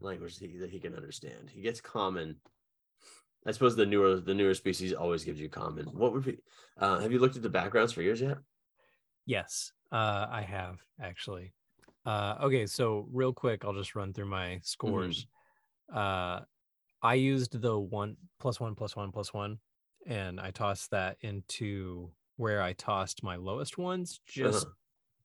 language 0.00 0.38
that 0.38 0.50
he, 0.50 0.58
that 0.58 0.70
he 0.70 0.78
can 0.78 0.94
understand. 0.94 1.50
He 1.52 1.60
gets 1.60 1.80
common. 1.80 2.36
I 3.44 3.50
suppose 3.50 3.74
the 3.74 3.84
newer 3.84 4.20
the 4.20 4.34
newer 4.34 4.54
species 4.54 4.92
always 4.92 5.24
gives 5.24 5.40
you 5.40 5.48
common. 5.48 5.86
What 5.86 6.12
would 6.12 6.24
be? 6.24 6.38
Uh, 6.78 7.00
have 7.00 7.10
you 7.10 7.18
looked 7.18 7.36
at 7.36 7.42
the 7.42 7.48
backgrounds 7.48 7.92
for 7.92 8.02
yours 8.02 8.20
yet? 8.20 8.38
Yes, 9.26 9.72
uh, 9.90 10.26
I 10.30 10.42
have 10.42 10.78
actually. 11.00 11.52
Uh, 12.06 12.36
okay, 12.42 12.66
so 12.66 13.08
real 13.12 13.32
quick, 13.32 13.64
I'll 13.64 13.74
just 13.74 13.94
run 13.94 14.12
through 14.12 14.26
my 14.26 14.60
scores. 14.62 15.26
Uh, 15.92 16.40
I 17.02 17.14
used 17.14 17.60
the 17.60 17.78
one 17.78 18.16
plus 18.40 18.60
one 18.60 18.74
plus 18.76 18.94
one 18.96 19.10
plus 19.10 19.34
one, 19.34 19.58
and 20.06 20.40
I 20.40 20.50
tossed 20.50 20.90
that 20.90 21.16
into 21.20 22.12
where 22.36 22.62
I 22.62 22.72
tossed 22.74 23.22
my 23.22 23.36
lowest 23.36 23.78
ones 23.78 24.20
just 24.26 24.66
Uh-huh. 24.66 24.74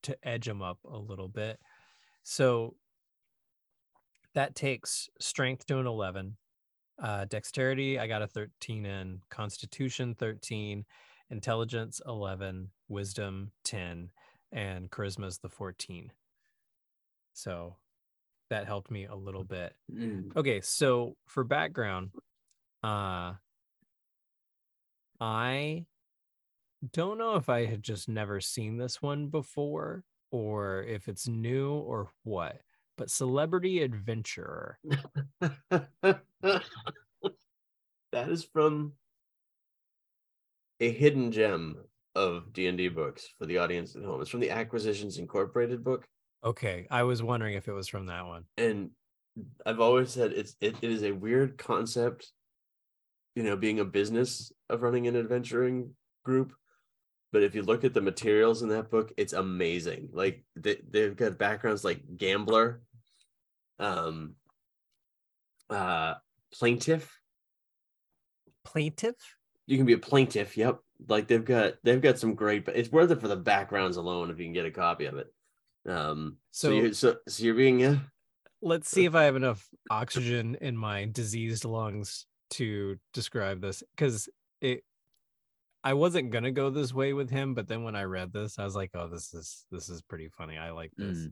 to 0.03 0.27
edge 0.27 0.45
them 0.45 0.61
up 0.61 0.83
a 0.85 0.97
little 0.97 1.27
bit. 1.29 1.59
So 2.23 2.77
that 4.33 4.55
takes 4.55 5.09
strength 5.19 5.65
to 5.67 5.79
an 5.79 5.87
11, 5.87 6.37
uh, 6.99 7.25
dexterity, 7.25 7.99
I 7.99 8.07
got 8.07 8.21
a 8.21 8.27
13 8.27 8.85
in, 8.85 9.21
constitution 9.29 10.15
13, 10.15 10.85
intelligence 11.29 12.01
11, 12.05 12.71
wisdom 12.87 13.51
10, 13.63 14.11
and 14.51 14.89
charisma's 14.91 15.39
the 15.39 15.49
14. 15.49 16.11
So 17.33 17.77
that 18.49 18.65
helped 18.67 18.91
me 18.91 19.05
a 19.05 19.15
little 19.15 19.43
bit. 19.43 19.75
Mm. 19.91 20.35
Okay, 20.35 20.61
so 20.61 21.17
for 21.27 21.43
background, 21.43 22.11
uh 22.83 23.33
I 25.19 25.85
don't 26.93 27.17
know 27.17 27.35
if 27.35 27.49
I 27.49 27.65
had 27.65 27.81
just 27.81 28.07
never 28.07 28.39
seen 28.39 28.77
this 28.77 29.01
one 29.01 29.27
before 29.27 30.03
or 30.31 30.83
if 30.83 31.07
it's 31.07 31.27
new 31.27 31.71
or 31.71 32.09
what, 32.23 32.61
but 32.97 33.09
Celebrity 33.09 33.81
Adventurer. 33.81 34.77
that 36.01 36.21
is 38.13 38.43
from 38.43 38.93
a 40.79 40.91
hidden 40.91 41.31
gem 41.31 41.77
of 42.15 42.53
D&D 42.53 42.89
books 42.89 43.27
for 43.37 43.45
the 43.45 43.57
audience 43.57 43.95
at 43.95 44.03
home. 44.03 44.21
It's 44.21 44.29
from 44.29 44.39
the 44.39 44.51
Acquisitions 44.51 45.17
Incorporated 45.17 45.83
book. 45.83 46.07
Okay, 46.43 46.87
I 46.91 47.03
was 47.03 47.23
wondering 47.23 47.55
if 47.55 47.67
it 47.67 47.73
was 47.73 47.87
from 47.87 48.07
that 48.07 48.25
one. 48.25 48.43
and 48.57 48.91
I've 49.65 49.79
always 49.79 50.11
said 50.11 50.33
it's 50.33 50.55
it, 50.61 50.75
it 50.81 50.91
is 50.91 51.03
a 51.03 51.11
weird 51.11 51.57
concept, 51.57 52.31
you 53.35 53.43
know, 53.43 53.55
being 53.55 53.79
a 53.79 53.85
business 53.85 54.51
of 54.69 54.81
running 54.81 55.07
an 55.07 55.15
adventuring 55.15 55.95
group. 56.23 56.53
But 57.31 57.43
if 57.43 57.55
you 57.55 57.61
look 57.61 57.83
at 57.83 57.93
the 57.93 58.01
materials 58.01 58.61
in 58.61 58.69
that 58.69 58.89
book, 58.89 59.11
it's 59.17 59.33
amazing. 59.33 60.09
Like 60.13 60.43
they, 60.55 60.77
they've 60.89 61.15
got 61.15 61.37
backgrounds 61.37 61.83
like 61.83 62.01
gambler, 62.17 62.81
um, 63.79 64.35
uh, 65.69 66.15
plaintiff. 66.53 67.19
Plaintiff? 68.63 69.15
You 69.65 69.77
can 69.77 69.85
be 69.85 69.93
a 69.93 69.97
plaintiff. 69.97 70.55
Yep. 70.55 70.79
Like 71.07 71.27
they've 71.27 71.43
got 71.43 71.73
they've 71.83 72.01
got 72.01 72.17
some 72.17 72.33
great. 72.33 72.65
But 72.65 72.77
it's 72.77 72.91
worth 72.91 73.11
it 73.11 73.21
for 73.21 73.27
the 73.27 73.35
backgrounds 73.35 73.97
alone 73.97 74.31
if 74.31 74.39
you 74.39 74.45
can 74.45 74.53
get 74.53 74.65
a 74.65 74.71
copy 74.71 75.05
of 75.05 75.17
it. 75.17 75.27
Um. 75.85 76.37
So 76.51 76.69
So- 76.69 76.73
you 76.73 76.93
so 76.93 77.15
so 77.27 77.43
you're 77.43 77.55
being 77.55 77.79
yeah. 77.79 77.97
Let's 78.61 78.89
see 78.89 79.05
if 79.05 79.13
I 79.13 79.25
have 79.25 79.35
enough 79.35 79.67
oxygen 79.91 80.57
in 80.59 80.75
my 80.75 81.05
diseased 81.05 81.63
lungs 81.63 82.25
to 82.51 82.97
describe 83.13 83.61
this 83.61 83.83
because 83.95 84.27
it 84.61 84.83
I 85.83 85.93
wasn't 85.93 86.31
gonna 86.31 86.51
go 86.51 86.69
this 86.69 86.93
way 86.93 87.13
with 87.13 87.29
him, 87.29 87.53
but 87.53 87.67
then 87.67 87.83
when 87.83 87.95
I 87.95 88.03
read 88.03 88.33
this, 88.33 88.59
I 88.59 88.65
was 88.65 88.75
like, 88.75 88.91
oh, 88.93 89.07
this 89.07 89.33
is 89.33 89.65
this 89.71 89.89
is 89.89 90.01
pretty 90.01 90.29
funny. 90.29 90.57
I 90.57 90.71
like 90.71 90.91
this. 90.97 91.27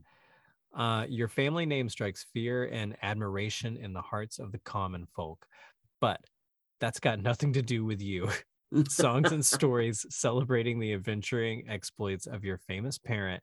Uh, 0.76 1.06
your 1.10 1.28
family 1.30 1.66
name 1.66 1.90
strikes 1.90 2.26
fear 2.34 2.66
and 2.66 2.98
admiration 3.02 3.78
in 3.78 3.94
the 3.94 4.02
hearts 4.02 4.40
of 4.40 4.52
the 4.52 4.60
common 4.60 5.08
folk, 5.16 5.46
but 6.02 6.22
that's 6.80 7.00
got 7.00 7.20
nothing 7.22 7.54
to 7.54 7.62
do 7.62 7.86
with 7.86 8.02
you. 8.02 8.30
Songs 8.90 9.32
and 9.32 9.46
stories 9.46 10.06
celebrating 10.10 10.80
the 10.80 10.94
adventuring 10.94 11.66
exploits 11.70 12.28
of 12.28 12.44
your 12.44 12.58
famous 12.58 12.98
parent 12.98 13.42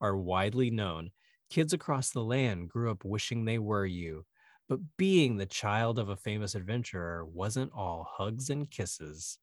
are 0.00 0.16
widely 0.16 0.70
known. 0.70 1.10
Kids 1.50 1.72
across 1.72 2.10
the 2.10 2.24
land 2.24 2.70
grew 2.70 2.90
up 2.90 3.04
wishing 3.04 3.44
they 3.44 3.58
were 3.58 3.84
you, 3.86 4.24
but 4.70 4.78
being 4.96 5.36
the 5.36 5.46
child 5.46 5.98
of 5.98 6.10
a 6.10 6.16
famous 6.16 6.54
adventurer 6.54 7.24
wasn't 7.24 7.72
all 7.74 8.06
hugs 8.08 8.50
and 8.50 8.70
kisses. 8.70 9.36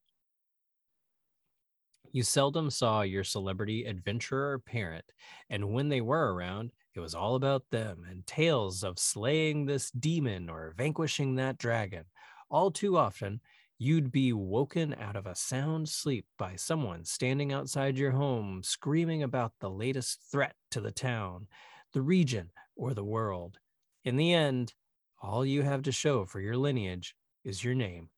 You 2.14 2.24
seldom 2.24 2.70
saw 2.70 3.02
your 3.02 3.26
celebrity 3.26 3.84
adventurer 3.84 4.58
parent, 4.60 5.04
and 5.50 5.74
when 5.74 5.90
they 5.90 6.00
were 6.00 6.34
around, 6.34 6.72
it 6.96 7.02
was 7.02 7.14
all 7.14 7.36
about 7.36 7.70
them 7.72 8.06
and 8.10 8.26
tales 8.26 8.86
of 8.86 8.98
slaying 8.98 9.66
this 9.66 9.92
demon 9.92 10.50
or 10.50 10.74
vanquishing 10.78 11.36
that 11.36 11.58
dragon. 11.58 12.06
All 12.50 12.72
too 12.72 12.96
often, 12.98 13.42
you'd 13.78 14.14
be 14.14 14.32
woken 14.32 14.96
out 14.98 15.18
of 15.18 15.26
a 15.26 15.36
sound 15.36 15.90
sleep 15.90 16.26
by 16.38 16.56
someone 16.56 17.04
standing 17.04 17.52
outside 17.52 17.98
your 17.98 18.12
home 18.12 18.64
screaming 18.64 19.24
about 19.24 19.52
the 19.60 19.70
latest 19.70 20.22
threat 20.32 20.56
to 20.72 20.80
the 20.80 20.94
town, 20.94 21.48
the 21.92 22.02
region, 22.02 22.50
or 22.78 22.94
the 22.94 23.04
world. 23.04 23.60
In 24.06 24.16
the 24.16 24.34
end, 24.34 24.74
all 25.22 25.45
you 25.45 25.61
have 25.61 25.84
to 25.84 25.91
show 25.91 26.26
for 26.26 26.39
your 26.39 26.57
lineage 26.57 27.15
is 27.43 27.63
your 27.63 27.76
name. 27.76 28.09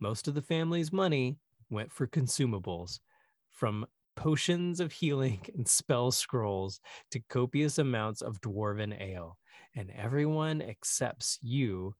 Most 0.00 0.28
of 0.28 0.34
the 0.34 0.42
family's 0.42 0.92
money 0.92 1.38
went 1.70 1.92
for 1.92 2.06
consumables, 2.06 3.00
from 3.50 3.86
potions 4.16 4.80
of 4.80 4.92
healing 4.92 5.40
and 5.54 5.66
spell 5.66 6.10
scrolls 6.10 6.80
to 7.10 7.20
copious 7.28 7.78
amounts 7.78 8.22
of 8.22 8.40
dwarven 8.40 8.98
ale. 9.00 9.38
And 9.76 9.90
everyone 9.90 10.62
accepts 10.62 11.38
you 11.42 11.94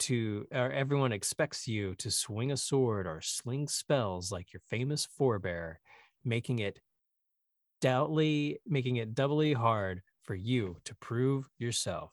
to, 0.00 0.46
or 0.52 0.70
everyone 0.70 1.12
expects 1.12 1.66
you 1.66 1.94
to 1.96 2.10
swing 2.10 2.52
a 2.52 2.56
sword 2.56 3.06
or 3.06 3.20
sling 3.20 3.66
spells 3.66 4.30
like 4.30 4.52
your 4.52 4.62
famous 4.68 5.06
forebear, 5.06 5.80
making 6.24 6.60
it 6.60 6.80
doubtly, 7.80 8.60
making 8.66 8.96
it 8.96 9.14
doubly 9.14 9.52
hard 9.52 10.02
for 10.22 10.34
you 10.34 10.76
to 10.84 10.94
prove 10.96 11.48
yourself. 11.58 12.12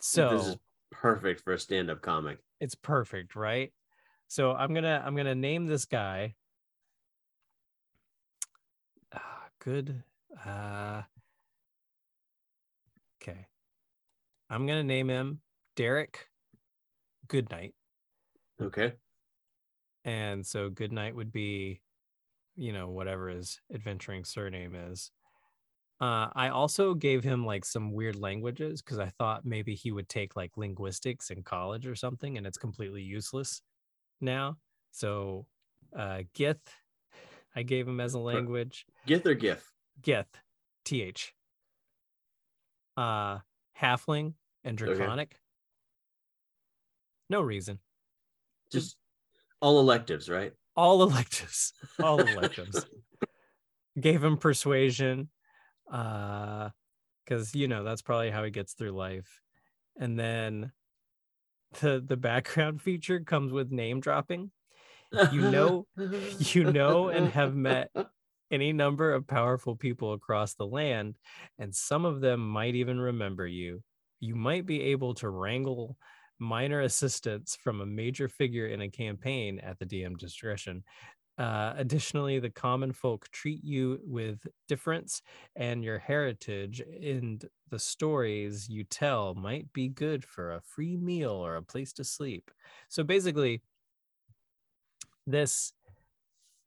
So 0.00 0.30
this 0.30 0.46
is 0.48 0.56
perfect 0.90 1.42
for 1.42 1.52
a 1.52 1.58
stand-up 1.58 2.00
comic. 2.02 2.38
it's 2.60 2.74
perfect, 2.74 3.36
right? 3.36 3.72
So 4.28 4.52
I'm 4.52 4.72
gonna 4.74 5.02
I'm 5.04 5.14
gonna 5.16 5.34
name 5.34 5.66
this 5.66 5.84
guy. 5.84 6.34
Ah, 9.14 9.46
good. 9.58 10.02
Uh, 10.46 11.02
okay. 13.22 13.46
I'm 14.48 14.66
gonna 14.66 14.84
name 14.84 15.08
him 15.08 15.40
Derek 15.76 16.28
Goodnight. 17.28 17.74
Okay. 18.60 18.94
And 20.04 20.46
so 20.46 20.70
Goodnight 20.70 21.14
would 21.14 21.32
be, 21.32 21.82
you 22.56 22.72
know, 22.72 22.88
whatever 22.88 23.28
his 23.28 23.60
adventuring 23.72 24.24
surname 24.24 24.74
is. 24.74 25.10
Uh, 26.00 26.28
I 26.34 26.48
also 26.48 26.94
gave 26.94 27.22
him 27.22 27.44
like 27.44 27.64
some 27.64 27.92
weird 27.92 28.16
languages 28.16 28.80
because 28.80 28.98
I 28.98 29.10
thought 29.10 29.44
maybe 29.44 29.74
he 29.74 29.92
would 29.92 30.08
take 30.08 30.34
like 30.34 30.56
linguistics 30.56 31.30
in 31.30 31.42
college 31.42 31.86
or 31.86 31.94
something, 31.94 32.38
and 32.38 32.46
it's 32.46 32.56
completely 32.58 33.02
useless 33.02 33.60
now. 34.20 34.58
So 34.92 35.46
uh, 35.94 36.22
Gith, 36.34 36.60
I 37.54 37.62
gave 37.64 37.86
him 37.86 38.00
as 38.00 38.14
a 38.14 38.18
language. 38.18 38.86
Gith 39.06 39.26
or 39.26 39.34
Gith? 39.34 39.62
Gith, 40.00 40.40
th. 40.84 41.34
Uh, 42.96 43.40
halfling 43.78 44.34
and 44.64 44.80
Okay. 44.80 44.94
draconic. 44.94 45.40
No 47.28 47.40
reason. 47.40 47.80
Just 48.70 48.96
all 49.60 49.80
electives, 49.80 50.28
right? 50.28 50.54
all 50.76 51.02
electives 51.02 51.72
all 52.00 52.20
electives 52.20 52.86
gave 54.00 54.22
him 54.22 54.36
persuasion 54.36 55.28
uh 55.90 56.70
because 57.24 57.54
you 57.54 57.68
know 57.68 57.84
that's 57.84 58.02
probably 58.02 58.30
how 58.30 58.42
he 58.44 58.50
gets 58.50 58.72
through 58.72 58.92
life 58.92 59.40
and 59.98 60.18
then 60.18 60.72
the 61.80 62.02
the 62.04 62.16
background 62.16 62.82
feature 62.82 63.20
comes 63.20 63.52
with 63.52 63.70
name 63.70 64.00
dropping. 64.00 64.50
You 65.32 65.50
know, 65.50 65.86
you 66.38 66.70
know, 66.70 67.08
and 67.08 67.28
have 67.32 67.56
met 67.56 67.90
any 68.52 68.72
number 68.72 69.12
of 69.12 69.26
powerful 69.26 69.74
people 69.74 70.12
across 70.12 70.54
the 70.54 70.66
land, 70.66 71.18
and 71.58 71.74
some 71.74 72.04
of 72.04 72.20
them 72.20 72.48
might 72.48 72.76
even 72.76 73.00
remember 73.00 73.44
you. 73.46 73.82
You 74.20 74.36
might 74.36 74.66
be 74.66 74.82
able 74.82 75.14
to 75.14 75.28
wrangle 75.28 75.96
minor 76.38 76.82
assistance 76.82 77.58
from 77.60 77.80
a 77.80 77.86
major 77.86 78.28
figure 78.28 78.68
in 78.68 78.82
a 78.82 78.88
campaign 78.88 79.58
at 79.58 79.80
the 79.80 79.84
DM 79.86 80.16
discretion. 80.16 80.84
Uh, 81.40 81.72
additionally, 81.78 82.38
the 82.38 82.50
common 82.50 82.92
folk 82.92 83.26
treat 83.30 83.64
you 83.64 83.98
with 84.04 84.46
difference, 84.68 85.22
and 85.56 85.82
your 85.82 85.98
heritage 85.98 86.82
and 87.02 87.48
the 87.70 87.78
stories 87.78 88.68
you 88.68 88.84
tell 88.84 89.34
might 89.34 89.72
be 89.72 89.88
good 89.88 90.22
for 90.22 90.52
a 90.52 90.60
free 90.60 90.98
meal 90.98 91.30
or 91.30 91.56
a 91.56 91.62
place 91.62 91.94
to 91.94 92.04
sleep. 92.04 92.50
So 92.90 93.02
basically, 93.02 93.62
this 95.26 95.72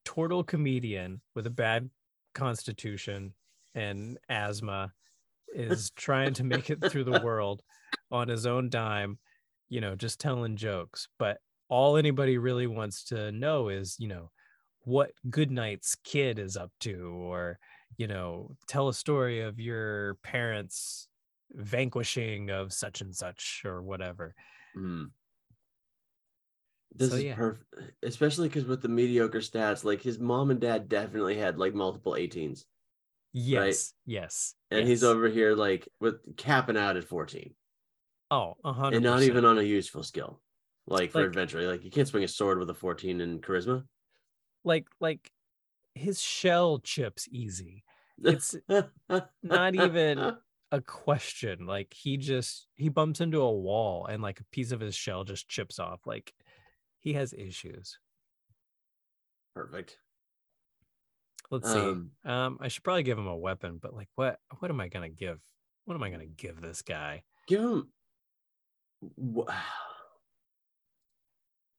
turtle 0.06 0.44
comedian 0.44 1.22
with 1.36 1.46
a 1.46 1.52
bad 1.52 1.92
constitution 2.34 3.36
and 3.76 4.18
asthma 4.28 4.92
is 5.54 5.92
trying 5.92 6.34
to 6.34 6.44
make 6.44 6.72
it 6.72 6.84
through 6.90 7.04
the 7.04 7.22
world 7.24 7.62
on 8.12 8.28
his 8.28 8.48
own 8.48 8.72
dime, 8.72 9.20
you 9.70 9.82
know, 9.82 9.96
just 9.96 10.20
telling 10.20 10.56
jokes. 10.56 11.10
But 11.20 11.38
all 11.70 11.96
anybody 11.96 12.40
really 12.40 12.66
wants 12.66 13.04
to 13.06 13.32
know 13.32 13.70
is, 13.70 13.98
you 14.00 14.08
know, 14.08 14.32
what 14.84 15.12
Goodnight's 15.30 15.96
kid 16.04 16.40
is 16.40 16.58
up 16.58 16.72
to, 16.82 17.08
or, 17.08 17.60
you 17.98 18.08
know, 18.08 18.56
tell 18.68 18.88
a 18.90 18.94
story 18.94 19.42
of 19.42 19.60
your 19.60 20.16
parents 20.24 21.08
vanquishing 21.52 22.50
of 22.50 22.74
such 22.74 23.02
and 23.02 23.16
such 23.16 23.62
or 23.66 23.82
whatever. 23.82 24.34
Mm. 24.78 25.12
This 26.96 27.10
So, 27.10 27.16
is 27.16 27.24
yeah. 27.24 27.36
perfect, 27.36 27.66
especially 28.04 28.50
because 28.50 28.66
with 28.66 28.82
the 28.82 28.88
mediocre 28.90 29.40
stats, 29.40 29.84
like 29.84 30.02
his 30.02 30.20
mom 30.20 30.52
and 30.52 30.60
dad 30.60 30.90
definitely 30.90 31.38
had 31.38 31.58
like 31.58 31.74
multiple 31.74 32.14
18s, 32.14 32.66
Yes, 33.32 33.94
yes. 34.06 34.54
and 34.70 34.88
he's 34.88 35.04
over 35.04 35.28
here 35.28 35.56
like 35.56 35.88
with 36.00 36.36
capping 36.38 36.78
out 36.78 36.98
at 36.98 37.04
14, 37.04 37.56
Oh, 38.30 38.56
a 38.64 38.74
hundred. 38.74 38.98
and 38.98 39.04
not 39.06 39.24
even 39.24 39.44
on 39.44 39.58
a 39.58 39.64
useful 39.64 40.04
skill, 40.04 40.40
like 40.86 41.10
for 41.12 41.20
Like- 41.22 41.28
adventure. 41.30 41.64
Like 41.70 41.84
you 41.84 41.90
can't 41.90 42.08
swing 42.08 42.24
a 42.24 42.28
sword 42.28 42.60
with 42.60 42.70
a 42.70 42.76
14 42.76 43.22
in 43.22 43.40
charisma. 43.42 43.88
Like 44.64 44.88
like 45.00 45.32
his 45.96 46.22
shell 46.22 46.80
chips 46.80 47.28
easy. 47.32 47.84
It's 48.24 48.56
not 49.44 49.76
even- 49.76 50.38
a 50.72 50.82
question. 50.82 51.68
Like 51.68 51.94
he 51.94 52.18
just 52.18 52.68
he 52.76 52.90
bumps 52.90 53.22
into 53.22 53.42
a 53.42 53.52
wall 53.52 54.08
and 54.08 54.24
like 54.24 54.40
a 54.40 54.46
piece 54.46 54.72
of 54.72 54.80
his 54.80 54.96
shell 54.96 55.24
just 55.24 55.48
chips 55.48 55.78
off. 55.78 56.00
Like 56.08 56.34
he 57.00 57.14
has 57.14 57.32
issues. 57.34 58.00
perfect. 59.56 59.98
Let's 61.52 61.72
see. 61.72 61.78
Um, 61.80 62.10
Um, 62.26 62.58
I 62.60 62.70
should 62.70 62.84
probably 62.84 63.04
give 63.04 63.20
him 63.20 63.28
a 63.28 63.38
weapon, 63.38 63.78
but 63.80 63.94
like 63.94 64.08
what 64.16 64.40
what 64.60 64.72
am 64.72 64.80
I 64.82 64.88
gonna 64.88 65.10
give? 65.10 65.40
What 65.86 65.94
am 65.94 66.02
I 66.02 66.10
gonna 66.10 66.26
give 66.26 66.60
this 66.60 66.82
guy? 66.82 67.22
give 67.48 67.62
him 67.62 67.88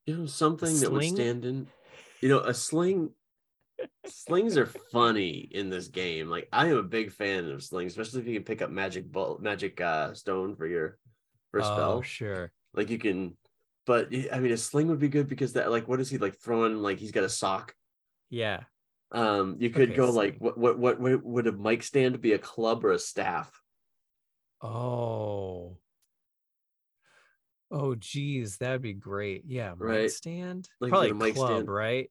give 0.07 0.19
him 0.19 0.29
something 0.29 0.79
that 0.81 0.93
would 0.93 1.05
stand 1.05 1.45
in 1.45 1.67
you 2.25 2.31
know 2.31 2.41
a 2.41 2.55
sling 2.55 3.11
slings 4.07 4.57
are 4.57 4.65
funny 4.65 5.47
in 5.51 5.69
this 5.69 5.89
game 5.89 6.31
like 6.31 6.49
i 6.55 6.69
am 6.69 6.79
a 6.79 6.83
big 6.83 7.13
fan 7.13 7.51
of 7.51 7.63
slings 7.63 7.93
especially 7.93 8.23
if 8.23 8.27
you 8.27 8.33
can 8.33 8.45
pick 8.45 8.63
up 8.63 8.71
magic 8.71 9.13
ball 9.13 9.37
magic 9.43 9.79
uh 9.83 10.15
stone 10.15 10.57
for 10.57 10.67
your 10.67 10.97
for 11.51 11.61
oh, 11.61 11.63
spell 11.65 12.03
sure. 12.03 12.51
like 12.73 12.89
you 12.89 12.97
can 12.97 13.37
but 13.85 14.09
I 14.33 14.41
mean 14.41 14.53
a 14.53 14.57
sling 14.57 14.89
would 14.89 15.01
be 15.01 15.11
good 15.11 15.29
because 15.29 15.53
that 15.53 15.71
like 15.71 15.87
what 15.87 16.01
is 16.01 16.09
he 16.09 16.17
like 16.17 16.37
throwing 16.37 16.77
like 16.77 16.99
he's 16.99 17.13
got 17.13 17.25
a 17.25 17.29
sock 17.29 17.75
Yeah. 18.31 18.61
um 19.13 19.57
you 19.59 19.69
could 19.69 19.91
Okay, 19.91 19.97
go 19.97 20.11
like 20.11 20.37
what, 20.39 20.57
what 20.57 20.79
what 20.79 20.99
what 20.99 21.23
would 21.23 21.47
a 21.47 21.53
mic 21.53 21.83
stand 21.83 22.23
be 22.23 22.33
a 22.33 22.39
club 22.39 22.87
or 22.87 22.93
a 22.93 22.99
staff 22.99 23.53
Oh. 24.63 25.77
Oh 27.71 27.97
geez, 27.97 28.59
that'd 28.59 28.83
be 28.83 28.93
great. 28.93 29.43
Yeah, 29.49 29.71
mic 29.71 29.81
Right. 29.81 30.11
stand. 30.11 30.69
Like, 30.81 30.91
Probably 30.91 31.11
a 31.11 31.15
mic 31.15 31.35
club, 31.35 31.49
stand. 31.49 31.69
right? 31.69 32.11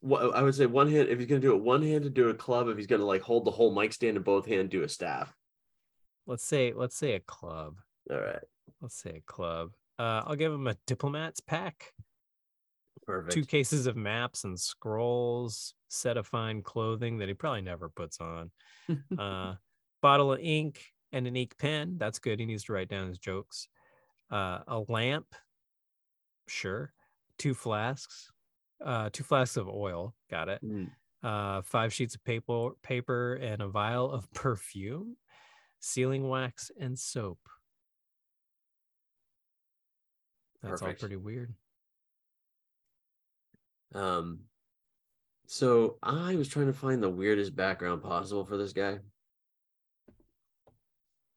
What 0.00 0.34
I 0.34 0.42
would 0.42 0.54
say 0.54 0.66
one 0.66 0.90
hand 0.90 1.08
if 1.08 1.18
he's 1.18 1.28
gonna 1.28 1.40
do 1.40 1.54
it 1.54 1.62
one 1.62 1.82
hand 1.82 2.04
to 2.04 2.10
do 2.10 2.28
a 2.30 2.34
club, 2.34 2.68
if 2.68 2.76
he's 2.76 2.86
gonna 2.86 3.04
like 3.04 3.20
hold 3.22 3.44
the 3.44 3.50
whole 3.50 3.74
mic 3.74 3.92
stand 3.92 4.16
in 4.16 4.22
both 4.22 4.46
hand, 4.46 4.70
do 4.70 4.82
a 4.82 4.88
staff. 4.88 5.34
Let's 6.26 6.44
say 6.44 6.72
let's 6.74 6.96
say 6.96 7.14
a 7.14 7.20
club. 7.20 7.76
All 8.10 8.18
right, 8.20 8.42
Let's 8.80 8.96
say 8.96 9.16
a 9.18 9.20
club. 9.32 9.72
Uh, 9.98 10.22
I'll 10.24 10.36
give 10.36 10.52
him 10.52 10.66
a 10.66 10.76
diplomat's 10.86 11.40
pack. 11.40 11.92
perfect. 13.06 13.34
Two 13.34 13.44
cases 13.44 13.86
of 13.86 13.96
maps 13.96 14.44
and 14.44 14.58
scrolls, 14.58 15.74
set 15.88 16.16
of 16.16 16.26
fine 16.26 16.62
clothing 16.62 17.18
that 17.18 17.28
he 17.28 17.34
probably 17.34 17.60
never 17.62 17.88
puts 17.88 18.20
on. 18.20 18.50
Uh, 19.18 19.54
bottle 20.02 20.32
of 20.32 20.40
ink 20.40 20.82
and 21.12 21.26
an 21.26 21.36
ink 21.36 21.54
pen. 21.58 21.96
That's 21.98 22.18
good. 22.18 22.40
He 22.40 22.46
needs 22.46 22.64
to 22.64 22.72
write 22.72 22.88
down 22.88 23.08
his 23.08 23.18
jokes. 23.18 23.68
Uh, 24.30 24.60
a 24.66 24.82
lamp. 24.88 25.26
Sure. 26.48 26.92
Two 27.38 27.54
flasks. 27.54 28.32
Uh, 28.84 29.10
two 29.12 29.24
flasks 29.24 29.56
of 29.56 29.68
oil. 29.68 30.14
Got 30.30 30.48
it. 30.48 30.64
Mm, 30.64 30.90
Uh, 31.22 31.60
five 31.62 31.92
sheets 31.92 32.14
of 32.14 32.24
paper, 32.24 32.70
paper, 32.82 33.34
and 33.34 33.60
a 33.60 33.68
vial 33.68 34.10
of 34.10 34.30
perfume, 34.34 35.16
sealing 35.80 36.28
wax, 36.28 36.70
and 36.80 36.98
soap. 36.98 37.38
That's 40.62 40.80
Perfect. 40.82 41.02
all 41.02 41.08
pretty 41.08 41.16
weird. 41.16 41.54
Um, 43.94 44.40
so 45.46 45.96
I 46.02 46.36
was 46.36 46.48
trying 46.48 46.66
to 46.66 46.72
find 46.72 47.02
the 47.02 47.08
weirdest 47.10 47.56
background 47.56 48.02
possible 48.02 48.44
for 48.44 48.56
this 48.56 48.72
guy. 48.72 48.98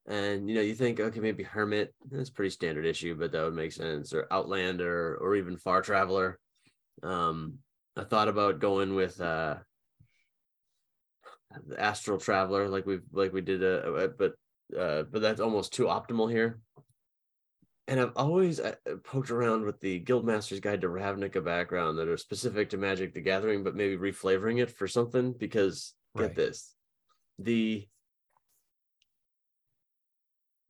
And 0.05 0.49
you 0.49 0.55
know, 0.55 0.61
you 0.61 0.75
think, 0.75 0.99
okay, 0.99 1.21
maybe 1.21 1.43
Hermit, 1.43 1.95
that's 2.11 2.29
pretty 2.29 2.49
standard 2.49 2.85
issue, 2.85 3.15
but 3.15 3.31
that 3.31 3.43
would 3.43 3.53
make 3.53 3.71
sense, 3.71 4.13
or 4.13 4.27
Outlander, 4.31 5.17
or 5.21 5.35
even 5.35 5.55
Far 5.57 5.81
Traveler. 5.81 6.37
Um, 7.01 7.59
I 7.97 8.03
thought 8.03 8.27
about 8.27 8.59
going 8.59 8.95
with 8.95 9.19
uh 9.19 9.55
the 11.67 11.79
Astral 11.79 12.17
Traveler, 12.17 12.67
like 12.67 12.85
we've 12.85 13.03
like 13.11 13.33
we 13.33 13.41
did 13.41 13.63
uh, 13.63 14.07
but 14.17 14.33
uh 14.77 15.03
but 15.03 15.21
that's 15.21 15.41
almost 15.41 15.73
too 15.73 15.85
optimal 15.85 16.29
here. 16.31 16.59
And 17.87 17.99
I've 17.99 18.13
always 18.15 18.61
uh, 18.61 18.75
poked 19.03 19.29
around 19.29 19.65
with 19.65 19.79
the 19.81 19.99
Guildmaster's 19.99 20.61
Guide 20.61 20.81
to 20.81 20.87
Ravnica 20.87 21.43
background 21.43 21.97
that 21.97 22.07
are 22.07 22.15
specific 22.15 22.69
to 22.69 22.77
Magic 22.77 23.13
the 23.13 23.19
Gathering, 23.21 23.61
but 23.63 23.75
maybe 23.75 23.97
reflavoring 23.97 24.61
it 24.61 24.71
for 24.71 24.87
something 24.87 25.33
because 25.33 25.93
get 26.17 26.27
Right. 26.27 26.35
this. 26.35 26.73
The 27.39 27.87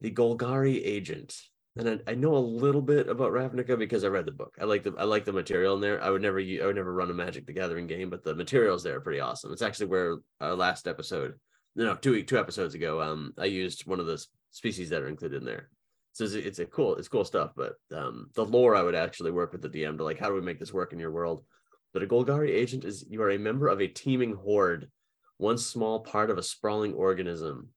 the 0.01 0.11
Golgari 0.11 0.81
agent. 0.83 1.39
And 1.75 1.89
I, 1.89 2.11
I 2.11 2.15
know 2.15 2.35
a 2.35 2.37
little 2.37 2.81
bit 2.81 3.09
about 3.09 3.31
Ravnica 3.31 3.77
because 3.77 4.03
I 4.03 4.07
read 4.07 4.25
the 4.25 4.31
book. 4.31 4.55
I 4.61 4.65
like 4.65 4.83
the 4.83 4.93
I 4.97 5.05
like 5.05 5.25
the 5.25 5.33
material 5.33 5.73
in 5.75 5.81
there. 5.81 6.01
I 6.03 6.11
would 6.11 6.21
never 6.21 6.39
I 6.39 6.65
would 6.65 6.75
never 6.75 6.93
run 6.93 7.09
a 7.09 7.13
Magic 7.13 7.47
the 7.47 7.53
Gathering 7.53 7.87
game, 7.87 8.09
but 8.09 8.23
the 8.23 8.35
materials 8.35 8.83
there 8.83 8.97
are 8.97 9.01
pretty 9.01 9.19
awesome. 9.19 9.51
It's 9.51 9.63
actually 9.63 9.87
where 9.87 10.17
our 10.39 10.55
last 10.55 10.87
episode, 10.87 11.33
no, 11.75 11.95
two 11.95 12.21
two 12.23 12.37
episodes 12.37 12.75
ago, 12.75 13.01
um, 13.01 13.33
I 13.39 13.45
used 13.45 13.87
one 13.87 13.99
of 13.99 14.05
the 14.05 14.23
species 14.51 14.89
that 14.89 15.01
are 15.01 15.07
included 15.07 15.37
in 15.37 15.45
there. 15.45 15.69
So 16.11 16.25
it's, 16.25 16.33
it's 16.35 16.59
a 16.59 16.65
cool 16.65 16.95
it's 16.95 17.07
cool 17.07 17.25
stuff. 17.25 17.53
But 17.55 17.73
um, 17.91 18.29
the 18.35 18.45
lore 18.45 18.75
I 18.75 18.83
would 18.83 18.95
actually 18.95 19.31
work 19.31 19.51
with 19.51 19.63
the 19.63 19.69
DM 19.69 19.97
to 19.97 20.03
like 20.03 20.19
how 20.19 20.27
do 20.27 20.35
we 20.35 20.41
make 20.41 20.59
this 20.59 20.73
work 20.73 20.93
in 20.93 20.99
your 20.99 21.11
world. 21.11 21.43
But 21.91 22.03
a 22.03 22.07
Golgari 22.07 22.49
agent 22.49 22.85
is 22.85 23.05
you 23.09 23.21
are 23.23 23.31
a 23.31 23.39
member 23.39 23.67
of 23.67 23.81
a 23.81 23.87
teeming 23.87 24.33
horde, 24.33 24.89
one 25.37 25.57
small 25.57 26.01
part 26.01 26.29
of 26.29 26.37
a 26.37 26.43
sprawling 26.43 26.93
organism. 26.93 27.69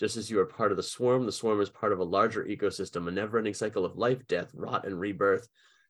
Just 0.00 0.16
as 0.16 0.30
you 0.30 0.40
are 0.40 0.46
part 0.46 0.70
of 0.70 0.78
the 0.78 0.82
swarm, 0.82 1.26
the 1.26 1.32
swarm 1.32 1.60
is 1.60 1.68
part 1.68 1.92
of 1.92 1.98
a 1.98 2.04
larger 2.04 2.42
ecosystem, 2.44 3.06
a 3.06 3.10
never 3.10 3.36
ending 3.36 3.52
cycle 3.52 3.84
of 3.84 3.98
life, 3.98 4.26
death, 4.26 4.50
rot, 4.54 4.86
and 4.86 4.98
rebirth. 4.98 5.46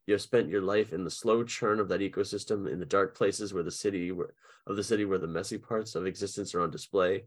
You 0.07 0.15
have 0.15 0.21
spent 0.21 0.49
your 0.49 0.63
life 0.63 0.93
in 0.93 1.05
the 1.05 1.11
slow 1.11 1.45
churn 1.45 1.79
of 1.79 1.89
that 1.91 2.01
ecosystem, 2.01 2.69
in 2.69 2.81
the 2.81 2.87
dark 2.87 3.17
places 3.17 3.55
where 3.55 3.63
the 3.63 3.71
city 3.71 4.11
where, 4.11 4.35
of 4.67 4.75
the 4.75 4.83
city 4.83 5.05
where 5.05 5.21
the 5.21 5.29
messy 5.29 5.59
parts 5.59 5.95
of 5.95 6.07
existence 6.07 6.57
are 6.57 6.61
on 6.61 6.73
display. 6.73 7.23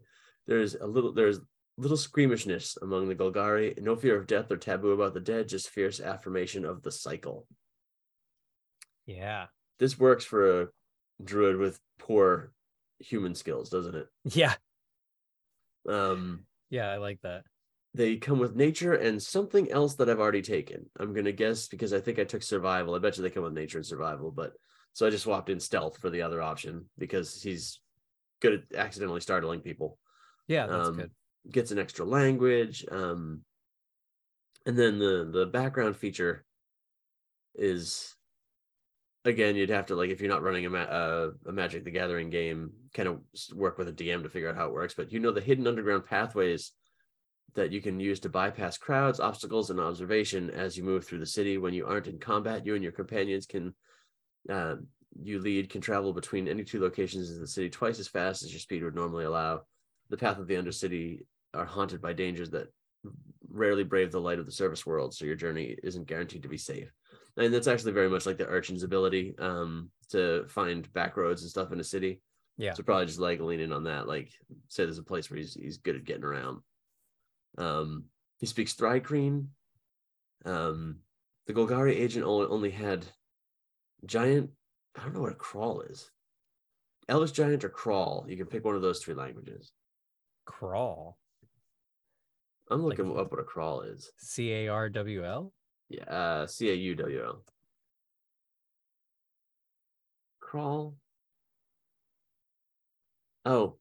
There's 0.46 0.74
a 0.74 0.86
little 0.86 1.14
there's 1.14 1.40
little 1.78 1.96
squeamishness 1.96 2.76
among 2.82 3.08
the 3.08 3.14
Golgari, 3.14 3.80
no 3.80 3.96
fear 3.96 4.16
of 4.16 4.26
death 4.26 4.52
or 4.52 4.58
taboo 4.58 4.90
about 4.90 5.14
the 5.14 5.20
dead, 5.20 5.48
just 5.48 5.70
fierce 5.70 6.00
affirmation 6.00 6.66
of 6.66 6.82
the 6.82 6.92
cycle. 6.92 7.46
Yeah. 9.06 9.46
This 9.78 9.98
works 9.98 10.26
for 10.26 10.62
a 10.62 10.68
druid 11.22 11.56
with 11.56 11.80
poor 11.98 12.52
human 12.98 13.34
skills, 13.34 13.70
doesn't 13.70 13.94
it? 13.94 14.06
Yeah. 14.24 14.54
Um 15.88 16.44
Yeah. 16.70 16.90
I 16.90 16.96
like 16.96 17.20
that. 17.22 17.44
they 17.94 18.16
come 18.16 18.38
with 18.40 18.56
nature 18.56 18.94
and 18.94 19.22
something 19.22 19.70
else 19.70 19.94
that 19.96 20.08
I've 20.10 20.18
already 20.20 20.42
taken. 20.42 20.90
I'm 20.98 21.12
gonna 21.14 21.32
guess 21.32 21.68
because 21.68 21.92
I 21.92 22.00
think 22.00 22.18
I 22.18 22.24
took 22.24 22.42
survival. 22.42 22.94
I 22.94 22.98
bet 22.98 23.16
you 23.16 23.22
they 23.22 23.30
come 23.30 23.44
with 23.44 23.52
nature 23.52 23.78
and 23.78 23.86
survival, 23.86 24.30
but 24.32 24.52
so 24.92 25.06
I 25.06 25.10
just 25.10 25.24
swapped 25.24 25.50
in 25.50 25.60
stealth 25.60 25.98
for 25.98 26.10
the 26.10 26.22
other 26.22 26.42
option 26.42 26.88
because 26.98 27.40
he's 27.42 27.80
good 28.40 28.54
at 28.72 28.78
accidentally 28.78 29.20
startling 29.20 29.60
people. 29.60 29.98
Yeah. 30.48 30.66
That's 30.66 30.88
Um, 30.88 30.96
good. 30.96 31.10
Gets 31.50 31.70
an 31.70 31.78
extra 31.78 32.04
language. 32.04 32.84
Um, 32.90 33.44
and 34.66 34.76
then 34.78 34.98
the 34.98 35.28
the 35.30 35.46
background 35.46 35.96
feature 35.96 36.44
is 37.54 38.13
again 39.24 39.56
you'd 39.56 39.70
have 39.70 39.86
to 39.86 39.94
like 39.94 40.10
if 40.10 40.20
you're 40.20 40.30
not 40.30 40.42
running 40.42 40.66
a, 40.66 40.70
ma- 40.70 40.78
uh, 40.78 41.30
a 41.46 41.52
magic 41.52 41.84
the 41.84 41.90
gathering 41.90 42.30
game 42.30 42.70
kind 42.92 43.08
of 43.08 43.20
work 43.54 43.78
with 43.78 43.88
a 43.88 43.92
dm 43.92 44.22
to 44.22 44.28
figure 44.28 44.48
out 44.48 44.56
how 44.56 44.66
it 44.66 44.72
works 44.72 44.94
but 44.94 45.12
you 45.12 45.20
know 45.20 45.32
the 45.32 45.40
hidden 45.40 45.66
underground 45.66 46.04
pathways 46.04 46.72
that 47.54 47.70
you 47.70 47.80
can 47.80 48.00
use 48.00 48.20
to 48.20 48.28
bypass 48.28 48.76
crowds 48.76 49.20
obstacles 49.20 49.70
and 49.70 49.80
observation 49.80 50.50
as 50.50 50.76
you 50.76 50.82
move 50.82 51.04
through 51.04 51.20
the 51.20 51.26
city 51.26 51.58
when 51.58 51.72
you 51.72 51.86
aren't 51.86 52.06
in 52.06 52.18
combat 52.18 52.66
you 52.66 52.74
and 52.74 52.82
your 52.82 52.92
companions 52.92 53.46
can 53.46 53.74
uh, 54.50 54.76
you 55.22 55.38
lead 55.38 55.70
can 55.70 55.80
travel 55.80 56.12
between 56.12 56.48
any 56.48 56.64
two 56.64 56.80
locations 56.80 57.30
in 57.30 57.40
the 57.40 57.46
city 57.46 57.70
twice 57.70 57.98
as 57.98 58.08
fast 58.08 58.42
as 58.42 58.52
your 58.52 58.60
speed 58.60 58.82
would 58.82 58.94
normally 58.94 59.24
allow. 59.24 59.62
The 60.10 60.16
path 60.16 60.38
of 60.38 60.46
the 60.46 60.54
undercity 60.54 61.20
are 61.52 61.64
haunted 61.64 62.02
by 62.02 62.12
dangers 62.12 62.50
that 62.50 62.72
rarely 63.50 63.84
brave 63.84 64.10
the 64.10 64.20
light 64.20 64.38
of 64.38 64.46
the 64.46 64.52
service 64.52 64.84
world 64.84 65.14
so 65.14 65.24
your 65.24 65.36
journey 65.36 65.76
isn't 65.82 66.08
guaranteed 66.08 66.42
to 66.42 66.48
be 66.48 66.58
safe 66.58 66.90
and 67.36 67.52
that's 67.52 67.66
actually 67.66 67.92
very 67.92 68.08
much 68.08 68.26
like 68.26 68.38
the 68.38 68.46
urchin's 68.46 68.82
ability 68.82 69.34
um, 69.38 69.90
to 70.10 70.44
find 70.48 70.92
back 70.92 71.16
roads 71.16 71.42
and 71.42 71.50
stuff 71.50 71.72
in 71.72 71.80
a 71.80 71.84
city. 71.84 72.20
Yeah. 72.56 72.72
So 72.74 72.82
probably 72.84 73.06
just 73.06 73.18
like 73.18 73.40
leaning 73.40 73.72
on 73.72 73.84
that, 73.84 74.06
like 74.06 74.30
say 74.68 74.84
there's 74.84 74.98
a 74.98 75.02
place 75.02 75.30
where 75.30 75.38
he's 75.38 75.54
he's 75.54 75.78
good 75.78 75.96
at 75.96 76.04
getting 76.04 76.24
around. 76.24 76.60
Um, 77.58 78.04
he 78.38 78.46
speaks 78.46 78.74
Thri-kreen. 78.74 79.46
Um, 80.44 80.98
the 81.46 81.52
Golgari 81.54 81.94
agent 81.96 82.24
only, 82.24 82.46
only 82.46 82.70
had 82.70 83.04
giant. 84.06 84.50
I 84.96 85.02
don't 85.02 85.14
know 85.14 85.20
what 85.22 85.32
a 85.32 85.36
Kraul 85.36 85.90
is. 85.90 86.10
Elvish 87.08 87.32
giant 87.32 87.64
or 87.64 87.68
Kraul. 87.70 88.28
You 88.30 88.36
can 88.36 88.46
pick 88.46 88.64
one 88.64 88.76
of 88.76 88.82
those 88.82 89.02
three 89.02 89.14
languages. 89.14 89.72
Kraul. 90.48 91.14
I'm 92.70 92.82
Like- 92.82 92.98
looking 92.98 93.18
up 93.18 93.30
what 93.30 93.40
a 93.40 93.44
Kraul 93.44 93.92
is. 93.92 94.10
C 94.18 94.52
A 94.52 94.68
R 94.68 94.88
W 94.88 95.24
L. 95.24 95.52
Yeah, 95.88 96.04
uh, 96.04 96.46
C 96.46 96.70
A 96.70 96.74
U 96.74 96.94
W 96.94 97.24
L. 97.24 97.42
Kraul. 100.40 100.94
Oh, 103.44 103.76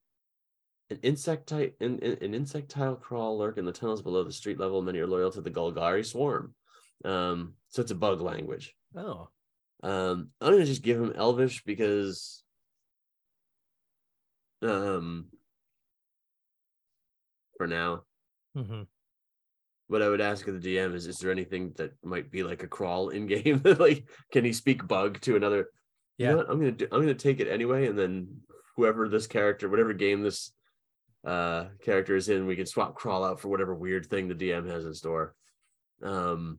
an 0.89 0.99
insectile, 1.03 1.71
an, 1.79 1.99
an 2.01 2.17
an 2.21 2.33
insectile 2.33 2.97
Kraul 2.97 3.37
lurk 3.37 3.57
in 3.57 3.65
the 3.65 3.71
tunnels 3.71 4.01
below 4.01 4.23
the 4.23 4.31
street 4.31 4.59
level. 4.59 4.81
Many 4.81 4.99
are 4.99 5.07
loyal 5.07 5.31
to 5.31 5.41
the 5.41 5.51
Golgari 5.51 6.05
swarm. 6.05 6.53
Um, 7.05 7.53
so 7.69 7.81
it's 7.81 7.91
a 7.91 7.95
bug 7.95 8.21
language. 8.21 8.75
Oh. 8.95 9.29
Um, 9.81 10.29
I'm 10.39 10.53
gonna 10.53 10.65
just 10.65 10.81
give 10.81 10.97
him 10.97 11.13
Elvish 11.13 11.63
because, 11.65 12.43
um, 14.61 15.27
for 17.57 17.67
now, 17.67 18.03
Mm 18.55 18.67
hmm 18.67 18.81
what 19.93 20.01
I 20.01 20.09
would 20.09 20.21
ask 20.21 20.47
of 20.47 20.59
the 20.59 20.75
DM 20.75 20.95
is, 20.95 21.05
is 21.05 21.19
there 21.19 21.31
anything 21.31 21.71
that 21.77 21.93
might 22.03 22.31
be 22.31 22.41
like 22.41 22.63
a 22.63 22.67
Kraul 22.67 23.13
in 23.13 23.27
game? 23.27 23.61
like, 23.79 24.09
can 24.31 24.43
he 24.43 24.51
speak 24.51 24.87
bug 24.87 25.21
to 25.21 25.35
another? 25.35 25.69
You 26.17 26.27
know 26.27 26.37
Yeah. 26.37 26.43
I'm 26.49 26.57
gonna 26.59 26.71
do, 26.71 26.87
I'm 26.91 26.99
gonna 26.99 27.13
take 27.13 27.39
it 27.39 27.47
anyway, 27.47 27.87
and 27.87 27.97
then 27.97 28.41
whoever 28.75 29.07
this 29.07 29.27
character, 29.27 29.69
whatever 29.69 29.93
game 29.93 30.23
this 30.23 30.51
uh 31.23 31.65
character 31.85 32.15
is 32.15 32.27
in, 32.27 32.47
we 32.47 32.55
can 32.55 32.65
swap 32.65 32.99
Kraul 32.99 33.25
out 33.29 33.39
for 33.39 33.49
whatever 33.49 33.75
weird 33.75 34.07
thing 34.07 34.27
the 34.27 34.35
DM 34.35 34.67
has 34.67 34.85
in 34.85 34.93
store. 34.95 35.35
Um, 36.01 36.57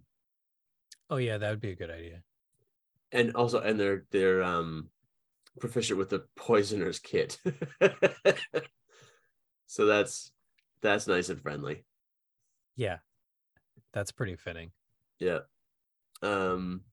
Oh 1.10 1.16
yeah, 1.16 1.38
that 1.38 1.50
would 1.50 1.60
be 1.60 1.72
a 1.72 1.76
good 1.76 1.90
idea. 1.90 2.22
and 3.12 3.34
also, 3.34 3.60
and 3.60 3.78
they're 3.78 4.04
they're 4.12 4.42
um 4.44 4.90
proficient 5.60 5.98
with 5.98 6.08
the 6.10 6.24
poisoner's 6.36 6.98
kit, 7.00 7.38
so 9.66 9.86
that's 9.86 10.32
that's 10.82 11.06
nice 11.06 11.28
and 11.28 11.40
friendly. 11.40 11.84
Yeah. 12.76 12.98
That's 13.94 14.12
pretty 14.12 14.36
fitting. 14.36 14.72
Yeah. 15.18 15.40
Um 16.22 16.84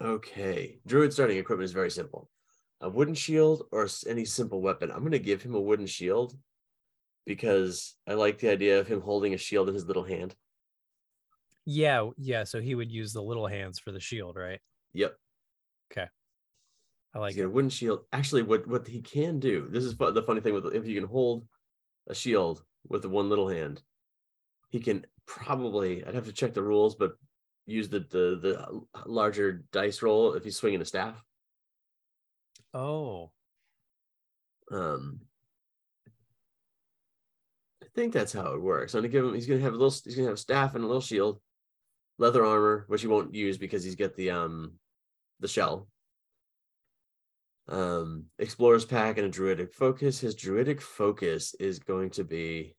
Okay. 0.00 0.80
Druid 0.86 1.12
starting 1.12 1.38
equipment 1.38 1.64
is 1.66 1.72
very 1.72 1.90
simple. 1.90 2.30
A 2.80 2.88
wooden 2.88 3.14
shield 3.14 3.68
or 3.70 3.88
any 4.08 4.24
simple 4.24 4.60
weapon. 4.60 4.90
I'm 4.90 5.00
going 5.00 5.12
to 5.12 5.18
give 5.20 5.42
him 5.42 5.54
a 5.54 5.60
wooden 5.60 5.86
shield 5.86 6.36
because 7.24 7.94
I 8.08 8.14
like 8.14 8.38
the 8.38 8.50
idea 8.50 8.80
of 8.80 8.88
him 8.88 9.00
holding 9.00 9.34
a 9.34 9.38
shield 9.38 9.68
in 9.68 9.74
his 9.74 9.86
little 9.86 10.02
hand. 10.02 10.34
Yeah, 11.64 12.10
yeah. 12.16 12.42
So 12.42 12.60
he 12.60 12.74
would 12.74 12.90
use 12.90 13.12
the 13.12 13.22
little 13.22 13.46
hands 13.46 13.78
for 13.78 13.92
the 13.92 14.00
shield, 14.00 14.36
right? 14.36 14.60
Yep. 14.94 15.16
Okay. 15.92 16.08
I 17.14 17.18
like 17.20 17.34
He's 17.34 17.42
a 17.42 17.44
it. 17.44 17.52
wooden 17.52 17.70
shield. 17.70 18.04
Actually, 18.12 18.42
what 18.42 18.66
what 18.66 18.88
he 18.88 19.00
can 19.00 19.38
do. 19.38 19.68
This 19.68 19.84
is 19.84 19.96
the 19.96 20.24
funny 20.26 20.40
thing 20.40 20.54
with 20.54 20.74
if 20.74 20.86
you 20.86 21.00
can 21.00 21.08
hold 21.08 21.46
a 22.08 22.14
shield 22.14 22.64
with 22.88 23.02
the 23.02 23.08
one 23.08 23.28
little 23.28 23.48
hand, 23.48 23.82
he 24.70 24.80
can 24.80 25.06
probably. 25.26 26.04
I'd 26.04 26.14
have 26.14 26.26
to 26.26 26.32
check 26.32 26.54
the 26.54 26.62
rules, 26.62 26.94
but 26.94 27.12
use 27.66 27.88
the 27.88 28.00
the 28.00 28.38
the 28.40 28.80
larger 29.06 29.64
dice 29.72 30.02
roll 30.02 30.34
if 30.34 30.44
he's 30.44 30.56
swinging 30.56 30.80
a 30.80 30.84
staff. 30.84 31.22
Oh, 32.74 33.32
Um, 34.70 35.20
I 37.82 37.86
think 37.94 38.12
that's 38.14 38.32
how 38.32 38.54
it 38.54 38.62
works. 38.62 38.94
I'm 38.94 39.00
gonna 39.00 39.08
give 39.08 39.24
him. 39.24 39.34
He's 39.34 39.46
gonna 39.46 39.60
have 39.60 39.74
a 39.74 39.76
little. 39.76 39.94
He's 40.04 40.14
gonna 40.16 40.28
have 40.28 40.36
a 40.36 40.40
staff 40.40 40.74
and 40.74 40.82
a 40.82 40.86
little 40.86 41.02
shield, 41.02 41.40
leather 42.18 42.44
armor, 42.44 42.84
which 42.88 43.02
he 43.02 43.08
won't 43.08 43.34
use 43.34 43.58
because 43.58 43.84
he's 43.84 43.96
got 43.96 44.16
the 44.16 44.30
um, 44.30 44.78
the 45.40 45.48
shell. 45.48 45.88
Um, 47.68 48.24
explorer's 48.38 48.84
pack 48.84 49.18
and 49.18 49.26
a 49.26 49.30
druidic 49.30 49.72
focus. 49.72 50.20
His 50.20 50.34
druidic 50.34 50.80
focus 50.80 51.54
is 51.58 51.78
going 51.78 52.10
to 52.10 52.24
be. 52.24 52.74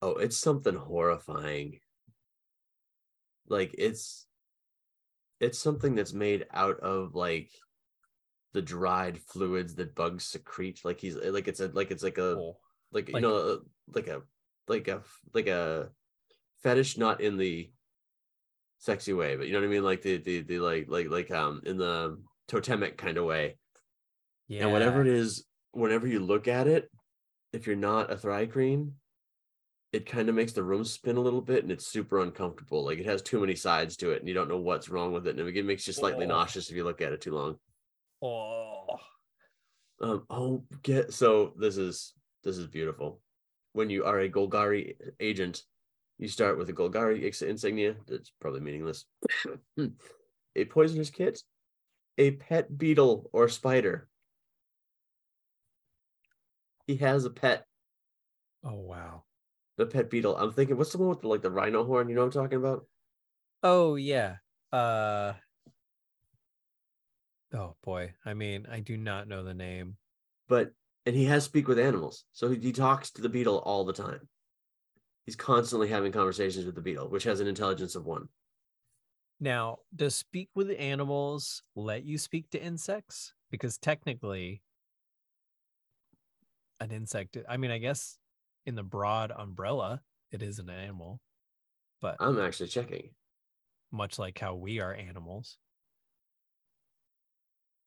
Oh, 0.00 0.12
it's 0.12 0.36
something 0.36 0.76
horrifying. 0.76 1.80
Like 3.48 3.74
it's. 3.76 4.26
It's 5.40 5.58
something 5.58 5.94
that's 5.94 6.12
made 6.12 6.46
out 6.52 6.80
of 6.80 7.14
like 7.14 7.50
the 8.54 8.62
dried 8.62 9.18
fluids 9.20 9.74
that 9.76 9.94
bugs 9.94 10.24
secrete 10.24 10.80
like 10.84 10.98
he's 10.98 11.14
like 11.16 11.46
it's 11.46 11.60
a 11.60 11.68
like 11.68 11.90
it's 11.90 12.02
like 12.02 12.18
a 12.18 12.34
cool. 12.34 12.58
like, 12.90 13.08
Like- 13.12 13.22
you 13.22 13.28
know 13.28 13.60
like 13.94 14.08
a 14.08 14.22
like 14.66 14.88
a 14.88 15.02
like 15.34 15.46
a 15.46 15.90
fetish 16.62 16.98
not 16.98 17.20
in 17.20 17.36
the 17.36 17.70
sexy 18.78 19.12
way 19.12 19.36
but 19.36 19.46
you 19.46 19.52
know 19.52 19.58
what 19.60 19.66
i 19.66 19.70
mean 19.70 19.82
like 19.84 20.02
the 20.02 20.18
the, 20.18 20.40
the 20.42 20.58
like 20.60 20.86
like 20.88 21.08
like 21.10 21.30
um 21.30 21.60
in 21.66 21.76
the 21.76 22.16
totemic 22.46 22.96
kind 22.96 23.16
of 23.18 23.24
way 23.24 23.56
Yeah. 24.46 24.62
and 24.62 24.72
whatever 24.72 25.00
it 25.00 25.08
is 25.08 25.44
whenever 25.72 26.06
you 26.06 26.20
look 26.20 26.48
at 26.48 26.66
it 26.68 26.90
if 27.52 27.66
you're 27.66 27.76
not 27.76 28.12
a 28.12 28.16
Thri-kreen, 28.16 28.92
it 29.92 30.04
kind 30.04 30.28
of 30.28 30.34
makes 30.34 30.52
the 30.52 30.62
room 30.62 30.84
spin 30.84 31.16
a 31.16 31.20
little 31.20 31.40
bit 31.40 31.62
and 31.62 31.72
it's 31.72 31.86
super 31.86 32.20
uncomfortable 32.20 32.84
like 32.84 32.98
it 32.98 33.06
has 33.06 33.22
too 33.22 33.40
many 33.40 33.54
sides 33.54 33.96
to 33.96 34.10
it 34.12 34.20
and 34.20 34.28
you 34.28 34.34
don't 34.34 34.48
know 34.48 34.58
what's 34.58 34.90
wrong 34.90 35.12
with 35.12 35.26
it 35.26 35.38
and 35.38 35.48
it 35.48 35.64
makes 35.64 35.86
you 35.86 35.92
slightly 35.94 36.26
Oh. 36.26 36.28
nauseous 36.28 36.68
if 36.70 36.76
you 36.76 36.84
look 36.84 37.00
at 37.00 37.12
it 37.12 37.20
too 37.20 37.34
long 37.34 37.58
Oh. 38.22 38.84
Um, 40.00 40.24
oh, 40.30 40.62
get 40.82 41.12
so 41.12 41.54
this 41.58 41.76
is 41.76 42.14
this 42.44 42.56
is 42.58 42.66
beautiful. 42.68 43.20
When 43.72 43.90
you 43.90 44.04
are 44.04 44.20
a 44.20 44.28
Golgari 44.28 44.94
agent, 45.20 45.62
you 46.18 46.28
start 46.28 46.58
with 46.58 46.68
a 46.68 46.72
Golgari 46.72 47.24
ex- 47.24 47.42
insignia. 47.42 47.96
That's 48.06 48.32
probably 48.40 48.60
meaningless. 48.60 49.04
a 50.56 50.64
poisoner's 50.64 51.10
kit, 51.10 51.42
a 52.18 52.32
pet 52.32 52.76
beetle 52.76 53.30
or 53.32 53.48
spider. 53.48 54.08
He 56.86 56.96
has 56.96 57.24
a 57.24 57.30
pet, 57.30 57.64
Oh 58.64 58.74
wow. 58.74 59.24
the 59.76 59.86
pet 59.86 60.10
beetle. 60.10 60.36
I'm 60.36 60.52
thinking, 60.52 60.76
what's 60.76 60.92
the 60.92 60.98
one 60.98 61.10
with 61.10 61.20
the, 61.20 61.28
like 61.28 61.42
the 61.42 61.50
rhino 61.50 61.84
horn? 61.84 62.08
You 62.08 62.14
know 62.16 62.22
what 62.24 62.34
I'm 62.34 62.42
talking 62.42 62.58
about? 62.58 62.86
Oh 63.62 63.94
yeah. 63.94 64.36
Uh 64.72 65.34
Oh 67.54 67.76
boy. 67.82 68.14
I 68.24 68.34
mean, 68.34 68.66
I 68.70 68.80
do 68.80 68.96
not 68.96 69.28
know 69.28 69.42
the 69.42 69.54
name. 69.54 69.96
But 70.48 70.72
and 71.06 71.14
he 71.14 71.24
has 71.26 71.44
speak 71.44 71.68
with 71.68 71.78
animals, 71.78 72.24
so 72.32 72.50
he, 72.50 72.58
he 72.58 72.72
talks 72.72 73.10
to 73.12 73.22
the 73.22 73.28
beetle 73.28 73.58
all 73.58 73.84
the 73.84 73.92
time. 73.92 74.28
He's 75.28 75.36
constantly 75.36 75.88
having 75.88 76.10
conversations 76.10 76.64
with 76.64 76.74
the 76.74 76.80
beetle, 76.80 77.10
which 77.10 77.24
has 77.24 77.38
an 77.40 77.46
intelligence 77.46 77.94
of 77.94 78.06
one. 78.06 78.30
Now, 79.38 79.80
does 79.94 80.16
speak 80.16 80.48
with 80.54 80.70
animals 80.70 81.62
let 81.76 82.02
you 82.02 82.16
speak 82.16 82.48
to 82.52 82.62
insects? 82.62 83.34
Because 83.50 83.76
technically 83.76 84.62
an 86.80 86.90
insect 86.90 87.36
I 87.46 87.58
mean, 87.58 87.70
I 87.70 87.76
guess 87.76 88.18
in 88.64 88.74
the 88.74 88.82
broad 88.82 89.30
umbrella 89.30 90.02
it 90.30 90.42
is 90.42 90.58
an 90.60 90.70
animal, 90.70 91.20
but 92.00 92.20
I'm 92.20 92.38
actually 92.38 92.68
checking. 92.68 93.10
much 93.90 94.18
like 94.18 94.38
how 94.38 94.54
we 94.54 94.80
are 94.80 94.94
animals. 94.94 95.58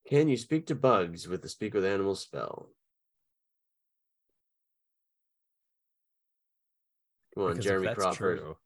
Can 0.06 0.30
you 0.30 0.38
speak 0.38 0.68
to 0.68 0.76
bugs 0.76 1.28
with 1.28 1.42
the 1.42 1.50
speak 1.50 1.74
with 1.74 1.84
animals 1.86 2.22
spell? 2.22 2.76
Come 7.34 7.44
on, 7.44 7.50
Because 7.52 7.66
Jeremy 7.66 7.94
Crawford. 7.94 8.40
true, 8.40 8.58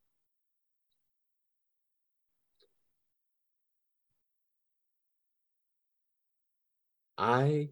I 7.17 7.69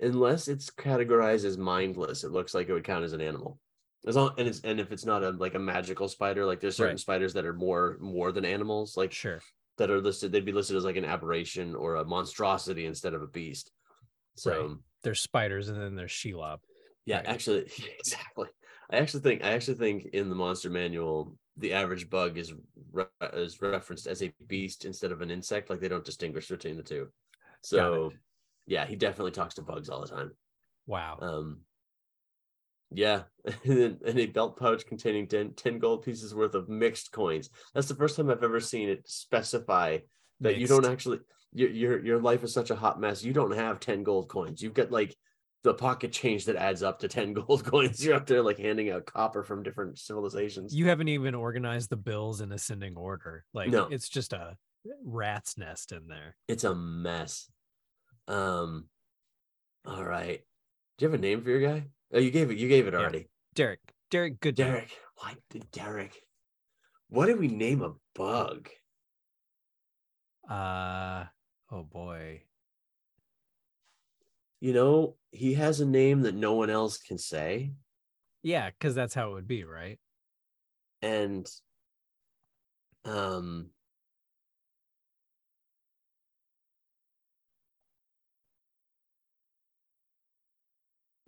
unless 0.00 0.48
it's 0.48 0.70
categorized 0.70 1.44
as 1.44 1.56
mindless, 1.56 2.24
it 2.24 2.30
looks 2.32 2.54
like 2.54 2.68
it 2.68 2.72
would 2.72 2.84
count 2.84 3.04
as 3.04 3.12
an 3.12 3.20
animal. 3.20 3.60
As 4.06 4.16
long 4.16 4.34
and 4.38 4.46
it's 4.46 4.60
and 4.60 4.78
if 4.78 4.92
it's 4.92 5.04
not 5.04 5.24
a 5.24 5.30
like 5.30 5.54
a 5.54 5.58
magical 5.58 6.08
spider, 6.08 6.44
like 6.44 6.60
there's 6.60 6.76
certain 6.76 6.92
Right. 6.92 7.00
spiders 7.00 7.32
that 7.34 7.44
are 7.44 7.52
more 7.54 7.98
more 8.00 8.32
than 8.32 8.44
animals, 8.44 8.96
like 8.96 9.12
Sure. 9.12 9.40
that 9.78 9.90
are 9.90 10.00
listed, 10.00 10.32
they'd 10.32 10.44
be 10.44 10.52
listed 10.52 10.76
as 10.76 10.84
like 10.84 10.96
an 10.96 11.04
aberration 11.04 11.74
or 11.74 11.96
a 11.96 12.04
monstrosity 12.04 12.86
instead 12.86 13.14
of 13.14 13.22
a 13.22 13.26
beast. 13.26 13.72
So 14.36 14.50
Right. 14.68 14.76
There's 15.02 15.20
spiders 15.20 15.68
and 15.68 15.80
then 15.80 15.94
there's 15.94 16.10
Shelob. 16.12 16.60
Yeah, 17.06 17.18
Right. 17.18 17.28
actually, 17.28 17.70
exactly. 17.98 18.48
I 18.90 18.98
actually 18.98 19.20
think 19.20 19.44
I 19.44 19.52
actually 19.52 19.78
think 19.78 20.06
in 20.12 20.28
the 20.28 20.34
monster 20.34 20.68
manual, 20.70 21.36
the 21.56 21.72
average 21.72 22.10
bug 22.10 22.36
is 22.36 22.52
re- 22.92 23.06
is 23.32 23.60
referenced 23.62 24.06
as 24.06 24.22
a 24.22 24.32
beast 24.46 24.84
instead 24.84 25.12
of 25.12 25.22
an 25.22 25.30
insect. 25.30 25.70
Like 25.70 25.80
they 25.80 25.88
don't 25.88 26.04
distinguish 26.04 26.48
between 26.48 26.76
the 26.76 26.82
two. 26.82 27.08
So 27.62 28.12
yeah, 28.66 28.86
he 28.86 28.96
definitely 28.96 29.32
talks 29.32 29.54
to 29.54 29.62
bugs 29.62 29.88
all 29.88 30.02
the 30.02 30.08
time. 30.08 30.32
Wow. 30.86 31.18
Um, 31.20 31.60
yeah, 32.90 33.22
and, 33.64 33.98
a 34.04 34.26
belt 34.26 34.58
pouch 34.58 34.86
containing 34.86 35.26
10, 35.26 35.54
10 35.54 35.78
gold 35.78 36.04
pieces 36.04 36.34
worth 36.34 36.54
of 36.54 36.68
mixed 36.68 37.10
coins. 37.12 37.50
That's 37.74 37.88
the 37.88 37.94
first 37.94 38.16
time 38.16 38.30
I've 38.30 38.44
ever 38.44 38.60
seen 38.60 38.88
it 38.88 39.08
specify 39.08 39.98
that 40.40 40.58
you 40.58 40.66
don't 40.66 40.86
actually 40.86 41.18
your 41.52 41.70
your 41.70 42.04
your 42.04 42.20
life 42.20 42.44
is 42.44 42.52
such 42.52 42.70
a 42.70 42.76
hot 42.76 43.00
mess. 43.00 43.24
You 43.24 43.32
don't 43.32 43.54
have 43.54 43.80
10 43.80 44.02
gold 44.02 44.28
coins. 44.28 44.62
You've 44.62 44.74
got 44.74 44.90
like 44.90 45.16
the 45.66 45.74
pocket 45.74 46.12
change 46.12 46.46
that 46.46 46.56
adds 46.56 46.82
up 46.82 46.98
to 47.00 47.08
10 47.08 47.32
gold 47.34 47.64
coins. 47.64 48.02
You're 48.04 48.14
up 48.16 48.26
there 48.26 48.42
like 48.42 48.58
handing 48.58 48.90
out 48.90 49.04
copper 49.06 49.42
from 49.42 49.62
different 49.62 49.98
civilizations. 49.98 50.74
You 50.74 50.86
haven't 50.88 51.08
even 51.08 51.34
organized 51.34 51.90
the 51.90 51.96
bills 51.96 52.40
in 52.40 52.52
ascending 52.52 52.96
order. 52.96 53.44
Like 53.52 53.68
No. 53.70 53.88
it's 53.88 54.08
just 54.08 54.32
a 54.32 54.56
rat's 55.04 55.58
nest 55.58 55.92
in 55.92 56.06
there. 56.08 56.36
it's 56.48 56.64
a 56.64 56.74
mess. 56.74 57.50
Um 58.28 58.88
all 59.84 60.04
right. 60.04 60.40
Do 60.98 61.04
you 61.04 61.10
have 61.10 61.18
a 61.18 61.22
name 61.22 61.42
for 61.42 61.50
your 61.50 61.60
guy? 61.60 61.86
Oh, 62.12 62.18
you 62.18 62.30
gave 62.30 62.50
it, 62.50 62.56
you 62.58 62.68
gave 62.68 62.86
it 62.86 62.94
Yeah. 62.94 63.00
already. 63.00 63.28
Derek. 63.54 63.80
Derek, 64.10 64.40
good. 64.40 64.54
Derek. 64.54 64.90
Why 65.16 65.34
did 65.50 65.70
Derek? 65.72 66.22
What 67.08 67.26
did 67.26 67.38
we 67.38 67.48
name 67.48 67.82
a 67.82 67.94
bug? 68.14 68.68
Uh 70.48 71.24
oh 71.72 71.82
boy. 71.82 72.42
You 74.60 74.72
know, 74.72 75.16
he 75.30 75.54
has 75.54 75.80
a 75.80 75.86
name 75.86 76.22
that 76.22 76.34
no 76.34 76.54
one 76.54 76.70
else 76.70 76.98
can 76.98 77.18
say. 77.18 77.72
Yeah, 78.42 78.70
because 78.70 78.94
that's 78.94 79.14
how 79.14 79.30
it 79.30 79.34
would 79.34 79.48
be, 79.48 79.64
right? 79.64 79.98
And 81.02 81.46
um 83.04 83.70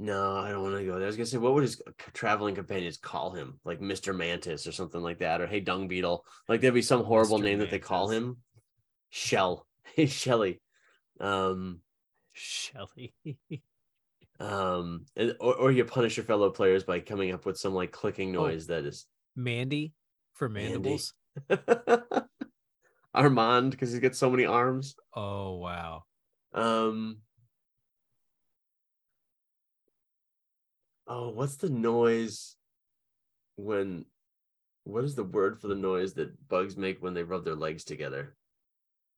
No, 0.01 0.37
I 0.37 0.51
don't 0.51 0.63
want 0.63 0.77
to 0.77 0.85
go 0.85 0.95
there. 0.95 1.03
I 1.03 1.07
was 1.07 1.17
gonna 1.17 1.27
say, 1.27 1.39
what 1.39 1.55
would 1.55 1.65
his 1.65 1.83
traveling 2.13 2.55
companions 2.55 2.97
call 2.99 3.33
him? 3.33 3.59
Like 3.65 3.81
Mr. 3.81 4.17
Mantis 4.17 4.67
or 4.67 4.73
something 4.73 5.01
like 5.01 5.19
that, 5.19 5.41
or 5.41 5.47
Hey 5.49 5.59
Dung 5.59 5.89
Beetle. 5.89 6.25
Like 6.49 6.61
there'd 6.61 6.73
be 6.73 6.83
some 6.83 7.03
horrible 7.03 7.39
Mr. 7.39 7.43
name 7.43 7.59
that 7.59 7.71
they 7.71 7.81
call 7.81 8.09
him. 8.09 8.39
Shell. 9.11 9.67
Hey 9.95 10.07
Shelly. 10.07 10.61
Um, 11.19 11.81
Shelly. 12.39 13.15
um, 14.41 15.05
and- 15.17 15.37
or, 15.41 15.55
or 15.57 15.73
you 15.73 15.85
punish 15.85 16.17
your 16.17 16.25
fellow 16.25 16.51
players 16.51 16.85
by 16.85 17.01
coming 17.01 17.33
up 17.33 17.45
with 17.45 17.59
some 17.59 17.75
like 17.75 17.93
clicking 17.93 18.35
Oh. 18.37 18.45
noise 18.47 18.67
that 18.69 18.85
is 18.85 19.07
Mandy 19.37 19.93
for 20.35 20.49
Mandy. 20.49 20.73
mandibles. 20.75 21.15
Armand, 23.15 23.71
because 23.73 23.91
he's 23.91 24.01
got 24.01 24.15
so 24.15 24.31
many 24.31 24.45
arms. 24.45 24.95
Oh 25.15 25.57
wow. 25.57 26.05
Um. 26.55 27.19
Oh, 31.07 31.31
what's 31.31 31.57
the 31.57 31.71
noise 31.71 32.57
when? 33.57 34.05
What 34.85 35.05
is 35.05 35.15
the 35.15 35.25
word 35.25 35.61
for 35.61 35.69
the 35.69 35.75
noise 35.75 36.15
that 36.15 36.49
bugs 36.49 36.77
make 36.77 37.03
when 37.03 37.15
they 37.15 37.23
rub 37.23 37.45
their 37.45 37.55
legs 37.57 37.85
together? 37.85 38.37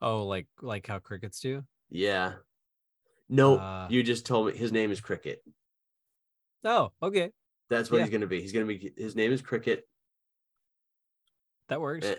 Oh, 0.00 0.24
like 0.24 0.46
like 0.62 0.86
how 0.86 0.98
crickets 0.98 1.40
do? 1.40 1.62
Yeah. 1.90 2.34
No, 3.30 3.58
Uh, 3.58 3.86
you 3.88 4.02
just 4.02 4.26
told 4.26 4.48
me 4.48 4.56
his 4.56 4.72
name 4.72 4.90
is 4.90 5.00
Cricket. 5.00 5.42
Oh, 6.64 6.90
okay. 7.00 7.30
That's 7.70 7.90
what 7.90 7.98
yeah. 7.98 8.04
he's 8.04 8.12
gonna 8.12 8.26
be. 8.26 8.40
He's 8.40 8.52
gonna 8.52 8.66
be. 8.66 8.92
His 8.96 9.14
name 9.14 9.32
is 9.32 9.40
Cricket, 9.40 9.86
That 11.68 11.80
works. 11.80 12.04
Eh, 12.04 12.16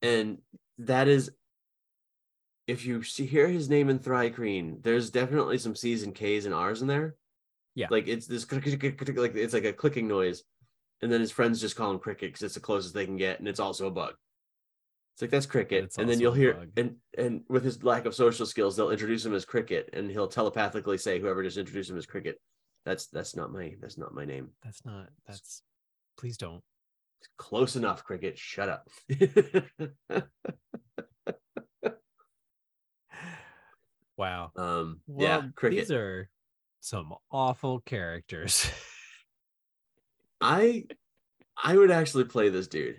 and 0.00 0.38
that 0.78 1.08
is. 1.08 1.32
If 2.68 2.86
you 2.86 3.02
see 3.02 3.26
hear 3.26 3.48
his 3.48 3.68
name 3.68 3.88
in 3.88 3.98
Thri-kreen, 3.98 4.82
there's 4.82 5.10
definitely 5.10 5.58
some 5.58 5.76
C's 5.76 6.02
and 6.04 6.14
K's 6.14 6.46
and 6.46 6.54
R's 6.54 6.82
in 6.82 6.88
there. 6.88 7.16
Yeah. 7.74 7.88
Like 7.90 8.06
it's 8.06 8.26
this 8.26 8.50
like 8.50 8.66
it's 9.34 9.54
like 9.54 9.64
a 9.64 9.72
clicking 9.72 10.06
noise, 10.06 10.44
and 11.02 11.10
then 11.10 11.20
his 11.20 11.32
friends 11.32 11.60
just 11.60 11.76
call 11.76 11.90
him 11.90 11.98
Cricket 11.98 12.30
because 12.30 12.42
it's 12.42 12.54
the 12.54 12.60
closest 12.60 12.94
they 12.94 13.04
can 13.04 13.16
get, 13.16 13.40
and 13.40 13.48
it's 13.48 13.60
also 13.60 13.88
a 13.88 13.90
bug. 13.90 14.14
It's 15.16 15.22
like 15.22 15.30
that's 15.30 15.46
Cricket, 15.46 15.84
it's 15.84 15.96
and 15.96 16.06
then 16.10 16.20
you'll 16.20 16.34
hear 16.34 16.68
and 16.76 16.96
and 17.16 17.40
with 17.48 17.64
his 17.64 17.82
lack 17.82 18.04
of 18.04 18.14
social 18.14 18.44
skills, 18.44 18.76
they'll 18.76 18.90
introduce 18.90 19.24
him 19.24 19.32
as 19.34 19.46
Cricket, 19.46 19.88
and 19.94 20.10
he'll 20.10 20.28
telepathically 20.28 20.98
say 20.98 21.18
whoever 21.18 21.42
just 21.42 21.56
introduced 21.56 21.88
him 21.88 21.96
as 21.96 22.04
Cricket. 22.04 22.38
That's 22.84 23.06
that's 23.06 23.34
not 23.34 23.50
my 23.50 23.76
that's 23.80 23.96
not 23.96 24.12
my 24.12 24.26
name. 24.26 24.50
That's 24.62 24.84
not 24.84 25.08
that's 25.26 25.62
please 26.18 26.36
don't. 26.36 26.62
Close 27.38 27.76
enough, 27.76 28.04
Cricket. 28.04 28.36
Shut 28.36 28.68
up. 28.68 28.88
Wow. 34.18 34.50
um, 34.56 35.00
Well, 35.06 35.28
yeah, 35.28 35.48
Cricket. 35.54 35.80
these 35.80 35.90
are 35.92 36.30
some 36.80 37.12
awful 37.30 37.80
characters. 37.80 38.70
I 40.40 40.84
I 41.62 41.76
would 41.76 41.90
actually 41.90 42.24
play 42.24 42.48
this 42.48 42.66
dude. 42.66 42.96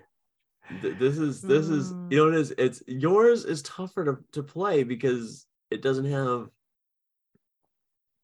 Th- 0.82 0.98
This 0.98 1.18
is 1.18 1.42
this 1.42 1.70
is 1.70 1.92
you 1.92 1.96
mm. 1.96 2.12
know 2.12 2.26
what 2.26 2.34
it 2.34 2.40
is. 2.40 2.54
It's 2.58 2.84
yours 2.88 3.46
is 3.46 3.62
tougher 3.62 4.06
to, 4.06 4.18
to 4.34 4.44
play 4.44 4.84
because 4.84 5.46
it 5.72 5.82
doesn't 5.82 6.06
have 6.06 6.50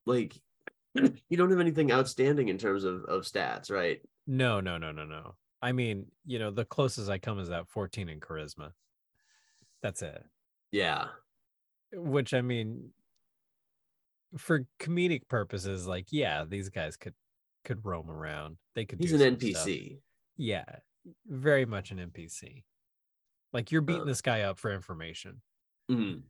like 0.05 0.35
you 0.95 1.37
don't 1.37 1.49
have 1.49 1.59
anything 1.59 1.91
outstanding 1.91 2.49
in 2.49 2.57
terms 2.57 2.83
of 2.83 3.03
of 3.05 3.23
stats, 3.23 3.71
right? 3.71 4.01
no, 4.27 4.59
no, 4.61 4.77
no, 4.77 4.91
no, 4.91 5.05
no. 5.05 5.35
I 5.61 5.71
mean, 5.71 6.07
you 6.25 6.39
know, 6.39 6.51
the 6.51 6.65
closest 6.65 7.09
I 7.09 7.17
come 7.17 7.39
is 7.39 7.49
that 7.49 7.69
14 7.69 8.09
in 8.09 8.19
charisma. 8.19 8.71
That's 9.81 10.01
it. 10.01 10.23
Yeah. 10.71 11.07
Which 11.93 12.33
I 12.33 12.41
mean, 12.41 12.89
for 14.37 14.65
comedic 14.81 15.27
purposes, 15.29 15.87
like, 15.87 16.07
yeah, 16.11 16.43
these 16.47 16.69
guys 16.69 16.97
could 16.97 17.13
could 17.63 17.85
roam 17.85 18.09
around. 18.09 18.57
They 18.75 18.85
could. 18.85 18.99
He's 18.99 19.11
do 19.11 19.23
an 19.23 19.39
some 19.39 19.51
stuff. 19.51 19.67
NPC. 19.67 19.99
Yeah, 20.35 20.65
very 21.27 21.65
much 21.65 21.91
an 21.91 21.97
NPC. 21.99 22.63
Like 23.51 23.71
you're 23.71 23.81
beating 23.81 24.01
Uh. 24.03 24.05
this 24.05 24.21
guy 24.21 24.41
up 24.41 24.57
for 24.59 24.71
information 24.71 25.41
Mhm. 25.91 26.23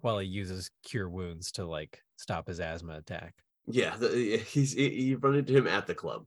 while 0.00 0.18
he 0.18 0.26
uses 0.26 0.70
cure 0.82 1.08
wounds 1.08 1.52
to 1.52 1.64
like 1.66 2.02
stop 2.16 2.48
his 2.48 2.60
asthma 2.60 2.96
attack. 2.98 3.34
Yeah, 3.66 3.96
the, 3.96 4.38
he's 4.46 4.72
he- 4.72 5.02
you 5.02 5.18
run 5.18 5.34
into 5.36 5.52
him 5.56 5.66
at 5.66 5.86
the 5.86 5.94
club. 5.94 6.26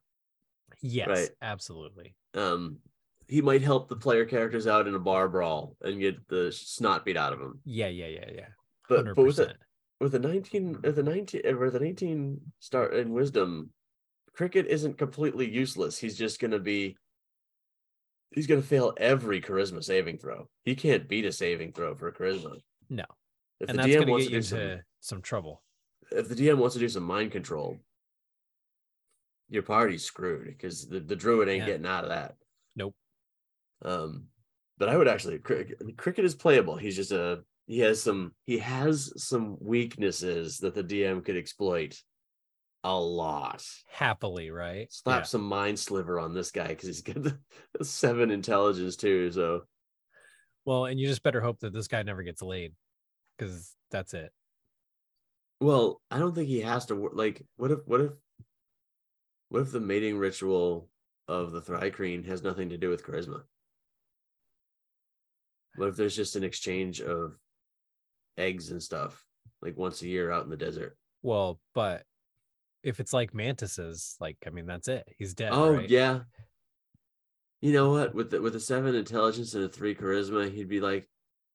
Yes, 0.82 1.07
Right. 1.07 1.30
absolutely. 1.41 2.16
Um, 2.34 2.80
he 3.28 3.41
might 3.41 3.62
help 3.62 3.89
the 3.89 3.95
player 3.95 4.26
characters 4.26 4.68
out 4.68 4.88
in 4.88 4.95
a 4.95 4.99
bar 4.99 5.28
brawl 5.30 5.76
and 5.82 5.99
get 5.99 6.28
the 6.28 6.51
snot 6.51 7.05
beat 7.05 7.18
out 7.18 7.34
of 7.34 7.39
him. 7.41 7.62
Yeah, 7.66 7.88
yeah, 7.88 8.07
yeah, 8.07 8.32
yeah. 8.32 8.47
But 8.88 8.97
Hundred 8.99 9.16
but 9.16 9.26
with 9.26 9.39
a, 9.39 9.55
with 9.99 10.16
a 10.16 10.20
19 10.20 10.82
with 10.82 10.99
a 10.99 11.03
19 11.03 11.41
uh, 11.45 11.57
with 11.57 11.76
an 11.76 11.84
18 11.84 12.53
start 12.60 12.93
in 12.95 13.12
wisdom 13.14 13.72
cricket 14.39 14.67
isn't 14.67 14.97
completely 14.97 15.49
useless. 15.49 15.97
He's 15.97 16.17
just 16.17 16.39
going 16.39 16.51
to 16.51 16.59
be 16.59 16.95
he's 18.31 18.47
going 18.47 18.61
to 18.61 18.65
fail 18.65 18.93
every 18.95 19.41
charisma 19.41 19.83
saving 19.83 20.17
throw. 20.17 20.47
He 20.63 20.75
can't 20.75 21.09
beat 21.09 21.25
a 21.25 21.31
saving 21.33 21.73
throw 21.73 21.93
for 21.93 22.09
charisma. 22.13 22.55
No, 22.89 23.03
if 23.59 23.67
and 23.69 23.77
the 23.77 23.83
that's 23.83 23.93
dm 24.05 24.09
wants 24.09 24.27
get 24.29 24.31
to 24.31 24.37
do 24.37 24.41
some 24.41 24.59
into 24.61 24.83
some 25.01 25.21
trouble. 25.21 25.61
if 26.13 26.29
the 26.29 26.35
dm 26.35 26.55
wants 26.57 26.75
to 26.75 26.79
do 26.79 26.87
some 26.87 27.03
mind 27.03 27.33
control 27.33 27.75
your 29.49 29.63
party's 29.63 30.05
screwed 30.05 30.45
because 30.47 30.87
the, 30.87 31.01
the 31.01 31.17
druid 31.17 31.49
ain't 31.49 31.59
Yeah. 31.63 31.65
getting 31.65 31.85
out 31.85 32.05
of 32.05 32.11
that. 32.11 32.35
Nope. 32.77 32.95
um 33.83 34.27
but 34.77 34.87
i 34.87 34.95
would 34.95 35.09
actually 35.09 35.37
cricket, 35.39 35.97
cricket 35.97 36.23
is 36.23 36.33
playable. 36.33 36.77
He's 36.77 36.95
just 36.95 37.11
a 37.11 37.43
he 37.67 37.79
has 37.79 38.01
some 38.01 38.31
he 38.45 38.57
has 38.59 39.11
some 39.21 39.57
weaknesses 39.59 40.59
that 40.59 40.75
the 40.75 40.83
dm 40.91 41.25
could 41.25 41.35
exploit 41.35 42.01
a 42.84 42.97
lot 42.97 43.65
Happily, 43.91 44.51
right? 44.51 44.88
slap 44.91 45.21
Yeah. 45.21 45.25
some 45.25 45.41
mind 45.43 45.77
sliver 45.77 46.19
on 46.19 46.34
this 46.34 46.51
guy 46.51 46.67
because 46.67 46.88
he's 46.88 47.01
got 47.01 47.21
the, 47.21 47.38
the 47.77 47.84
seven 47.86 48.32
intelligence 48.32 48.95
too 48.95 49.32
so 49.32 49.63
Well, 50.65 50.86
and 50.86 50.99
you 50.99 51.07
just 51.07 51.23
better 51.23 51.41
hope 51.41 51.59
that 51.59 51.73
this 51.73 51.88
guy 51.88 52.03
never 52.03 52.23
gets 52.23 52.41
laid, 52.41 52.73
because 53.38 53.75
that's 53.91 54.13
it. 54.13 54.32
well 55.59 55.99
i 56.09 56.17
don't 56.19 56.34
think 56.36 56.47
he 56.47 56.61
has 56.61 56.86
to 56.86 57.09
like 57.13 57.45
what 57.57 57.71
if 57.71 57.80
what 57.86 58.01
if 58.01 58.11
what 59.49 59.61
if 59.61 59.71
the 59.71 59.80
mating 59.80 60.17
ritual 60.17 60.88
of 61.27 61.51
the 61.51 61.61
Thri-kreen 61.61 62.25
has 62.27 62.43
nothing 62.43 62.69
to 62.69 62.77
do 62.77 62.89
with 62.89 63.03
charisma 63.03 63.41
what 65.75 65.89
if 65.89 65.95
there's 65.97 66.15
just 66.15 66.36
an 66.36 66.43
exchange 66.43 67.01
of 67.01 67.36
eggs 68.38 68.71
and 68.71 68.82
stuff 68.82 69.25
like 69.61 69.77
once 69.77 70.01
a 70.01 70.07
year 70.07 70.32
out 70.32 70.43
in 70.45 70.49
the 70.49 70.57
desert 70.57 70.97
Well, 71.21 71.59
but 71.73 72.03
if 72.84 72.99
it's 72.99 73.13
like 73.13 73.34
Mantis's, 73.34 74.15
like 74.19 74.38
I 74.45 74.49
mean, 74.49 74.65
that's 74.65 74.88
it. 74.88 75.07
He's 75.17 75.34
dead. 75.34 75.51
Oh 75.53 75.73
right? 75.75 75.89
yeah. 75.89 76.21
You 77.61 77.73
know 77.73 77.91
what? 77.91 78.15
With 78.15 78.32
the, 78.32 78.41
with 78.41 78.55
a 78.55 78.59
seven 78.59 78.95
intelligence 78.95 79.53
and 79.53 79.65
a 79.65 79.69
three 79.69 79.93
charisma, 79.93 80.49
he'd 80.51 80.69
be 80.69 80.80
like, 80.80 81.09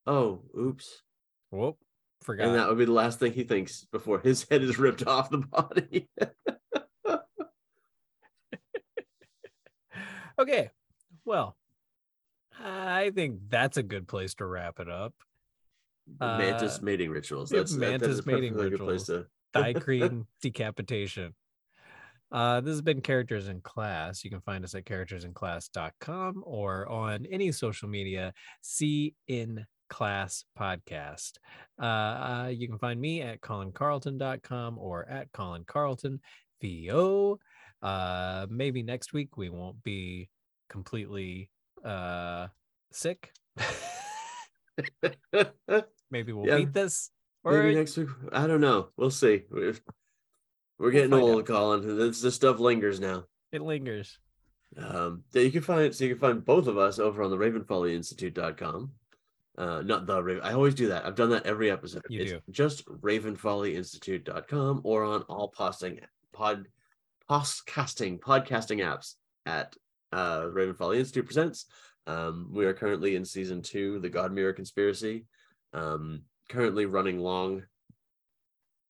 "Oh, 0.06 0.42
oops," 0.58 1.02
Whoop. 1.50 1.78
Forgot. 2.22 2.46
and 2.46 2.54
that 2.56 2.68
would 2.68 2.78
be 2.78 2.84
the 2.86 2.92
last 2.92 3.18
thing 3.18 3.32
he 3.32 3.44
thinks 3.44 3.84
before 3.92 4.18
his 4.18 4.46
head 4.50 4.62
is 4.62 4.78
ripped 4.78 5.06
off 5.06 5.30
the 5.30 5.38
body. 5.38 6.08
okay. 10.38 10.70
Well, 11.24 11.56
I 12.58 13.10
think 13.14 13.40
that's 13.48 13.76
a 13.76 13.82
good 13.82 14.08
place 14.08 14.34
to 14.34 14.46
wrap 14.46 14.80
it 14.80 14.88
up. 14.88 15.14
mantis 16.20 16.78
Uh, 16.78 16.82
mating 16.82 17.10
rituals. 17.10 17.50
That's 17.50 17.72
that- 17.72 17.78
mantis 17.78 18.18
a 18.20 18.22
perfectly 18.22 18.50
mating 18.50 18.70
good 18.70 18.78
place 18.78 19.04
to. 19.04 19.26
Thigh 19.54 19.72
decapitation. 20.42 21.34
Uh, 22.32 22.60
this 22.60 22.72
has 22.72 22.82
been 22.82 23.00
Characters 23.00 23.48
and 23.48 23.62
Class. 23.62 24.24
You 24.24 24.30
can 24.30 24.40
find 24.40 24.64
us 24.64 24.74
at 24.74 24.84
charactersandclass.com 24.84 26.42
or 26.44 26.88
on 26.88 27.26
any 27.26 27.52
social 27.52 27.88
media, 27.88 28.32
See 28.60 29.14
in 29.28 29.64
Class 29.88 30.44
Podcast. 30.58 31.34
Uh, 31.80 31.84
uh, 31.84 32.50
you 32.52 32.66
can 32.66 32.78
find 32.78 33.00
me 33.00 33.22
at 33.22 33.40
colincarlton.com 33.40 34.78
or 34.78 35.08
at 35.08 35.30
Colin 35.32 35.64
Carlton 35.64 36.20
VO. 36.60 37.38
Uh, 37.82 38.46
maybe 38.50 38.82
next 38.82 39.12
week 39.12 39.36
we 39.36 39.50
won't 39.50 39.80
be 39.84 40.28
completely 40.68 41.50
uh, 41.84 42.48
sick. 42.90 43.30
maybe 46.10 46.32
we'll 46.32 46.46
Yeah, 46.46 46.56
beat 46.56 46.72
this. 46.72 47.10
Or 47.44 47.62
Maybe 47.62 47.74
next 47.74 47.96
week. 47.96 48.08
I 48.32 48.46
don't 48.46 48.62
know. 48.62 48.88
We'll 48.96 49.10
see. 49.10 49.42
We're, 49.50 49.76
we're 50.78 50.90
getting 50.90 51.10
find 51.10 51.22
old, 51.22 51.40
out. 51.40 51.46
Colin. 51.46 51.98
This, 51.98 52.22
this 52.22 52.34
stuff 52.34 52.58
lingers 52.58 53.00
now. 53.00 53.24
it 53.52 53.60
lingers. 53.60 54.18
Um, 54.76 55.22
you 55.32 55.52
can 55.52 55.60
find 55.60 55.94
so 55.94 56.04
you 56.04 56.14
can 56.14 56.20
find 56.20 56.44
both 56.44 56.66
of 56.66 56.78
us 56.78 56.98
over 56.98 57.22
on 57.22 57.30
the 57.30 57.36
RavenFollyInstitute.com. 57.36 58.90
Uh, 59.56 59.82
not 59.82 60.06
the 60.06 60.20
Raven. 60.20 60.42
I 60.42 60.52
always 60.54 60.74
do 60.74 60.88
that. 60.88 61.06
I've 61.06 61.14
done 61.14 61.30
that 61.30 61.46
every 61.46 61.70
episode. 61.70 62.02
You 62.08 62.22
it's 62.22 62.32
do. 62.32 62.40
just 62.50 62.86
RavenFollyInstitute.com 62.86 64.80
or 64.82 65.04
on 65.04 65.22
all 65.22 65.48
posting 65.48 66.00
pod 66.32 66.66
podcasting 67.30 68.18
podcasting 68.18 68.80
apps 68.80 69.14
at 69.46 69.76
uh 70.12 70.46
Raven 70.50 70.74
Folly 70.74 70.98
Institute 70.98 71.26
presents. 71.26 71.66
Um, 72.06 72.50
we 72.52 72.66
are 72.66 72.74
currently 72.74 73.16
in 73.16 73.24
season 73.24 73.62
two, 73.62 74.00
the 74.00 74.10
God 74.10 74.32
Mirror 74.32 74.54
Conspiracy. 74.54 75.26
Um, 75.72 76.22
currently 76.48 76.86
running 76.86 77.18
long 77.18 77.62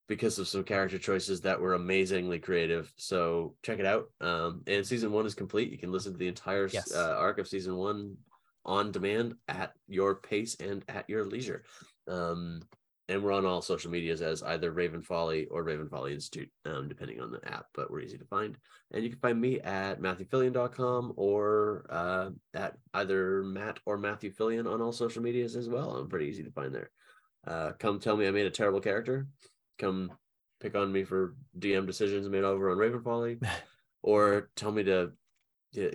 because 0.08 0.38
of 0.38 0.48
some 0.48 0.64
character 0.64 0.98
choices 0.98 1.40
that 1.42 1.60
were 1.60 1.74
amazingly 1.74 2.38
creative. 2.38 2.92
So 2.96 3.54
check 3.62 3.78
it 3.78 3.86
out. 3.86 4.06
Um, 4.20 4.62
and 4.66 4.86
season 4.86 5.12
one 5.12 5.24
is 5.26 5.34
complete. 5.34 5.70
You 5.72 5.78
can 5.78 5.92
listen 5.92 6.12
to 6.12 6.18
the 6.18 6.28
entire 6.28 6.68
Yes. 6.68 6.94
uh, 6.94 7.16
arc 7.18 7.38
of 7.38 7.48
season 7.48 7.76
one 7.76 8.16
on 8.66 8.92
demand 8.92 9.34
at 9.48 9.72
your 9.88 10.16
pace 10.16 10.56
and 10.60 10.84
at 10.88 11.08
your 11.08 11.24
leisure. 11.24 11.64
Um, 12.06 12.60
and 13.08 13.22
we're 13.22 13.32
on 13.32 13.44
all 13.44 13.60
social 13.60 13.90
medias 13.90 14.22
as 14.22 14.42
either 14.42 14.70
Raven 14.70 15.02
Folly 15.02 15.46
or 15.50 15.62
Raven 15.62 15.88
Folly 15.90 16.14
Institute, 16.14 16.50
um, 16.64 16.88
depending 16.88 17.20
on 17.20 17.30
the 17.30 17.46
app, 17.46 17.66
but 17.74 17.90
we're 17.90 18.00
easy 18.00 18.16
to 18.16 18.24
find. 18.24 18.56
And 18.92 19.04
you 19.04 19.10
can 19.10 19.18
find 19.18 19.38
me 19.38 19.60
at 19.60 20.00
matthewphillion.com 20.00 21.12
or 21.16 21.84
uh, 21.90 22.30
at 22.54 22.76
either 22.94 23.42
Matt 23.42 23.78
or 23.84 23.98
Matthew 23.98 24.32
Phillion 24.32 24.66
on 24.70 24.80
all 24.80 24.92
social 24.92 25.22
medias 25.22 25.54
as 25.54 25.68
well. 25.68 25.96
I'm 25.96 26.08
pretty 26.08 26.26
easy 26.26 26.42
to 26.44 26.50
find 26.50 26.74
there. 26.74 26.90
Uh, 27.46 27.72
come 27.78 27.98
tell 28.00 28.16
me 28.16 28.26
I 28.26 28.30
made 28.30 28.46
a 28.46 28.50
terrible 28.50 28.80
character. 28.80 29.26
Come 29.78 30.12
pick 30.60 30.74
on 30.74 30.92
me 30.92 31.04
for 31.04 31.36
DM 31.58 31.86
decisions 31.86 32.28
made 32.28 32.44
over 32.44 32.70
on 32.70 32.78
Raven 32.78 33.02
Folly, 33.02 33.38
or 34.02 34.50
tell 34.56 34.72
me 34.72 34.82
to 34.84 35.12
yeah, 35.72 35.88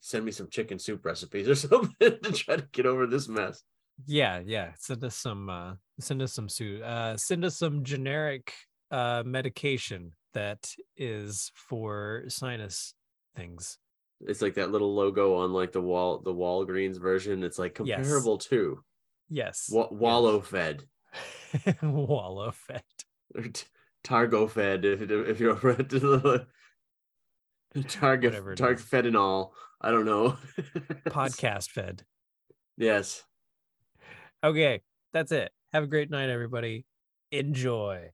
send 0.00 0.24
me 0.24 0.30
some 0.30 0.48
chicken 0.48 0.78
soup 0.78 1.04
recipes 1.04 1.48
or 1.48 1.54
something 1.54 1.92
to 1.98 2.32
try 2.32 2.56
to 2.56 2.68
get 2.72 2.86
over 2.86 3.06
this 3.06 3.28
mess. 3.28 3.62
Yeah, 4.06 4.42
yeah. 4.44 4.72
Send 4.78 5.04
us 5.04 5.16
some 5.16 5.48
uh 5.48 5.74
send 6.00 6.20
us 6.22 6.32
some 6.32 6.48
su- 6.48 6.82
uh 6.82 7.16
send 7.16 7.44
us 7.44 7.56
some 7.56 7.84
generic 7.84 8.52
uh 8.90 9.22
medication 9.24 10.12
that 10.34 10.70
is 10.96 11.50
for 11.54 12.24
sinus 12.28 12.94
things. 13.36 13.78
It's 14.20 14.42
like 14.42 14.54
that 14.54 14.70
little 14.70 14.94
logo 14.94 15.36
on 15.36 15.52
like 15.52 15.72
the 15.72 15.80
wall, 15.80 16.18
the 16.18 16.34
Walgreens 16.34 17.00
version. 17.00 17.42
It's 17.44 17.58
like 17.58 17.80
Yes. 17.84 17.96
comparable 17.98 18.38
to 18.38 18.82
Yes. 19.28 19.68
wa- 19.72 19.88
Wallow 19.90 20.40
Fed. 20.40 20.82
Wallow 21.82 22.50
fed. 22.50 22.82
or 23.34 23.42
t- 23.44 23.66
Targo 24.02 24.48
Fed 24.48 24.84
if 24.84 25.00
if 25.10 25.40
you're 25.40 25.52
over 25.52 25.70
at 25.70 25.88
the 25.88 26.46
Target 27.88 28.32
Target 28.56 28.80
is. 28.80 28.84
Fedinol. 28.84 29.50
I 29.80 29.90
don't 29.90 30.04
know. 30.04 30.36
Podcast 31.08 31.70
fed. 31.70 32.02
Yes. 32.76 33.22
Okay, 34.42 34.80
that's 35.12 35.32
it. 35.32 35.52
Have 35.72 35.84
a 35.84 35.88
great 35.88 36.10
night, 36.10 36.28
everybody. 36.30 36.86
Enjoy. 37.30 38.10